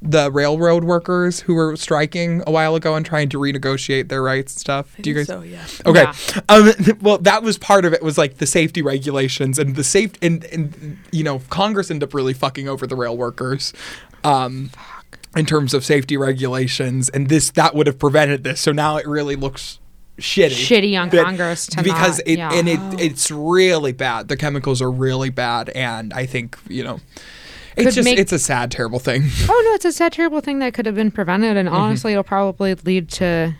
the 0.00 0.30
railroad 0.30 0.84
workers 0.84 1.40
who 1.40 1.54
were 1.54 1.76
striking 1.76 2.42
a 2.46 2.52
while 2.52 2.76
ago 2.76 2.94
and 2.94 3.04
trying 3.04 3.28
to 3.28 3.38
renegotiate 3.38 4.08
their 4.08 4.22
rights 4.22 4.54
and 4.54 4.60
stuff. 4.60 4.94
I 4.96 5.02
do 5.02 5.10
you 5.10 5.16
guys 5.16 5.26
so, 5.26 5.42
yeah. 5.42 5.66
Okay. 5.84 6.02
Yeah. 6.02 6.40
Um, 6.48 6.72
well, 7.00 7.18
that 7.18 7.42
was 7.42 7.58
part 7.58 7.84
of 7.84 7.92
it. 7.92 8.02
Was 8.02 8.16
like 8.16 8.36
the 8.36 8.46
safety 8.46 8.80
regulations 8.80 9.58
and 9.58 9.74
the 9.74 9.84
safe 9.84 10.12
and, 10.22 10.44
and 10.44 10.98
you 11.10 11.24
know 11.24 11.40
Congress 11.50 11.90
ended 11.90 12.08
up 12.08 12.14
really 12.14 12.34
fucking 12.34 12.68
over 12.68 12.86
the 12.86 12.96
rail 12.96 13.16
workers. 13.16 13.72
Um, 14.24 14.70
in 15.36 15.46
terms 15.46 15.74
of 15.74 15.84
safety 15.84 16.16
regulations, 16.16 17.08
and 17.10 17.28
this 17.28 17.50
that 17.50 17.74
would 17.74 17.86
have 17.86 17.98
prevented 17.98 18.44
this. 18.44 18.60
So 18.60 18.72
now 18.72 18.96
it 18.96 19.06
really 19.06 19.36
looks 19.36 19.78
shitty. 20.18 20.50
Shitty 20.50 21.00
on 21.00 21.08
that- 21.10 21.24
Congress 21.24 21.66
to 21.68 21.82
because 21.82 22.18
not- 22.18 22.26
it 22.28 22.38
yeah. 22.38 22.52
and 22.52 22.68
it 22.68 22.80
it's 23.00 23.30
really 23.30 23.92
bad. 23.92 24.28
The 24.28 24.36
chemicals 24.36 24.82
are 24.82 24.90
really 24.90 25.30
bad, 25.30 25.70
and 25.70 26.12
I 26.12 26.26
think 26.26 26.58
you 26.68 26.84
know. 26.84 27.00
It's 27.76 27.94
just 27.94 28.04
make- 28.04 28.18
it's 28.18 28.32
a 28.32 28.40
sad, 28.40 28.72
terrible 28.72 28.98
thing. 28.98 29.22
Oh 29.48 29.62
no, 29.66 29.74
it's 29.74 29.84
a 29.84 29.92
sad, 29.92 30.12
terrible 30.12 30.40
thing 30.40 30.58
that 30.58 30.74
could 30.74 30.84
have 30.86 30.96
been 30.96 31.12
prevented, 31.12 31.50
Mm-hmm. 31.50 31.58
and 31.58 31.68
honestly, 31.68 32.12
it'll 32.12 32.24
probably 32.24 32.74
lead 32.74 33.08
to. 33.10 33.54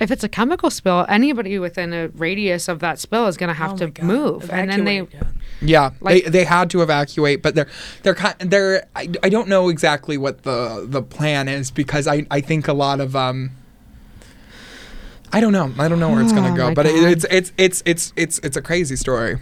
If 0.00 0.10
it's 0.10 0.24
a 0.24 0.28
chemical 0.28 0.70
spill, 0.70 1.06
anybody 1.08 1.56
within 1.58 1.92
a 1.92 2.08
radius 2.08 2.66
of 2.68 2.80
that 2.80 2.98
spill 2.98 3.28
is 3.28 3.36
going 3.36 3.46
to 3.48 3.54
have 3.54 3.74
Oh 3.74 3.76
to 3.76 3.86
God. 3.86 4.04
move, 4.04 4.50
and 4.50 4.68
then 4.70 4.84
they. 4.84 4.98
Yeah. 4.98 5.06
Yeah, 5.62 5.90
Like- 6.00 6.24
they 6.24 6.30
they 6.30 6.44
had 6.44 6.68
to 6.70 6.82
evacuate, 6.82 7.42
but 7.42 7.54
they're 7.54 7.68
they're 8.02 8.14
kind 8.16 8.34
they're 8.40 8.86
I, 8.96 9.08
I 9.22 9.28
don't 9.30 9.48
know 9.48 9.68
exactly 9.70 10.18
what 10.18 10.42
the 10.42 10.84
the 10.86 11.00
plan 11.00 11.48
is 11.48 11.70
because 11.70 12.06
I 12.06 12.26
I 12.30 12.40
think 12.42 12.66
a 12.68 12.72
lot 12.74 13.00
of 13.00 13.14
um 13.16 13.52
I 15.34 15.40
don't 15.40 15.52
know 15.52 15.72
I 15.78 15.88
don't 15.88 15.98
know 15.98 16.10
where 16.10 16.22
it's 16.22 16.32
Oh 16.32 16.36
gonna 16.36 16.56
go, 16.56 16.72
but 16.72 16.86
God. 16.86 16.94
it's 16.94 17.24
it's 17.24 17.52
it's 17.58 17.82
it's 17.84 18.12
it's 18.16 18.38
it's 18.38 18.56
a 18.56 18.62
crazy 18.62 18.94
story. 18.94 19.38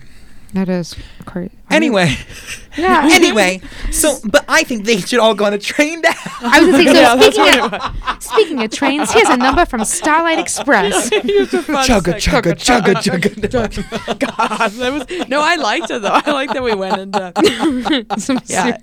That 0.54 0.68
is 0.68 0.94
crazy. 1.24 1.50
Anyway, 1.70 2.14
yeah. 2.76 3.08
anyway, 3.12 3.60
so 3.90 4.18
but 4.24 4.44
I 4.48 4.64
think 4.64 4.84
they 4.84 4.98
should 5.00 5.18
all 5.18 5.34
go 5.34 5.46
on 5.46 5.54
a 5.54 5.58
train 5.58 6.02
down. 6.02 6.14
I 6.40 6.60
was 6.60 6.70
going 6.70 6.86
to 6.86 6.92
say, 6.92 7.02
Yeah, 7.02 7.30
speaking, 7.30 7.60
of, 7.60 8.22
speaking 8.22 8.62
of 8.62 8.70
trains, 8.70 9.10
here's 9.12 9.30
a 9.30 9.36
number 9.38 9.64
from 9.64 9.82
Starlight 9.86 10.38
Express. 10.38 11.08
Chugga 11.08 12.14
chugga 12.20 12.52
chugga 12.52 12.94
chugga. 12.94 14.18
God, 14.18 14.70
that 14.72 14.92
was 14.92 15.28
no. 15.28 15.40
I 15.40 15.56
liked 15.56 15.90
it 15.90 16.02
though. 16.02 16.20
I 16.22 16.30
like 16.30 16.52
that 16.52 16.62
we 16.62 16.74
went 16.74 16.98
into. 16.98 18.06
Some 18.18 18.38
Yeah. 18.46 18.76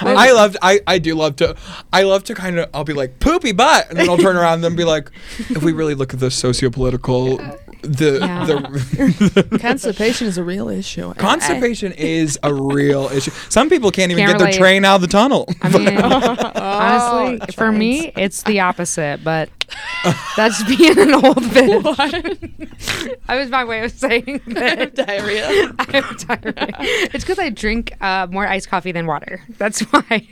I 0.00 0.32
loved 0.32 0.56
I 0.62 0.80
I 0.86 0.98
do 0.98 1.14
love 1.16 1.36
to 1.36 1.56
I 1.92 2.02
love 2.02 2.24
to 2.24 2.34
kind 2.34 2.58
of 2.58 2.70
I'll 2.72 2.84
be 2.84 2.92
like 2.92 3.18
poopy 3.18 3.52
butt 3.52 3.88
and 3.90 3.98
then 3.98 4.08
I'll 4.08 4.18
turn 4.18 4.36
around 4.36 4.54
and 4.54 4.64
then 4.64 4.76
be 4.76 4.84
like 4.84 5.10
if 5.38 5.62
we 5.62 5.72
really 5.72 5.94
look 5.94 6.14
at 6.14 6.20
the 6.20 6.30
socio-political 6.30 7.40
the 7.86 8.18
Yeah. 8.20 8.44
the 8.46 9.58
Constipation 9.60 10.26
is 10.26 10.38
a 10.38 10.44
real 10.44 10.68
issue. 10.68 11.10
And 11.10 11.18
I- 11.18 11.20
Constipation 11.20 11.92
is 11.92 12.38
a 12.42 12.52
real 12.52 13.08
issue. 13.12 13.30
Some 13.48 13.68
people 13.68 13.90
can't 13.90 14.10
even 14.10 14.26
Can't 14.26 14.38
get 14.38 14.44
their 14.44 14.52
train 14.52 14.84
out 14.84 14.96
of 14.96 15.00
the 15.02 15.06
tunnel. 15.08 15.48
I 15.62 15.68
mean, 15.68 15.88
Oh, 16.02 16.50
honestly, 16.54 17.54
for 17.54 17.70
me, 17.70 18.12
it's 18.16 18.42
the 18.44 18.60
opposite, 18.60 19.22
but 19.22 19.48
that's 20.36 20.62
being 20.64 20.98
an 20.98 21.14
old 21.14 21.36
bitch. 21.36 23.18
I 23.28 23.36
was 23.36 23.48
my 23.50 23.64
way 23.64 23.84
of 23.84 23.92
saying 23.92 24.40
that. 24.48 24.94
diarrhea. 24.94 25.72
I 25.78 25.84
have 25.92 26.18
diarrhea. 26.26 26.74
It's 27.12 27.24
because 27.24 27.38
I 27.38 27.50
drink 27.50 27.92
uh, 28.00 28.26
more 28.30 28.46
iced 28.46 28.68
coffee 28.68 28.92
than 28.92 29.06
water. 29.06 29.42
That's 29.58 29.80
why. 29.80 30.28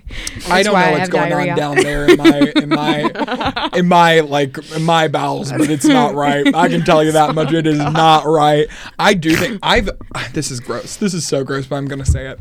I 0.49 0.63
don't 0.63 0.75
why 0.75 0.87
know 0.87 0.91
what's 0.93 1.01
have 1.01 1.11
going 1.11 1.31
diarrhea. 1.31 1.53
on 1.53 1.57
down 1.57 1.77
there 1.77 2.09
in 2.11 2.17
my 2.19 2.53
in 2.57 2.69
my 2.69 3.71
in 3.75 3.89
my 3.89 4.21
like 4.21 4.59
in 4.73 4.83
my 4.83 5.09
bowels, 5.09 5.51
but 5.53 5.71
it's 5.71 5.85
not 5.87 6.15
right. 6.15 6.55
I 6.55 6.69
can 6.69 6.83
tell 6.85 7.03
you 7.03 7.13
that 7.13 7.35
much. 7.35 7.53
It 7.53 7.67
is 7.67 7.79
not 7.79 8.25
right. 8.27 8.67
I 8.99 9.15
do 9.15 9.35
think 9.37 9.59
I've. 9.63 9.89
This 10.33 10.51
is 10.51 10.61
gross. 10.61 10.97
This 10.97 11.13
is 11.15 11.27
so 11.27 11.45
gross, 11.45 11.67
but 11.67 11.77
I'm 11.77 11.87
gonna 11.87 12.07
say 12.07 12.27
it. 12.29 12.41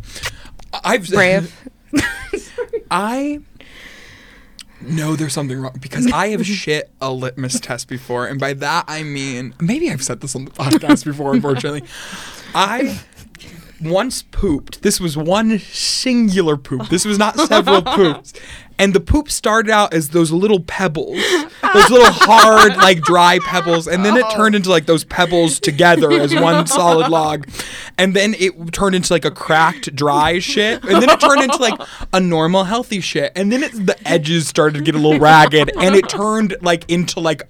I've 0.84 1.10
Brave. 1.10 1.54
I 2.89 3.39
know 4.84 5.16
there's 5.16 5.34
something 5.34 5.60
wrong 5.60 5.78
because 5.80 6.12
I 6.12 6.30
have 6.30 6.46
shit 6.46 6.92
a 7.02 7.12
litmus 7.12 7.60
test 7.60 7.88
before, 7.88 8.28
and 8.28 8.40
by 8.40 8.54
that 8.54 8.86
I 8.88 9.04
mean 9.04 9.54
maybe 9.60 9.92
I've 9.92 10.04
said 10.04 10.22
this 10.22 10.36
on 10.36 10.46
the 10.46 10.52
podcast 10.52 11.06
before. 11.06 11.34
Unfortunately, 11.34 11.84
I 12.56 13.00
once 13.82 14.22
pooped. 14.22 14.82
This 14.82 15.00
was 15.00 15.18
one 15.18 15.60
singular 15.60 16.58
poop. 16.58 16.90
This 16.90 17.06
was 17.06 17.18
not 17.18 17.38
several 17.40 17.82
poops. 17.96 18.34
And 18.78 18.94
the 18.94 19.00
poop 19.00 19.30
started 19.30 19.72
out 19.72 19.94
as 19.94 20.10
those 20.10 20.32
little 20.32 20.60
pebbles, 20.60 21.18
those 21.74 21.90
little 21.90 22.12
hard, 22.12 22.76
like 22.78 23.02
dry 23.02 23.40
pebbles, 23.44 23.88
and 23.88 24.04
then 24.04 24.18
it 24.18 24.26
oh. 24.26 24.36
turned 24.36 24.56
into 24.56 24.70
like 24.70 24.88
those 24.88 25.04
pebbles 25.04 25.60
together 25.60 26.12
as 26.12 26.34
one 26.34 26.66
solid 26.66 27.10
log, 27.10 27.48
and 27.98 28.16
then 28.16 28.36
it 28.40 28.74
turned 28.74 28.96
into 28.96 29.14
like 29.14 29.26
a 29.26 29.32
cracked, 29.32 29.96
dry 29.96 30.40
shit, 30.40 30.84
and 30.84 31.02
then 31.02 31.10
it 31.10 31.20
turned 31.20 31.44
into 31.44 31.58
like 31.58 31.80
a 32.14 32.20
normal, 32.20 32.64
healthy 32.64 33.02
shit, 33.02 33.32
and 33.36 33.52
then 33.52 33.64
it, 33.64 33.72
the 33.74 33.96
edges 34.08 34.48
started 34.48 34.80
to 34.80 34.84
get 34.84 34.96
a 34.96 34.98
little 34.98 35.20
ragged, 35.20 35.72
and 35.78 35.96
it 35.96 36.10
turned 36.10 36.56
like 36.62 36.90
into 36.90 37.20
like 37.20 37.44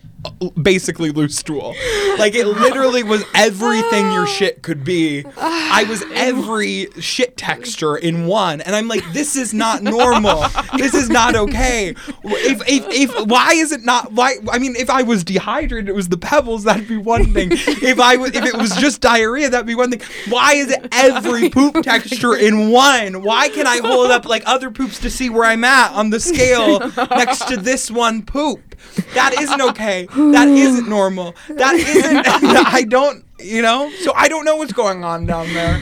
basically 0.62 1.12
loose 1.12 1.36
stool. 1.36 1.76
Like 2.18 2.36
it 2.36 2.46
literally 2.46 3.04
was 3.04 3.24
everything 3.34 4.12
your 4.12 4.28
shit 4.28 4.62
could 4.62 4.84
be. 4.84 5.26
I 5.38 5.86
was 5.90 6.04
every 6.14 6.88
shit 7.00 7.38
texture 7.38 7.96
in 7.96 8.28
one, 8.28 8.62
and 8.62 8.76
I'm 8.76 8.88
like, 8.88 9.04
this 9.14 9.36
is 9.36 9.54
not 9.54 9.82
normal. 9.82 10.46
This 10.78 10.94
is 10.94 11.10
not 11.12 11.36
okay. 11.36 11.90
If 12.24 12.62
if, 12.68 12.86
if 12.90 13.28
why 13.28 13.52
is 13.54 13.72
it 13.72 13.84
not? 13.84 14.12
Why? 14.14 14.36
I 14.52 14.60
mean, 14.60 14.76
if 14.76 14.90
I 14.90 15.04
was 15.04 15.24
dehydrated, 15.24 15.90
it 15.90 15.96
was 15.96 16.10
the 16.10 16.18
pebbles. 16.18 16.64
That'd 16.64 16.88
be 16.88 16.98
one 16.98 17.34
thing. 17.34 17.50
If 17.52 18.00
I 18.00 18.16
was, 18.18 18.36
if 18.36 18.46
it 18.46 18.56
was 18.56 18.76
just 18.76 19.02
diarrhea, 19.02 19.50
that'd 19.50 19.66
be 19.66 19.76
one 19.76 19.92
thing. 19.92 20.02
Why 20.30 20.54
is 20.54 20.72
it 20.72 20.88
every 20.92 21.50
poop 21.50 21.84
texture 21.84 22.36
in 22.36 22.70
one? 22.70 23.24
Why 23.24 23.50
can 23.50 23.68
I 23.68 23.80
hold 23.80 24.12
up 24.12 24.26
like 24.26 24.44
other 24.46 24.72
poops 24.72 25.00
to 25.00 25.10
see 25.10 25.30
where 25.30 25.46
I'm 25.46 25.64
at 25.64 25.94
on 25.94 26.10
the 26.10 26.20
scale 26.20 26.80
next 27.12 27.48
to 27.48 27.58
this 27.58 27.90
one 27.92 28.24
poop? 28.24 28.76
That 29.14 29.34
isn't 29.40 29.62
okay. 29.62 30.08
That 30.08 30.48
isn't 30.48 30.88
normal. 30.88 31.36
That 31.50 31.76
isn't. 31.76 32.28
I 32.74 32.84
don't. 32.84 33.26
You 33.40 33.62
know. 33.62 33.92
So 34.02 34.14
I 34.14 34.28
don't 34.28 34.46
know 34.46 34.56
what's 34.58 34.74
going 34.74 35.04
on 35.04 35.26
down 35.26 35.54
there. 35.54 35.82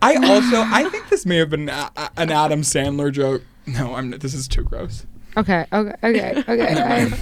I 0.00 0.14
also. 0.16 0.62
I 0.62 0.88
think 0.90 1.08
this 1.08 1.26
may 1.26 1.36
have 1.36 1.50
been 1.50 1.68
a, 1.68 1.90
an 2.16 2.30
Adam 2.30 2.62
Sandler 2.62 3.12
joke. 3.12 3.42
No, 3.78 3.94
I'm. 3.94 4.10
This 4.10 4.34
is 4.34 4.48
too 4.48 4.62
gross. 4.64 5.06
Okay, 5.36 5.66
okay, 5.72 5.94
okay, 6.02 6.44
okay. 6.48 6.74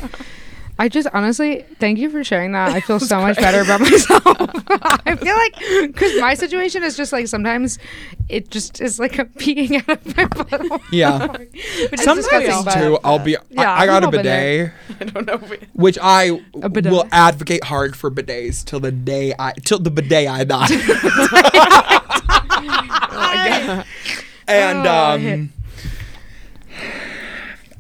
I, 0.79 0.85
I 0.85 0.89
just 0.91 1.09
honestly 1.15 1.65
thank 1.81 1.99
you 1.99 2.11
for 2.11 2.23
sharing 2.23 2.53
that. 2.53 2.71
I 2.71 2.81
feel 2.81 3.01
so 3.13 3.19
much 3.21 3.37
better 3.37 3.63
about 3.63 3.81
myself. 3.81 4.23
I 4.27 5.17
feel 5.17 5.35
like 5.35 5.55
because 5.91 6.21
my 6.21 6.35
situation 6.35 6.83
is 6.83 6.97
just 6.97 7.13
like 7.13 7.27
sometimes 7.29 7.79
it 8.29 8.51
just 8.51 8.81
is 8.83 8.99
like 9.01 9.19
a 9.19 9.25
peeing 9.25 9.77
out 9.89 9.89
of 10.07 10.17
my 10.17 10.25
butt. 10.27 10.81
Yeah. 10.93 11.27
Which 11.29 11.55
is 11.95 12.03
Sometimes 12.03 12.29
disgusting, 12.29 12.65
but- 12.65 12.75
too. 12.75 12.99
I'll 13.05 13.19
be. 13.19 13.37
Yeah, 13.51 13.73
I, 13.73 13.83
I 13.83 13.87
got 13.87 14.05
a 14.05 14.07
we've 14.09 14.19
all 14.19 14.23
been 14.23 14.25
there. 14.27 14.75
bidet, 14.99 15.01
I 15.01 15.05
don't 15.13 15.27
know. 15.27 15.35
If 15.55 15.63
which 15.75 15.99
I 16.03 16.41
A 16.63 16.69
bidet. 16.69 16.93
will 16.93 17.09
advocate 17.11 17.65
hard 17.65 17.97
for 17.97 18.11
bidets 18.11 18.63
till 18.65 18.81
the 18.81 18.93
day 18.93 19.33
I 19.39 19.53
till 19.65 19.79
the 19.79 19.91
bidet 19.91 20.29
I 20.29 20.45
die. 20.45 20.67
and 24.49 24.87
Oh, 24.87 25.15
um, 25.15 25.53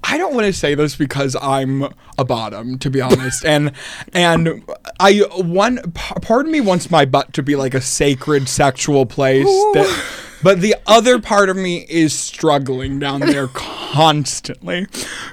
I 0.08 0.18
don't 0.18 0.34
want 0.34 0.46
to 0.46 0.52
say 0.52 0.74
this 0.74 0.96
because 0.96 1.36
I'm 1.40 1.88
a 2.18 2.24
bottom, 2.24 2.78
to 2.78 2.90
be 2.90 3.00
honest, 3.00 3.44
and 3.44 3.72
and 4.12 4.62
I 5.00 5.20
one 5.36 5.78
p- 5.92 6.14
part 6.22 6.46
of 6.46 6.52
me 6.52 6.60
wants 6.60 6.90
my 6.90 7.04
butt 7.04 7.32
to 7.34 7.42
be 7.42 7.56
like 7.56 7.74
a 7.74 7.80
sacred 7.80 8.48
sexual 8.48 9.06
place 9.06 9.46
that. 9.46 10.04
But 10.46 10.60
the 10.60 10.76
other 10.86 11.18
part 11.18 11.48
of 11.48 11.56
me 11.56 11.84
is 11.88 12.12
struggling 12.12 13.00
down 13.00 13.18
there 13.18 13.48
constantly, 13.52 14.86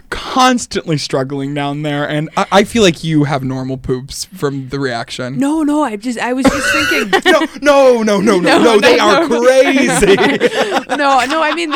constantly 0.09 0.97
struggling 0.97 1.53
down 1.53 1.84
there, 1.84 2.09
and 2.09 2.32
I, 2.36 2.47
I 2.51 2.64
feel 2.64 2.82
like 2.82 3.03
you 3.03 3.26
have 3.26 3.43
normal 3.43 3.78
poops 3.78 4.26
from 4.26 4.70
the 4.70 4.80
reaction. 4.80 5.38
no, 5.38 5.61
no. 5.61 5.84
I 5.84 5.97
just, 5.97 6.18
I 6.18 6.34
was 6.34 6.47
just 6.47 6.72
thinking. 6.72 7.22
no, 7.61 8.01
no, 8.01 8.01
no, 8.01 8.22
no, 8.22 8.39
no, 8.39 8.64
no, 8.64 8.80
they 8.80 8.97
are 8.97 9.28
crazy. 9.28 10.16
no, 10.95 11.26
no. 11.28 11.43
I 11.43 11.53
mean, 11.53 11.72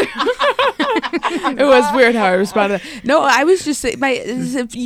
it 1.60 1.64
was 1.64 1.96
weird 1.96 2.16
how 2.16 2.26
I 2.26 2.32
responded. 2.32 2.82
No, 3.04 3.22
I 3.22 3.44
was 3.44 3.64
just 3.64 3.82
saying. 3.82 4.00
My 4.00 4.16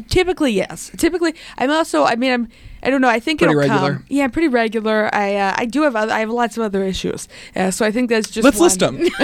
typically 0.10 0.52
yes. 0.52 0.91
Typically, 0.97 1.36
I'm 1.58 1.72
also. 1.72 2.04
I 2.04 2.18
mean, 2.18 2.34
I'm. 2.34 2.49
I 2.84 2.89
don't 2.89 3.01
know. 3.01 3.09
I 3.09 3.19
think 3.19 3.39
Pretty 3.39 3.51
it'll 3.51 3.59
regular. 3.61 3.93
come. 3.95 4.05
Yeah, 4.09 4.23
I'm 4.23 4.32
pretty 4.32 4.47
regular. 4.47 5.13
I 5.13 5.36
uh, 5.36 5.53
I 5.57 5.65
do 5.65 5.84
have 5.84 5.95
other, 5.95 6.11
I 6.11 6.19
have 6.21 6.29
lots 6.32 6.57
of 6.57 6.63
other 6.63 6.84
issues. 6.84 7.27
Uh, 7.55 7.69
so 7.71 7.86
I 7.86 7.91
think 7.91 8.09
that's 8.09 8.29
just 8.32 8.43
Let's 8.43 8.57
one. 8.57 8.65
list 8.65 8.79
them. 8.79 8.97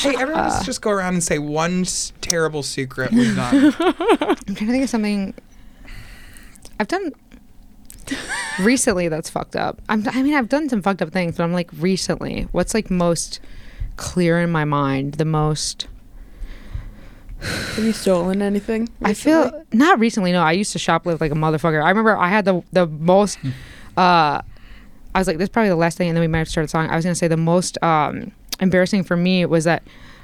hey, 0.00 0.14
everyone, 0.18 0.44
let's 0.48 0.64
just 0.64 0.80
go 0.80 0.90
around 0.90 1.14
and 1.14 1.24
say 1.24 1.38
one 1.38 1.80
s- 1.82 2.12
terrible 2.20 2.62
secret 2.62 3.10
we've 3.12 3.34
done. 3.34 3.74
I'm 3.80 4.36
trying 4.54 4.54
to 4.54 4.66
think 4.66 4.84
of 4.84 4.90
something 4.90 5.34
I've 6.78 6.88
done 6.88 7.10
recently 8.60 9.08
that's 9.08 9.30
fucked 9.30 9.56
up. 9.56 9.80
I'm, 9.88 10.06
I 10.08 10.22
mean, 10.22 10.34
I've 10.34 10.48
done 10.48 10.68
some 10.68 10.82
fucked 10.82 11.02
up 11.02 11.10
things, 11.10 11.36
but 11.36 11.42
I'm 11.44 11.52
like 11.52 11.70
recently. 11.78 12.48
What's 12.52 12.74
like 12.74 12.90
most 12.90 13.40
clear 13.96 14.40
in 14.40 14.50
my 14.52 14.64
mind? 14.64 15.14
The 15.14 15.24
most. 15.24 15.86
Have 17.44 17.84
you 17.84 17.92
stolen 17.92 18.42
anything? 18.42 18.88
I 19.02 19.14
feel 19.14 19.64
not 19.72 19.98
recently. 19.98 20.32
No, 20.32 20.42
I 20.42 20.52
used 20.52 20.72
to 20.72 20.78
shoplift 20.78 21.20
like 21.20 21.32
a 21.32 21.34
motherfucker. 21.34 21.82
I 21.84 21.88
remember 21.88 22.16
I 22.16 22.28
had 22.28 22.44
the 22.44 22.62
the 22.72 22.86
most 22.86 23.38
uh, 23.96 24.40
I 25.14 25.18
was 25.18 25.28
like, 25.28 25.38
this 25.38 25.46
is 25.46 25.50
probably 25.50 25.68
the 25.68 25.76
last 25.76 25.96
thing, 25.96 26.08
and 26.08 26.16
then 26.16 26.22
we 26.22 26.28
might 26.28 26.38
have 26.38 26.48
started 26.48 26.68
song. 26.68 26.88
I 26.88 26.96
was 26.96 27.04
gonna 27.04 27.14
say 27.14 27.28
the 27.28 27.36
most 27.36 27.82
um, 27.82 28.32
embarrassing 28.60 29.04
for 29.04 29.16
me 29.16 29.46
was 29.46 29.64
that 29.64 29.82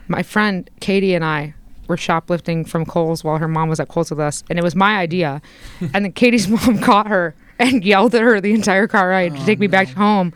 my 0.09 0.23
friend 0.23 0.69
Katie 0.81 1.15
and 1.15 1.25
I 1.25 1.55
were 1.87 1.97
shoplifting 1.97 2.65
from 2.65 2.85
Kohl's 2.85 3.23
while 3.23 3.39
her 3.39 3.49
mom 3.49 3.69
was 3.69 3.79
at 3.81 3.89
Kohl's 3.89 4.11
with 4.11 4.21
us, 4.21 4.43
and 4.51 4.59
it 4.59 4.63
was 4.63 4.75
my 4.75 4.99
idea. 4.99 5.41
and 5.81 6.05
then 6.05 6.13
Katie's 6.13 6.49
mom 6.67 6.79
caught 6.79 7.07
her 7.07 7.35
and 7.59 7.85
yelled 7.85 8.15
at 8.15 8.23
her 8.23 8.41
the 8.41 8.53
entire 8.53 8.89
car 8.89 9.09
ride 9.09 9.37
to 9.37 9.45
take 9.45 9.59
me 9.59 9.67
back 9.67 9.89
home. 9.89 10.33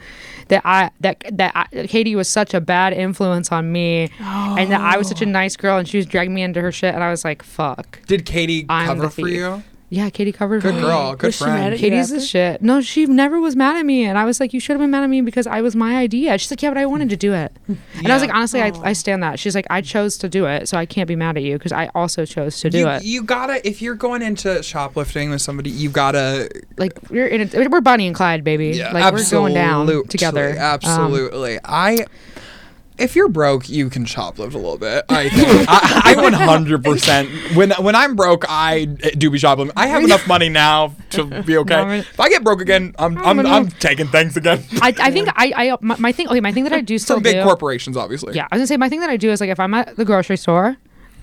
That 0.49 0.63
I 0.65 0.91
that 1.01 1.25
that 1.33 1.53
I, 1.55 1.87
Katie 1.87 2.17
was 2.17 2.29
such 2.29 2.55
a 2.55 2.61
bad 2.61 2.93
influence 2.93 3.51
on 3.53 3.73
me, 3.73 4.11
and 4.21 4.71
that 4.71 4.81
I 4.81 4.97
was 4.97 5.09
such 5.09 5.23
a 5.23 5.27
oh. 5.27 5.31
nice 5.31 5.57
girl, 5.57 5.79
and 5.79 5.89
she 5.89 5.97
was 5.97 6.07
dragging 6.07 6.35
me 6.35 6.43
into 6.43 6.61
her 6.61 6.73
shit, 6.73 6.95
and 6.95 7.03
I 7.03 7.11
was 7.11 7.25
like, 7.25 7.43
"Fuck." 7.43 8.07
Did 8.07 8.27
Katie 8.27 8.67
I'm 8.69 8.87
cover 8.87 9.11
for 9.11 9.29
you? 9.29 9.63
Yeah, 9.91 10.11
Katie 10.11 10.33
covered 10.33 10.63
Good 10.63 10.71
for 10.71 10.77
me. 10.77 10.81
girl. 10.83 11.15
Good 11.15 11.27
Was 11.29 11.37
she 11.37 11.45
mad 11.45 11.57
friend. 11.57 11.75
at? 11.75 11.79
Katie's 11.81 12.11
the 12.11 12.21
shit. 12.21 12.63
No, 12.63 12.81
she 12.81 13.07
never 13.07 13.39
was 13.39 13.55
mad 13.55 13.77
at 13.77 13.87
me, 13.87 14.05
and 14.05 14.19
I 14.19 14.25
was 14.25 14.41
like, 14.41 14.53
"You 14.53 14.59
should 14.59 14.73
have 14.73 14.81
been 14.81 14.91
mad 14.91 15.05
at 15.05 15.11
me 15.11 15.21
because 15.21 15.47
I 15.47 15.61
was 15.61 15.77
my 15.77 15.97
idea." 15.97 16.37
She's 16.39 16.51
like, 16.51 16.63
"Yeah, 16.63 16.71
but 16.71 16.79
I 16.79 16.87
wanted 16.87 17.11
to 17.11 17.17
do 17.17 17.33
it," 17.33 17.53
and 17.69 17.79
I 18.07 18.15
was 18.15 18.23
like, 18.23 18.35
"Honestly, 18.35 18.61
I, 18.63 18.73
I 18.83 18.93
stand 18.93 19.23
that." 19.23 19.39
She's 19.39 19.55
like, 19.55 19.67
"I 19.71 19.83
chose 19.83 20.17
to 20.19 20.29
do 20.29 20.47
it, 20.47 20.69
so 20.69 20.77
I 20.77 20.87
can't 20.87 21.07
be 21.07 21.15
mad 21.17 21.37
at 21.37 21.43
you 21.43 21.59
because 21.59 21.71
I 21.73 21.91
also 21.95 22.25
chose 22.25 22.59
to 22.61 22.71
do 22.71 22.79
you, 22.79 22.89
it." 22.89 23.05
you 23.05 23.23
gotta 23.23 23.67
if 23.67 23.81
you're 23.83 23.95
going 23.95 24.23
into 24.23 24.63
shoplifting 24.63 25.31
with 25.31 25.43
somebody, 25.43 25.71
you 25.71 25.91
gotta 25.91 26.49
like 26.77 26.99
we're 27.11 27.29
in 27.29 27.43
it. 27.43 27.71
We're 27.71 27.81
Bonnie 27.81 28.07
and 28.07 28.17
Clyde, 28.17 28.43
baby. 28.43 28.83
like 28.83 29.13
we're 29.13 29.31
going 29.31 29.55
down 29.55 29.83
absolutely, 29.83 30.09
together. 30.09 30.51
Um, 30.51 30.57
Absolutely. 30.59 31.59
I 31.65 32.07
if 32.99 33.17
you're 33.17 33.29
broke, 33.29 33.69
you 33.69 33.91
can 33.91 34.05
shoplift 34.05 34.55
a 34.55 34.59
little 34.59 34.79
bit. 34.79 35.05
I 35.09 35.29
think 35.29 35.49
I, 35.69 36.03
I 36.05 36.15
100% 36.15 37.57
when 37.57 37.71
when 37.73 37.95
I'm 37.95 38.15
broke, 38.17 38.45
I 38.49 38.85
do 38.85 39.31
be 39.31 39.39
shoplifting. 39.39 39.73
I 39.77 39.87
have 39.89 40.03
enough 40.05 40.27
money 40.29 40.49
now 40.49 40.95
to 41.11 41.25
be 41.43 41.57
okay. 41.59 41.99
If 42.01 42.21
I 42.21 42.29
get 42.29 42.45
broke 42.45 42.61
again, 42.61 42.95
I'm 42.99 43.19
I'm, 43.19 43.37
gonna- 43.37 43.49
I'm 43.49 43.69
taking 43.69 44.07
things 44.09 44.37
again 44.37 44.65
I, 44.83 44.95
I 44.99 45.11
think 45.11 45.29
I, 45.35 45.53
I 45.73 45.77
my, 45.81 45.97
my 45.99 46.13
thing. 46.13 46.29
Okay, 46.29 46.41
my 46.41 46.53
thing 46.53 46.65
that 46.65 46.73
I 46.73 46.81
do 46.81 46.99
still 46.99 47.17
from 47.17 47.23
big 47.25 47.37
do. 47.37 47.43
corporations, 47.43 47.97
obviously. 47.97 48.35
Yeah, 48.35 48.49
I 48.51 48.57
was 48.57 48.61
gonna 48.61 48.67
say 48.69 48.77
my 48.77 48.89
thing 48.89 49.01
that 49.01 49.11
I 49.11 49.17
do 49.17 49.31
is 49.31 49.41
like 49.41 49.51
if 49.51 49.59
I'm 49.61 49.75
at 49.75 49.97
the 49.97 50.05
grocery 50.05 50.37
store 50.37 50.77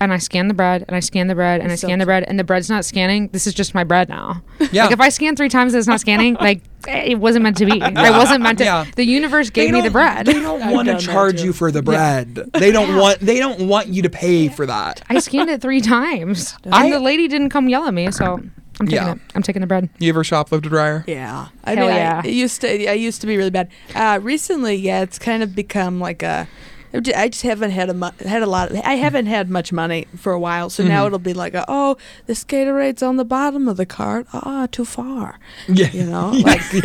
and 0.04 0.12
I 0.12 0.18
scan 0.18 0.48
the 0.48 0.54
bread 0.54 0.84
and 0.86 0.96
I 0.96 1.00
scan 1.00 1.26
the 1.28 1.34
bread 1.34 1.60
and 1.60 1.70
I 1.72 1.74
scan 1.76 1.98
the 1.98 2.04
bread 2.06 2.24
and 2.26 2.38
the 2.38 2.44
bread's 2.44 2.68
not 2.70 2.84
scanning, 2.84 3.28
this 3.28 3.46
is 3.46 3.54
just 3.54 3.74
my 3.74 3.84
bread 3.84 4.08
now. 4.08 4.42
Yeah. 4.70 4.84
Like 4.84 4.92
if 4.92 5.00
I 5.00 5.08
scan 5.08 5.36
three 5.36 5.48
times 5.48 5.74
and 5.74 5.78
it's 5.78 5.88
not 5.88 6.00
scanning, 6.00 6.34
like 6.34 6.62
eh, 6.86 7.12
it 7.12 7.18
wasn't 7.18 7.42
meant 7.44 7.56
to 7.58 7.66
be. 7.66 7.80
I 7.82 8.10
wasn't 8.16 8.42
meant 8.42 8.58
to. 8.58 8.64
Yeah. 8.64 8.84
The 8.96 9.04
universe 9.04 9.50
gave 9.50 9.72
me 9.72 9.80
the 9.80 9.90
bread. 9.90 10.26
They 10.26 10.34
don't 10.34 10.70
want 10.72 10.88
to 10.88 10.98
charge 10.98 11.42
you 11.42 11.52
for 11.52 11.70
the 11.70 11.82
bread. 11.82 12.34
They 12.54 12.72
don't 12.72 12.96
want. 12.96 13.20
They 13.20 13.38
don't 13.38 13.68
want 13.68 13.88
you 13.88 14.02
to 14.02 14.10
pay 14.10 14.48
for 14.48 14.66
that. 14.66 15.02
I 15.08 15.18
scanned 15.18 15.50
it 15.50 15.60
three 15.60 15.80
times, 15.80 16.56
I- 16.72 16.84
and 16.84 16.92
the 16.92 17.00
lady 17.00 17.28
didn't 17.28 17.50
come 17.50 17.68
yell 17.68 17.86
at 17.86 17.94
me, 17.94 18.10
so 18.10 18.34
I'm 18.80 18.86
taking 18.86 18.94
Yeah. 18.94 19.12
it. 19.12 19.18
I'm 19.34 19.42
taking 19.42 19.60
the 19.60 19.66
bread. 19.66 19.90
You 19.98 20.08
ever 20.08 20.22
shoplifted, 20.24 20.62
dryer? 20.70 21.04
Yeah, 21.06 21.48
I 21.64 21.74
Hell 21.74 21.86
mean, 21.86 21.96
yeah. 21.96 22.20
I, 22.24 22.26
it 22.28 22.32
used 22.34 22.60
to. 22.62 22.90
I 22.90 22.94
used 22.94 23.20
to 23.20 23.26
be 23.26 23.36
really 23.36 23.50
bad. 23.50 23.68
Uh, 23.94 24.18
recently, 24.22 24.74
yeah, 24.76 25.02
it's 25.02 25.18
kind 25.18 25.42
of 25.42 25.54
become 25.54 26.00
like 26.00 26.22
a. 26.22 26.48
I 26.94 27.28
just 27.28 27.42
haven't 27.42 27.70
had 27.70 27.88
a 27.88 27.94
mu- 27.94 28.10
had 28.20 28.42
a 28.42 28.46
lot. 28.46 28.70
Of, 28.70 28.76
I 28.84 28.94
haven't 28.94 29.26
had 29.26 29.48
much 29.48 29.72
money 29.72 30.06
for 30.16 30.32
a 30.32 30.40
while, 30.40 30.68
so 30.70 30.84
now 30.84 31.06
it'll 31.06 31.18
be 31.18 31.32
like, 31.34 31.54
a, 31.54 31.64
oh, 31.68 31.96
the 32.26 32.34
Gatorade's 32.34 33.02
on 33.02 33.16
the 33.16 33.24
bottom 33.24 33.68
of 33.68 33.76
the 33.76 33.86
cart. 33.86 34.26
Ah, 34.32 34.68
too 34.70 34.84
far. 34.84 35.38
Yeah. 35.68 35.90
You 35.90 36.04
know, 36.04 36.30
like 36.44 36.60
love 36.74 36.82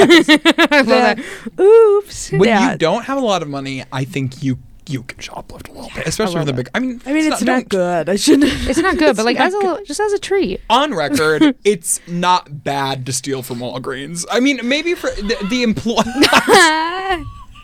that. 0.88 1.18
that. 1.18 1.60
Oops. 1.60 2.32
When 2.32 2.43
yeah. 2.43 2.72
you 2.72 2.78
don't 2.78 3.03
have 3.03 3.18
a 3.18 3.26
lot 3.26 3.41
of 3.41 3.49
money, 3.49 3.84
I 3.91 4.05
think 4.05 4.41
you 4.41 4.60
you 4.89 5.03
can 5.03 5.20
shoplift 5.20 5.70
a 5.70 5.72
little 5.74 5.91
bit, 5.93 6.08
especially 6.08 6.38
with 6.38 6.47
the 6.47 6.53
big. 6.53 6.70
I 6.74 6.80
mean, 6.80 7.01
I 7.05 7.14
mean, 7.14 7.32
it's, 7.32 7.41
not, 7.41 7.45
don't- 7.45 7.70
good. 7.70 8.10
I 8.10 8.16
shouldn't. 8.16 8.51
It's 8.70 8.80
not 8.80 8.97
good, 8.97 9.16
but 9.16 9.26
like 9.26 9.39
as 9.39 9.53
a 9.53 9.82
just 9.86 9.99
as 9.99 10.14
a 10.14 10.20
treat. 10.20 10.62
On 10.70 10.93
record, 10.93 11.55
it's 11.64 11.99
not 12.08 12.64
bad 12.64 13.05
to 13.05 13.14
steal 13.14 13.43
from 13.43 13.60
Walgreens. 13.60 14.26
I 14.32 14.39
mean, 14.39 14.60
maybe 14.64 14.95
for 14.95 15.10
the, 15.10 15.38
the 15.49 15.64
employee. 15.64 16.03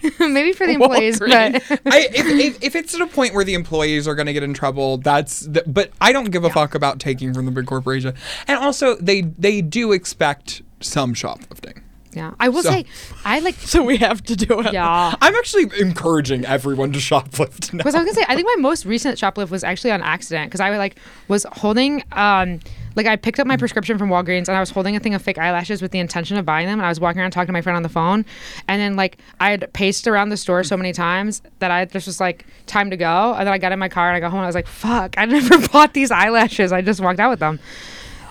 Maybe 0.20 0.54
for 0.54 0.66
the 0.68 0.74
employees, 0.74 1.20
but 1.20 1.32
I, 1.32 1.60
if, 1.60 2.26
if, 2.28 2.64
if 2.64 2.76
it's 2.76 2.94
at 2.96 3.02
a 3.02 3.08
point 3.08 3.34
where 3.34 3.44
the 3.44 3.54
employees 3.54 4.08
are 4.08 4.16
going 4.16 4.26
to 4.28 4.34
get 4.34 4.44
in 4.44 4.54
trouble, 4.54 4.98
that's. 4.98 5.42
The, 5.42 5.64
but 5.68 5.92
I 6.02 6.12
don't 6.12 6.32
give 6.32 6.44
a 6.44 6.50
fuck 6.50 6.76
about 6.76 7.00
taking 7.00 7.34
from 7.34 7.46
the 7.46 7.52
big 7.52 7.66
corporation. 7.66 8.14
And 8.48 8.58
also, 8.58 8.96
they 8.96 9.22
they 9.22 9.62
do 9.62 9.92
expect 9.92 10.62
some 10.82 11.14
shoplifting. 11.14 11.82
yeah, 12.12 12.34
I 12.40 12.50
will 12.50 12.64
So- 12.64 12.72
say, 12.72 12.86
I 13.26 13.40
like. 13.40 13.56
so 13.74 13.84
we 13.84 13.98
have 13.98 14.22
to 14.24 14.36
do 14.36 14.60
it. 14.62 14.74
Yeah. 14.74 15.16
I'm 15.22 15.36
actually 15.36 15.70
encouraging 15.80 16.46
everyone 16.46 16.92
to 16.94 17.00
shoplift 17.00 17.74
now. 17.74 17.78
Because 17.78 17.96
I 17.96 18.00
was 18.04 18.06
gonna 18.08 18.16
say, 18.16 18.26
I 18.28 18.36
think 18.36 18.48
my 18.48 18.62
most 18.62 18.86
recent 18.86 19.18
shoplift 19.18 19.50
was 19.50 19.64
actually 19.64 19.92
on 19.92 20.02
accident 20.02 20.50
because 20.50 20.60
I 20.62 20.76
like 20.78 20.98
was 21.28 21.46
holding, 21.54 22.04
um, 22.12 22.60
like 22.96 23.06
I 23.06 23.16
picked 23.16 23.40
up 23.40 23.48
my 23.48 23.58
prescription 23.58 23.98
from 23.98 24.10
Walgreens 24.10 24.48
and 24.48 24.58
I 24.58 24.60
was 24.60 24.70
holding 24.70 24.96
a 24.96 25.00
thing 25.00 25.14
of 25.14 25.22
fake 25.22 25.38
eyelashes 25.38 25.82
with 25.82 25.92
the 25.92 26.00
intention 26.00 26.38
of 26.38 26.46
buying 26.46 26.68
them, 26.68 26.80
and 26.80 26.86
I 26.86 26.90
was 26.90 27.00
walking 27.00 27.22
around 27.22 27.32
talking 27.32 27.48
to 27.48 27.54
my 27.54 27.62
friend 27.62 27.76
on 27.76 27.84
the 27.84 27.90
phone, 27.90 28.26
and 28.68 28.82
then 28.82 28.96
like 28.96 29.18
I 29.40 29.52
had 29.52 29.72
paced 29.74 30.08
around 30.08 30.30
the 30.30 30.38
store 30.38 30.64
so 30.64 30.78
many 30.78 30.94
times 30.94 31.42
that 31.60 31.72
I 31.72 31.86
just 31.86 32.08
was 32.08 32.20
like, 32.20 32.46
time 32.66 32.90
to 32.90 32.98
go, 32.98 33.34
and 33.34 33.48
then 33.48 33.54
I 33.54 33.58
got 33.58 33.72
in 33.72 33.80
my 33.80 33.90
car 33.90 34.08
and 34.10 34.16
I 34.16 34.20
got 34.20 34.32
home 34.32 34.40
and 34.40 34.46
I 34.46 34.48
was 34.48 34.56
like, 34.56 34.68
fuck, 34.68 35.16
I 35.18 35.26
never 35.26 35.68
bought 35.70 35.94
these 35.94 36.12
eyelashes. 36.12 36.72
I 36.72 36.82
just 36.82 37.02
walked 37.02 37.20
out 37.20 37.30
with 37.30 37.40
them. 37.40 37.60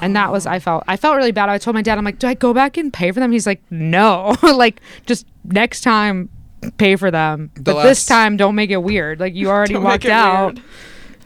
And 0.00 0.16
that 0.16 0.32
was 0.32 0.46
I 0.46 0.58
felt 0.58 0.82
I 0.88 0.96
felt 0.96 1.16
really 1.16 1.30
bad. 1.30 1.48
I 1.48 1.58
told 1.58 1.74
my 1.74 1.82
dad, 1.82 1.96
I'm 1.96 2.04
like, 2.04 2.18
do 2.18 2.26
I 2.26 2.34
go 2.34 2.52
back 2.52 2.76
and 2.76 2.92
pay 2.92 3.12
for 3.12 3.20
them? 3.20 3.30
He's 3.30 3.46
like, 3.46 3.62
no, 3.70 4.34
like 4.42 4.80
just 5.06 5.26
next 5.44 5.82
time 5.82 6.28
pay 6.76 6.96
for 6.96 7.10
them, 7.10 7.50
but 7.60 7.82
this 7.82 8.04
time 8.06 8.36
don't 8.36 8.54
make 8.54 8.70
it 8.70 8.78
weird. 8.78 9.20
Like 9.20 9.34
you 9.34 9.48
already 9.50 9.76
walked 9.76 10.06
out. 10.06 10.54
weird. 10.54 10.64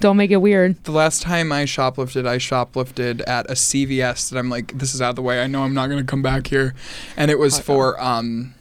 Don't 0.01 0.17
make 0.17 0.31
it 0.31 0.37
weird. 0.37 0.83
The 0.85 0.93
last 0.93 1.23
time 1.23 1.51
I 1.53 1.65
shoplifted, 1.65 2.27
I 2.27 2.37
shoplifted 2.37 3.23
at 3.27 3.51
a 3.51 3.55
CVS 3.55 4.31
that 4.31 4.39
I'm 4.39 4.51
like, 4.51 4.77
this 4.79 4.95
is 4.95 5.01
out 5.01 5.11
of 5.11 5.17
the 5.17 5.23
way. 5.23 5.43
I 5.43 5.47
know 5.47 5.63
I'm 5.63 5.75
not 5.75 5.87
going 5.89 5.99
to 5.99 6.05
come 6.05 6.23
back 6.23 6.49
here. 6.49 6.75
And 7.17 7.31
it 7.31 7.39
was 7.39 7.59
for 7.59 7.99
um, 8.03 8.55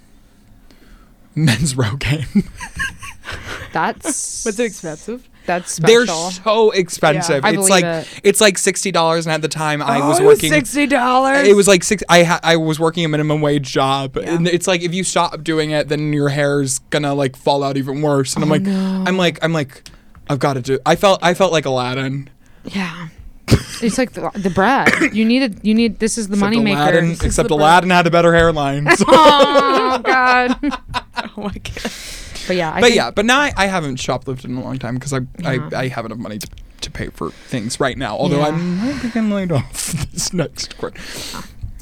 men's 1.35 1.73
Rogaine. 1.75 2.47
That's 3.73 4.45
Was 4.45 4.59
it 4.59 4.65
expensive? 4.65 5.27
That's 5.45 5.73
special. 5.73 6.05
They're 6.05 6.31
so 6.31 6.71
expensive. 6.71 7.45
I 7.45 7.51
it's 7.51 7.69
like 7.69 7.83
it. 7.83 8.07
it's 8.23 8.41
like 8.41 8.57
sixty 8.57 8.91
dollars, 8.91 9.27
and 9.27 9.33
at 9.33 9.43
the 9.43 9.47
time 9.47 9.79
I 9.79 9.99
was 10.07 10.19
Oh, 10.19 10.25
working. 10.25 10.49
sixty 10.49 10.87
dollars. 10.87 11.47
It 11.47 11.55
was 11.55 11.67
like 11.67 11.83
six. 11.83 12.01
I 12.09 12.23
ha- 12.23 12.39
I 12.41 12.55
was 12.55 12.79
working 12.79 13.05
a 13.05 13.07
minimum 13.09 13.41
wage 13.41 13.71
job, 13.71 14.15
Yeah. 14.17 14.33
and 14.33 14.47
it's 14.47 14.65
like 14.65 14.81
if 14.81 14.91
you 14.95 15.03
stop 15.03 15.43
doing 15.43 15.69
it, 15.69 15.87
then 15.87 16.13
your 16.13 16.29
hair's 16.29 16.79
gonna 16.89 17.13
like 17.13 17.35
fall 17.35 17.61
out 17.63 17.77
even 17.77 18.01
worse. 18.01 18.33
And 18.33 18.43
I'm 18.43 18.49
Oh, 18.49 18.53
like, 18.53 18.61
no. 18.63 19.03
I'm 19.05 19.17
like, 19.17 19.37
I'm 19.43 19.53
like, 19.53 19.83
I've 20.29 20.39
got 20.39 20.53
to 20.53 20.61
do. 20.61 20.79
I 20.85 20.95
felt 20.95 21.19
I 21.23 21.33
felt 21.33 21.51
like 21.51 21.65
Aladdin. 21.65 22.29
yeah. 22.63 23.09
it's 23.81 23.97
like 23.99 24.13
the, 24.13 24.31
the 24.33 24.49
bread. 24.49 24.89
You 25.13 25.23
needed. 25.23 25.59
You 25.61 25.73
need. 25.75 25.99
This 25.99 26.17
is 26.17 26.27
the 26.27 26.33
Except 26.33 26.41
money 26.53 26.59
maker. 26.63 26.79
Aladdin, 26.81 27.09
This 27.09 27.19
is 27.19 27.25
except 27.25 27.49
the 27.49 27.55
bread. 27.55 27.61
Aladdin 27.67 27.89
had 27.91 28.07
a 28.07 28.11
better 28.11 28.33
hairline. 28.33 28.87
So. 28.95 29.05
oh 29.07 30.01
God. 30.03 30.57
oh 30.63 31.29
my 31.37 31.53
god. 31.53 31.91
But 32.47 32.55
yeah. 32.55 32.71
I 32.73 32.79
but 32.79 32.83
think- 32.87 32.95
yeah, 32.95 33.11
but 33.11 33.25
now 33.25 33.39
I, 33.39 33.53
I 33.55 33.65
haven't 33.67 33.97
shoplifted 33.97 34.45
in 34.45 34.55
a 34.57 34.63
long 34.63 34.79
time 34.79 34.95
because 34.95 35.13
I, 35.13 35.19
Yeah. 35.39 35.69
I 35.73 35.79
I 35.81 35.87
have 35.89 36.05
enough 36.05 36.17
money 36.17 36.39
to, 36.39 36.47
to 36.81 36.91
pay 36.91 37.09
for 37.09 37.29
things 37.29 37.79
right 37.79 37.97
now. 37.97 38.17
Although 38.17 38.39
Yeah. 38.39 38.47
I'm 38.47 38.77
might 38.77 39.01
be 39.01 39.07
getting 39.09 39.29
laid 39.29 39.51
off 39.51 39.87
this 40.11 40.33
next 40.33 40.75
quarter. 40.77 40.99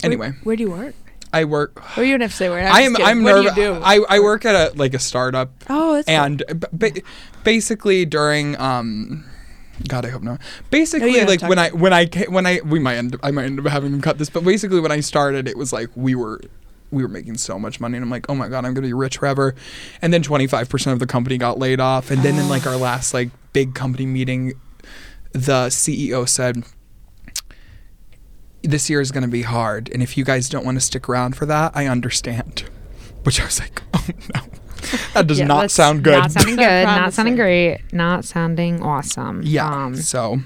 Anyway, 0.04 0.32
where, 0.32 0.40
where 0.44 0.56
do 0.58 0.64
you 0.64 0.72
work? 0.72 0.96
I 1.34 1.46
work. 1.46 1.82
Oh, 1.98 2.02
you 2.02 2.12
don't 2.14 2.22
have 2.22 2.32
to 2.32 2.38
say 2.38 2.50
where. 2.50 2.66
I'm 2.66 2.96
I'm. 2.96 3.04
I'm 3.04 3.24
nervous. 3.24 3.56
do 3.56 3.62
you 3.62 3.74
do? 3.74 3.82
I, 3.84 4.00
I 4.08 4.20
work 4.20 4.46
at 4.46 4.56
a 4.56 4.78
like 4.78 4.94
a 4.94 5.00
startup, 5.00 5.52
oh, 5.70 5.96
that's 5.96 6.08
cool. 6.08 6.16
and 6.16 6.44
b- 6.48 6.68
ba- 6.72 7.02
basically 7.44 8.06
during 8.06 8.58
um. 8.60 9.26
God, 9.88 10.06
I 10.06 10.10
hope 10.10 10.22
not. 10.22 10.40
Basically, 10.70 11.14
don't 11.14 11.28
like 11.28 11.42
when 11.42 11.58
I 11.58 11.70
when 11.72 11.92
I 11.94 12.06
when 12.30 12.46
I 12.46 12.62
we 12.64 12.80
might 12.80 12.96
end 12.96 13.18
I 13.24 13.32
might 13.32 13.46
end 13.46 13.60
up 13.60 13.66
having 13.66 13.92
them 13.92 14.02
cut 14.02 14.20
this, 14.20 14.30
but 14.30 14.46
basically 14.46 14.80
when 14.80 14.92
I 14.92 15.00
started, 15.00 15.48
it 15.48 15.58
was 15.58 15.74
like 15.74 15.90
we 15.96 16.14
were 16.14 16.40
we 16.92 17.02
were 17.02 17.10
making 17.10 17.38
so 17.38 17.58
much 17.58 17.80
money, 17.80 17.98
and 17.98 18.04
I'm 18.04 18.12
like, 18.12 18.30
oh 18.30 18.36
my 18.36 18.48
god, 18.48 18.66
I'm 18.66 18.76
gonna 18.76 18.86
be 18.88 18.94
rich 18.94 19.18
forever. 19.18 19.56
And 20.02 20.14
then 20.14 20.22
25 20.22 20.70
percent 20.70 20.94
of 20.94 21.00
the 21.00 21.08
company 21.08 21.40
got 21.40 21.58
laid 21.58 21.80
off, 21.80 22.12
and 22.12 22.22
then 22.22 22.38
in 22.38 22.48
like 22.50 22.68
our 22.68 22.78
last 22.78 23.16
like 23.16 23.32
big 23.52 23.74
company 23.74 24.06
meeting, 24.06 24.54
the 25.32 25.68
CEO 25.70 26.30
said, 26.30 26.64
"This 28.64 28.90
year 28.90 29.02
is 29.02 29.12
gonna 29.12 29.28
be 29.28 29.44
hard, 29.44 29.90
and 29.94 30.02
if 30.02 30.18
you 30.18 30.24
guys 30.24 30.50
don't 30.50 30.66
want 30.66 30.78
to 30.78 30.82
stick 30.82 31.08
around 31.08 31.36
for 31.36 31.46
that, 31.46 31.72
I 31.76 31.88
understand." 31.88 32.64
Which 33.24 33.40
I 33.40 33.46
was 33.46 33.60
like, 33.60 33.82
oh 33.94 34.06
no, 34.36 34.42
that 35.14 35.28
does 35.28 35.40
Yeah, 35.40 35.46
not 35.46 35.72
sound 35.72 36.04
good. 36.04 36.18
Not 36.18 36.32
sounding 36.32 36.56
good. 36.58 36.86
Not 36.86 37.14
sounding 37.14 37.36
great. 37.36 37.80
Not 37.94 38.26
sounding 38.26 38.82
awesome. 38.82 39.42
yeah. 39.44 39.86
Um, 39.86 39.96
so 39.96 40.40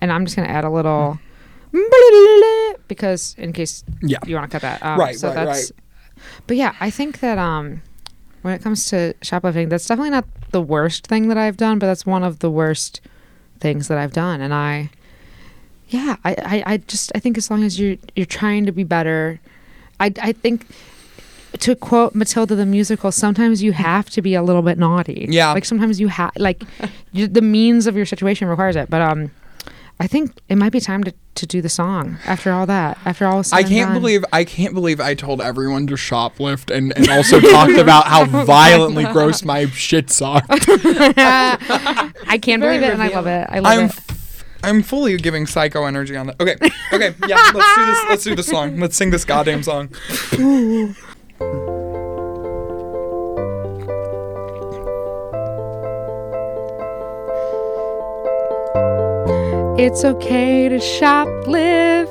and 0.00 0.12
I'm 0.12 0.24
just 0.24 0.36
gonna 0.36 0.48
add 0.48 0.64
a 0.64 0.70
little 0.70 1.18
because 2.88 3.34
in 3.38 3.52
case 3.52 3.84
yeah. 4.02 4.18
you 4.26 4.34
want 4.36 4.50
to 4.50 4.54
cut 4.54 4.62
that. 4.62 4.84
Um, 4.84 4.98
Right, 4.98 5.16
So 5.16 5.28
right, 5.28 5.46
that's. 5.46 5.72
But 6.46 6.56
yeah, 6.56 6.74
I 6.80 6.90
think 6.90 7.20
that 7.20 7.38
um, 7.38 7.82
when 8.42 8.54
it 8.54 8.62
comes 8.62 8.86
to 8.86 9.14
shoplifting, 9.22 9.68
that's 9.68 9.86
definitely 9.86 10.10
not 10.10 10.26
the 10.50 10.62
worst 10.62 11.06
thing 11.06 11.28
that 11.28 11.38
I've 11.38 11.56
done, 11.56 11.78
but 11.78 11.86
that's 11.86 12.06
one 12.06 12.22
of 12.22 12.38
the 12.38 12.50
worst 12.50 13.00
things 13.60 13.88
that 13.88 13.98
I've 13.98 14.12
done. 14.12 14.40
And 14.40 14.54
I, 14.54 14.90
yeah, 15.88 16.16
I, 16.24 16.34
I, 16.38 16.62
I 16.66 16.76
just 16.78 17.12
I 17.14 17.18
think 17.18 17.38
as 17.38 17.50
long 17.50 17.62
as 17.64 17.78
you're 17.78 17.96
you're 18.16 18.26
trying 18.26 18.66
to 18.66 18.72
be 18.72 18.84
better, 18.84 19.40
I 20.00 20.12
I 20.20 20.32
think. 20.32 20.66
To 21.60 21.76
quote 21.76 22.16
Matilda 22.16 22.56
the 22.56 22.66
musical, 22.66 23.12
sometimes 23.12 23.62
you 23.62 23.70
have 23.70 24.10
to 24.10 24.20
be 24.20 24.34
a 24.34 24.42
little 24.42 24.60
bit 24.60 24.76
naughty. 24.76 25.28
Yeah. 25.30 25.52
like 25.52 25.64
sometimes 25.64 26.00
you 26.00 26.08
have 26.08 26.32
like 26.36 26.64
you, 27.12 27.28
the 27.28 27.42
means 27.42 27.86
of 27.86 27.96
your 27.96 28.06
situation 28.06 28.48
requires 28.48 28.74
it. 28.74 28.90
But 28.90 29.02
um, 29.02 29.30
I 30.00 30.08
think 30.08 30.32
it 30.48 30.56
might 30.56 30.72
be 30.72 30.80
time 30.80 31.04
to, 31.04 31.14
to 31.36 31.46
do 31.46 31.62
the 31.62 31.68
song 31.68 32.18
after 32.26 32.50
all 32.50 32.66
that. 32.66 32.98
After 33.04 33.26
all, 33.26 33.44
I 33.52 33.62
can't 33.62 33.92
done. 33.92 34.00
believe 34.00 34.24
I 34.32 34.42
can't 34.42 34.74
believe 34.74 34.98
I 35.00 35.14
told 35.14 35.40
everyone 35.40 35.86
to 35.86 35.94
shoplift 35.94 36.74
and, 36.74 36.92
and 36.96 37.08
also 37.08 37.38
talked 37.38 37.72
about 37.78 38.08
how 38.08 38.24
violently 38.44 39.04
gross 39.04 39.44
my 39.44 39.66
shits 39.66 40.20
are. 40.26 40.42
I 40.50 42.38
can't 42.42 42.60
Very 42.60 42.78
believe 42.78 42.90
it, 42.90 42.94
and 42.94 43.02
I 43.02 43.08
love 43.08 43.26
it. 43.28 43.46
I 43.48 43.58
love 43.60 43.72
I'm 43.78 43.84
it. 43.86 43.92
F- 44.64 44.68
I'm 44.68 44.82
fully 44.82 45.16
giving 45.16 45.46
psycho 45.46 45.84
energy 45.84 46.16
on 46.16 46.26
that. 46.28 46.40
Okay, 46.40 46.56
okay, 46.92 47.14
yeah. 47.28 47.36
Let's 47.54 47.74
do 47.76 47.86
this. 47.86 48.04
Let's 48.08 48.24
do 48.24 48.34
the 48.34 48.42
song. 48.42 48.78
Let's 48.80 48.96
sing 48.96 49.10
this 49.10 49.24
goddamn 49.24 49.62
song. 49.62 49.90
It's 59.76 60.04
okay 60.04 60.68
to 60.68 60.76
shoplift. 60.76 62.08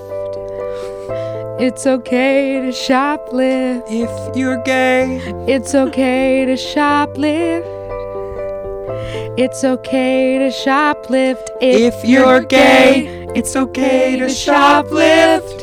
It's 1.59 1.87
okay 1.87 2.59
to 2.61 2.67
shoplift. 2.67 3.83
If 3.87 4.35
you're 4.35 4.61
gay, 4.63 5.19
It's 5.47 5.73
okay 5.73 6.45
to 6.45 6.53
shoplift. 6.53 7.63
It's 9.37 9.63
okay 9.63 10.37
to 10.37 10.49
shoplift 10.49 11.47
if, 11.61 11.93
if 11.95 12.05
you're 12.05 12.41
gay, 12.41 13.25
it's 13.35 13.55
okay 13.55 14.15
to 14.17 14.25
shoplift. 14.25 15.61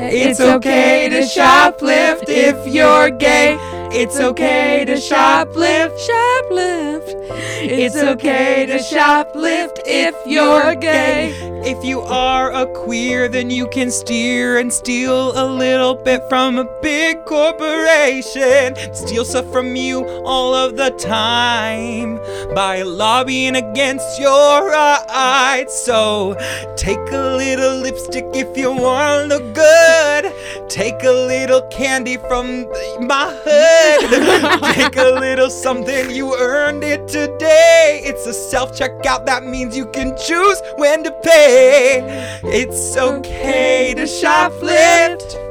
It's 0.00 0.40
okay 0.40 1.08
to 1.10 1.20
shoplift 1.20 2.24
if 2.28 2.72
you're 2.72 3.10
gay. 3.10 3.77
It's 3.90 4.20
okay 4.20 4.84
to 4.84 4.94
shoplift. 4.94 5.96
Shoplift. 5.98 7.28
It's 7.60 7.96
okay 7.96 8.66
to 8.66 8.78
shoplift 8.78 9.80
if 9.86 10.14
you're 10.26 10.74
gay. 10.74 11.32
If 11.64 11.84
you 11.84 12.00
are 12.00 12.52
a 12.52 12.66
queer, 12.66 13.28
then 13.28 13.50
you 13.50 13.66
can 13.68 13.90
steer 13.90 14.58
and 14.58 14.72
steal 14.72 15.32
a 15.36 15.44
little 15.44 15.94
bit 15.94 16.22
from 16.28 16.58
a 16.58 16.64
big 16.80 17.24
corporation. 17.24 18.76
Steal 18.94 19.24
stuff 19.24 19.50
from 19.50 19.74
you 19.74 20.04
all 20.24 20.54
of 20.54 20.76
the 20.76 20.90
time 20.90 22.20
by 22.54 22.82
lobbying 22.82 23.56
against 23.56 24.20
your 24.20 24.70
rights. 24.70 25.84
So 25.84 26.36
take 26.76 26.98
a 27.10 27.36
little 27.36 27.78
lipstick 27.78 28.26
if 28.34 28.56
you 28.56 28.70
want 28.70 29.30
to 29.30 29.36
look 29.38 29.54
good. 29.54 30.32
Take 30.68 31.02
a 31.02 31.10
little 31.10 31.62
candy 31.68 32.18
from 32.18 32.66
my 33.06 33.34
hood. 33.44 33.77
take 34.74 34.96
a 34.96 35.18
little 35.18 35.50
something, 35.50 36.10
you 36.10 36.34
earned 36.38 36.84
it 36.84 37.08
today. 37.08 38.00
It's 38.04 38.26
a 38.26 38.32
self 38.32 38.78
checkout, 38.78 39.26
that 39.26 39.44
means 39.44 39.76
you 39.76 39.86
can 39.86 40.16
choose 40.18 40.60
when 40.76 41.04
to 41.04 41.10
pay. 41.22 42.40
It's 42.44 42.96
okay 42.96 43.94
to 43.94 44.02
shoplift. 44.02 45.48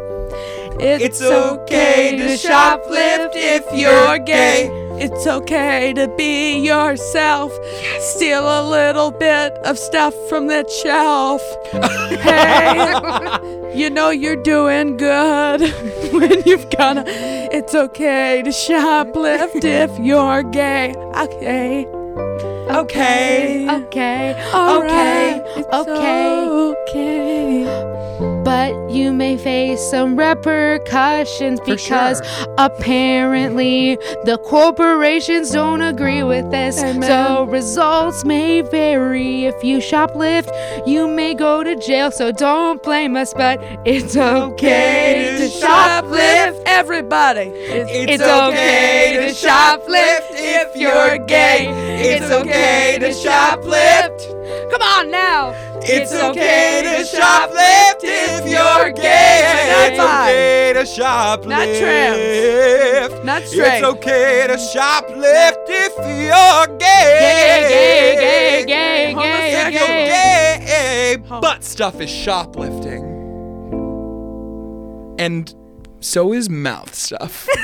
It's 0.79 1.21
okay 1.21 2.17
to 2.17 2.25
shoplift 2.37 3.31
if 3.33 3.65
you're 3.73 4.19
gay. 4.19 4.69
It's 4.99 5.27
okay 5.27 5.93
to 5.93 6.07
be 6.17 6.57
yourself. 6.57 7.51
Steal 7.99 8.41
a 8.41 8.67
little 8.67 9.11
bit 9.11 9.53
of 9.63 9.77
stuff 9.77 10.13
from 10.27 10.47
that 10.47 10.69
shelf. 10.71 11.41
hey, 12.21 12.93
you 13.75 13.91
know 13.91 14.09
you're 14.09 14.41
doing 14.41 14.97
good 14.97 15.61
when 16.13 16.41
you've 16.45 16.69
got 16.71 16.97
a. 16.97 17.36
It's 17.57 17.73
okay 17.73 18.43
to 18.43 18.51
shoplift 18.51 19.63
if 19.63 19.97
you're 19.97 20.43
gay. 20.43 20.93
Okay. 20.93 21.87
Okay. 22.69 23.67
Okay, 23.67 24.51
Alright. 24.53 25.41
It's 25.57 25.67
okay. 25.73 26.45
Okay. 26.91 27.96
But 28.47 28.89
you 28.89 29.11
may 29.11 29.35
face 29.35 29.81
some 29.91 30.15
repercussions 30.15 31.59
For 31.59 31.65
because 31.65 32.25
sure. 32.25 32.55
apparently 32.57 33.97
the 34.23 34.37
corporations 34.37 35.51
don't 35.51 35.81
agree 35.81 36.23
with 36.23 36.49
this. 36.49 36.81
Amen. 36.81 37.03
So 37.03 37.43
results 37.43 38.23
may 38.23 38.61
vary. 38.61 39.47
If 39.47 39.65
you 39.65 39.79
shoplift, 39.79 40.47
you 40.87 41.09
may 41.09 41.33
go 41.33 41.61
to 41.61 41.75
jail. 41.75 42.09
So 42.09 42.31
don't 42.31 42.81
blame 42.81 43.17
us, 43.17 43.33
but 43.33 43.59
it's 43.83 44.15
okay 44.15 45.35
to 45.39 45.47
shoplift. 45.49 46.63
Everybody. 46.65 47.51
It's 47.53 48.23
okay 48.23 49.27
to 49.27 49.33
shoplift 49.33 50.27
if 50.31 50.73
you're 50.73 51.17
gay. 51.25 51.67
It's 51.99 52.31
okay 52.31 52.97
to 52.97 53.09
shoplift. 53.09 54.71
Come 54.71 54.81
on 54.81 55.11
now. 55.11 55.66
It's 55.83 56.13
okay 56.13 56.81
to 56.83 57.17
shoplift 57.17 58.01
if 58.03 58.49
you're 58.49 58.91
gay. 58.91 59.41
It's 59.89 59.97
Not 59.97 60.29
okay 60.29 60.73
to 60.73 60.81
shoplift. 60.81 61.47
Not 61.47 61.67
trans. 61.79 63.25
Not 63.25 63.43
straight. 63.43 63.77
It's 63.77 63.85
okay 63.85 64.47
to 64.47 64.55
shoplift 64.55 65.65
if 65.67 65.95
you're 65.97 66.77
gay. 66.77 68.65
Gay, 68.65 68.65
gay, 68.67 69.13
gay, 69.13 69.13
gay, 69.13 69.71
gay, 69.71 69.77
gay. 69.77 70.65
gay. 70.65 71.39
Butt 71.41 71.63
stuff 71.63 72.01
is 72.01 72.09
shoplifting. 72.09 73.03
And 75.19 75.53
so 75.99 76.33
is 76.33 76.49
mouth 76.49 76.93
stuff. 76.93 77.47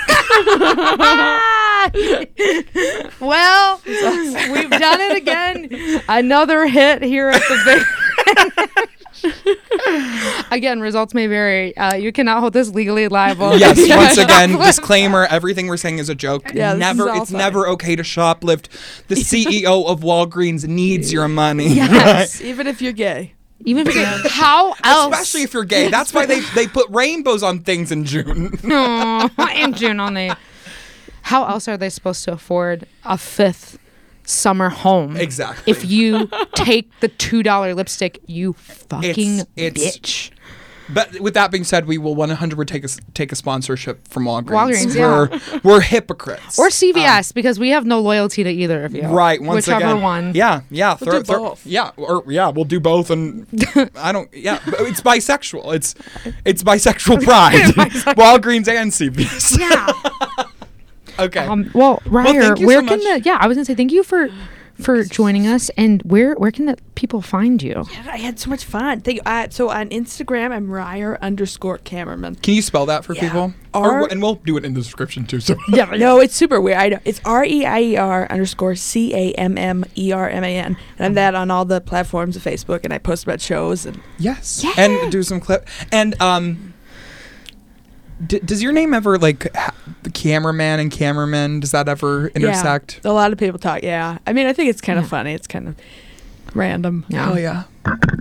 well, 3.20 3.82
we've 3.86 4.70
done 4.70 5.02
it 5.02 5.18
again. 5.18 6.02
Another 6.08 6.66
hit 6.68 7.02
here 7.02 7.30
at 7.30 7.42
the 7.42 7.62
big. 7.66 7.84
again, 10.52 10.82
results 10.82 11.14
may 11.14 11.28
vary. 11.28 11.76
Uh, 11.78 11.96
you 11.96 12.12
cannot 12.12 12.40
hold 12.40 12.54
this 12.54 12.70
legally 12.70 13.08
liable. 13.08 13.58
yes, 13.58 13.78
once 13.98 14.18
again, 14.18 14.52
disclaimer: 14.60 15.26
everything 15.26 15.68
we're 15.68 15.78
saying 15.78 16.00
is 16.00 16.10
a 16.10 16.16
joke. 16.16 16.52
Yeah, 16.54 16.74
never, 16.74 17.10
it's 17.10 17.32
funny. 17.32 17.44
never 17.44 17.68
okay 17.70 17.96
to 17.96 18.04
shoplift. 18.04 18.68
The 19.08 19.16
CEO 19.16 19.86
of 19.88 20.02
Walgreens 20.02 20.68
needs 20.68 21.12
your 21.12 21.28
money. 21.28 21.68
Yes. 21.74 22.42
Even 22.42 22.68
if 22.68 22.82
you're 22.82 22.94
gay. 22.94 23.34
Even 23.66 23.88
if 23.88 23.96
you're- 23.96 24.30
how 24.30 24.74
else? 24.84 25.14
Especially 25.14 25.44
if 25.44 25.54
you're 25.54 25.64
gay. 25.64 25.90
That's 25.90 26.14
why 26.14 26.26
they, 26.26 26.42
they 26.54 26.68
put 26.68 26.90
rainbows 26.90 27.44
on 27.44 27.62
things 27.62 27.94
in 27.94 28.04
June. 28.04 28.52
Aw, 28.70 29.54
in 29.56 29.74
June 29.74 30.02
only. 30.02 30.32
How 31.22 31.46
else 31.46 31.70
are 31.70 31.78
they 31.78 31.90
supposed 31.90 32.26
to 32.26 32.34
afford 32.34 32.86
a 33.06 33.18
fifth 33.18 33.80
summer 34.26 34.70
home? 34.70 35.16
Exactly. 35.18 35.72
If 35.72 35.86
you 35.86 36.30
take 36.56 36.90
the 37.00 37.08
two 37.08 37.44
dollar 37.44 37.74
lipstick, 37.74 38.20
you 38.28 38.54
fucking 38.54 39.40
it's- 39.56 39.98
bitch. 39.98 40.32
But 40.90 41.18
with 41.22 41.34
that 41.36 41.50
being 41.50 41.64
said, 41.64 41.86
we 41.88 41.98
will 41.98 42.14
100 42.14 42.68
take 42.68 42.84
a 42.84 42.86
s- 42.86 43.00
take 43.14 43.32
a 43.32 43.38
sponsorship 43.38 44.06
from 44.10 44.26
Walgreens. 44.26 44.50
Walgreens, 44.92 44.96
yeah. 44.96 45.40
we're, 45.64 45.76
we're 45.76 45.80
hypocrites. 45.82 46.60
Or 46.60 46.66
um, 46.66 46.72
CVS 46.72 47.34
because 47.34 47.58
we 47.58 47.70
have 47.70 47.86
no 47.86 48.02
loyalty 48.02 48.44
to 48.44 48.50
either 48.50 48.84
of 48.84 48.94
you. 48.94 49.04
Right. 49.08 49.42
Once 49.42 49.66
Whichever 49.66 49.86
again. 49.86 50.02
one. 50.02 50.32
Yeah. 50.36 50.62
Yeah. 50.70 50.98
We'll 51.00 51.22
do 51.22 51.34
both. 51.34 51.66
Yeah. 51.66 51.92
Or 51.96 52.22
yeah, 52.28 52.50
we'll 52.50 52.66
do 52.66 52.82
both. 52.82 53.12
And 53.12 53.48
I 53.96 54.12
don't. 54.12 54.32
Yeah. 54.34 54.60
but 54.66 54.82
It's 54.82 55.00
bisexual. 55.00 55.74
It's 55.74 55.96
it's 56.44 56.64
bisexual 56.64 57.24
pride. 57.24 57.54
Walgreens 58.18 58.68
and 58.68 58.92
CVS. 58.92 59.58
Yeah. 59.58 60.23
Okay. 61.20 61.40
Um, 61.46 61.70
well, 61.74 62.02
Reier, 62.06 62.42
thank 62.42 62.60
you 62.60 62.68
where 62.68 62.82
so 62.82 62.88
can 62.88 62.98
much. 63.04 63.24
the 63.24 63.30
yeah? 63.30 63.38
I 63.40 63.48
was 63.48 63.56
gonna 63.58 63.66
say 63.66 63.76
thank 63.76 63.92
you 63.92 64.04
for 64.04 64.30
for 64.82 65.04
joining 65.04 65.46
us, 65.46 65.70
and 65.78 66.02
where 66.02 66.34
where 66.34 66.50
can 66.52 66.66
the 66.66 66.76
people 66.96 67.22
find 67.22 67.62
you? 67.62 67.86
Yeah, 67.92 68.08
I 68.12 68.18
had 68.18 68.40
so 68.40 68.50
much 68.50 68.66
fun. 68.66 69.02
Thank 69.02 69.18
you. 69.18 69.22
Uh, 69.24 69.48
so 69.52 69.70
on 69.70 69.90
Instagram, 69.90 70.52
I'm 70.52 70.68
Reier 70.68 71.20
underscore 71.22 71.78
Cammerman. 71.78 72.42
Can 72.42 72.56
you 72.56 72.62
spell 72.64 72.88
that 72.88 73.06
for 73.06 73.14
Yeah. 73.14 73.22
people? 73.22 73.54
R- 73.76 74.02
Or, 74.04 74.08
and 74.12 74.20
we'll 74.22 74.36
do 74.36 74.58
it 74.58 74.66
in 74.66 74.74
the 74.74 74.82
description 74.82 75.26
too. 75.28 75.40
So. 75.42 75.56
Yeah, 75.68 75.86
no, 75.98 76.20
it's 76.20 76.36
super 76.36 76.60
weird. 76.60 76.78
I 76.78 76.90
know. 76.90 77.00
It's 77.06 77.22
R 77.24 77.46
E 77.46 77.66
I 77.68 77.82
E 77.82 77.98
R 77.98 78.28
underscore 78.32 78.74
C 78.76 79.14
A 79.14 79.34
M 79.34 79.58
M 79.60 79.86
E 79.96 80.12
R 80.12 80.28
M 80.28 80.44
A 80.44 80.58
N. 80.58 80.76
And 80.98 81.06
I'm 81.06 81.14
that 81.14 81.36
on 81.36 81.52
all 81.52 81.66
the 81.66 81.80
platforms 81.80 82.36
of 82.36 82.44
Facebook, 82.44 82.80
and 82.84 82.92
I 82.92 82.98
post 82.98 83.24
about 83.24 83.42
shows. 83.42 83.86
And 83.86 84.00
Yes. 84.18 84.66
And 84.76 85.12
do 85.12 85.22
some 85.22 85.40
clip. 85.40 85.68
And 85.92 86.20
um, 86.20 86.73
d- 88.28 88.40
does 88.40 88.62
your 88.64 88.72
name 88.72 88.94
ever 88.94 89.18
like 89.18 89.54
ha- 89.56 89.74
the 90.04 90.10
cameraman 90.10 90.80
and 90.80 90.92
cameraman? 90.92 91.60
Does 91.60 91.72
that 91.72 91.88
ever 91.88 92.28
intersect? 92.30 93.00
Yeah, 93.04 93.12
a 93.12 93.14
lot 93.14 93.32
of 93.34 93.38
people 93.40 93.60
talk. 93.60 93.84
Yeah, 93.84 94.18
I 94.28 94.34
mean, 94.34 94.48
I 94.48 94.54
think 94.54 94.70
it's 94.70 94.82
kind 94.82 94.98
of 95.00 95.06
Yeah. 95.06 95.10
funny. 95.10 95.34
It's 95.34 95.48
kind 95.48 95.68
of 95.68 95.76
random. 96.54 97.06
Yeah. 97.10 97.32
Oh 97.32 97.38
yeah. 97.38 97.64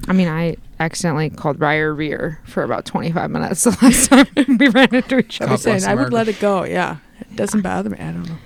I 0.08 0.12
mean, 0.12 0.28
I 0.28 0.56
accidentally 0.80 1.30
called 1.30 1.58
Reier 1.58 1.96
Rear 1.96 2.40
for 2.44 2.62
about 2.62 2.84
twenty 2.84 3.12
five 3.12 3.30
minutes 3.30 3.64
the 3.64 3.70
last 3.82 4.08
time 4.10 4.26
we 4.58 4.68
ran 4.68 4.94
into 4.94 5.18
each 5.18 5.40
I 5.40 5.44
other. 5.44 5.52
was 5.52 5.62
saying 5.62 5.84
I 5.84 5.94
would 5.94 6.12
let 6.12 6.28
it 6.28 6.40
go. 6.40 6.64
Yeah, 6.64 6.96
it 7.20 7.36
doesn't 7.36 7.62
bother 7.62 7.90
me. 7.90 7.98
I 7.98 8.10
don't 8.12 8.28
know. 8.28 8.36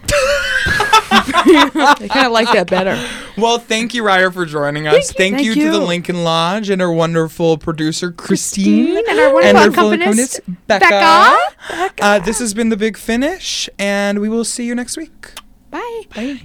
I 1.34 2.08
kind 2.08 2.26
of 2.26 2.32
like 2.32 2.52
that 2.52 2.68
better. 2.68 2.98
Well, 3.36 3.58
thank 3.58 3.94
you, 3.94 4.02
Reier, 4.02 4.32
for 4.32 4.46
joining 4.46 4.86
us. 4.86 5.12
Thank, 5.12 5.36
Thank 5.36 5.46
you, 5.46 5.54
to 5.54 5.70
the. 5.72 5.80
Lincoln 5.80 6.24
Lodge 6.24 6.70
and 6.70 6.80
our 6.80 6.92
wonderful 6.92 7.58
producer, 7.58 8.10
Christine. 8.10 8.94
Christine 8.94 9.10
and 9.10 9.20
our 9.20 9.32
wonderful 9.34 9.92
accompanist, 9.92 10.40
Becca. 10.66 11.38
Becca. 11.68 12.04
Uh, 12.04 12.18
this 12.20 12.38
has 12.38 12.54
been 12.54 12.68
The 12.70 12.76
Big 12.76 12.96
Finish, 12.96 13.68
and 13.78 14.20
we 14.20 14.28
will 14.28 14.44
see 14.44 14.64
you 14.66 14.74
next 14.74 14.96
week. 14.96 15.32
Bye. 15.70 16.02
Bye. 16.14 16.42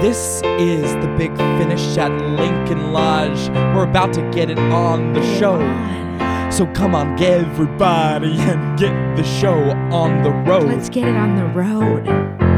This 0.00 0.40
is 0.44 0.94
the 0.94 1.14
big 1.18 1.36
finish 1.36 1.98
at 1.98 2.10
Lincoln 2.38 2.92
Lodge. 2.94 3.50
We're 3.74 3.86
about 3.86 4.14
to 4.14 4.22
get 4.30 4.48
it 4.48 4.58
on 4.58 5.12
the 5.12 5.22
show. 5.38 5.58
So 6.50 6.66
come 6.72 6.94
on, 6.94 7.22
everybody, 7.22 8.32
and 8.38 8.78
get 8.78 9.16
the 9.16 9.24
show 9.24 9.70
on 9.92 10.22
the 10.22 10.30
road. 10.30 10.68
Let's 10.68 10.88
get 10.88 11.06
it 11.06 11.16
on 11.16 11.36
the 11.36 11.44
road. 11.44 12.49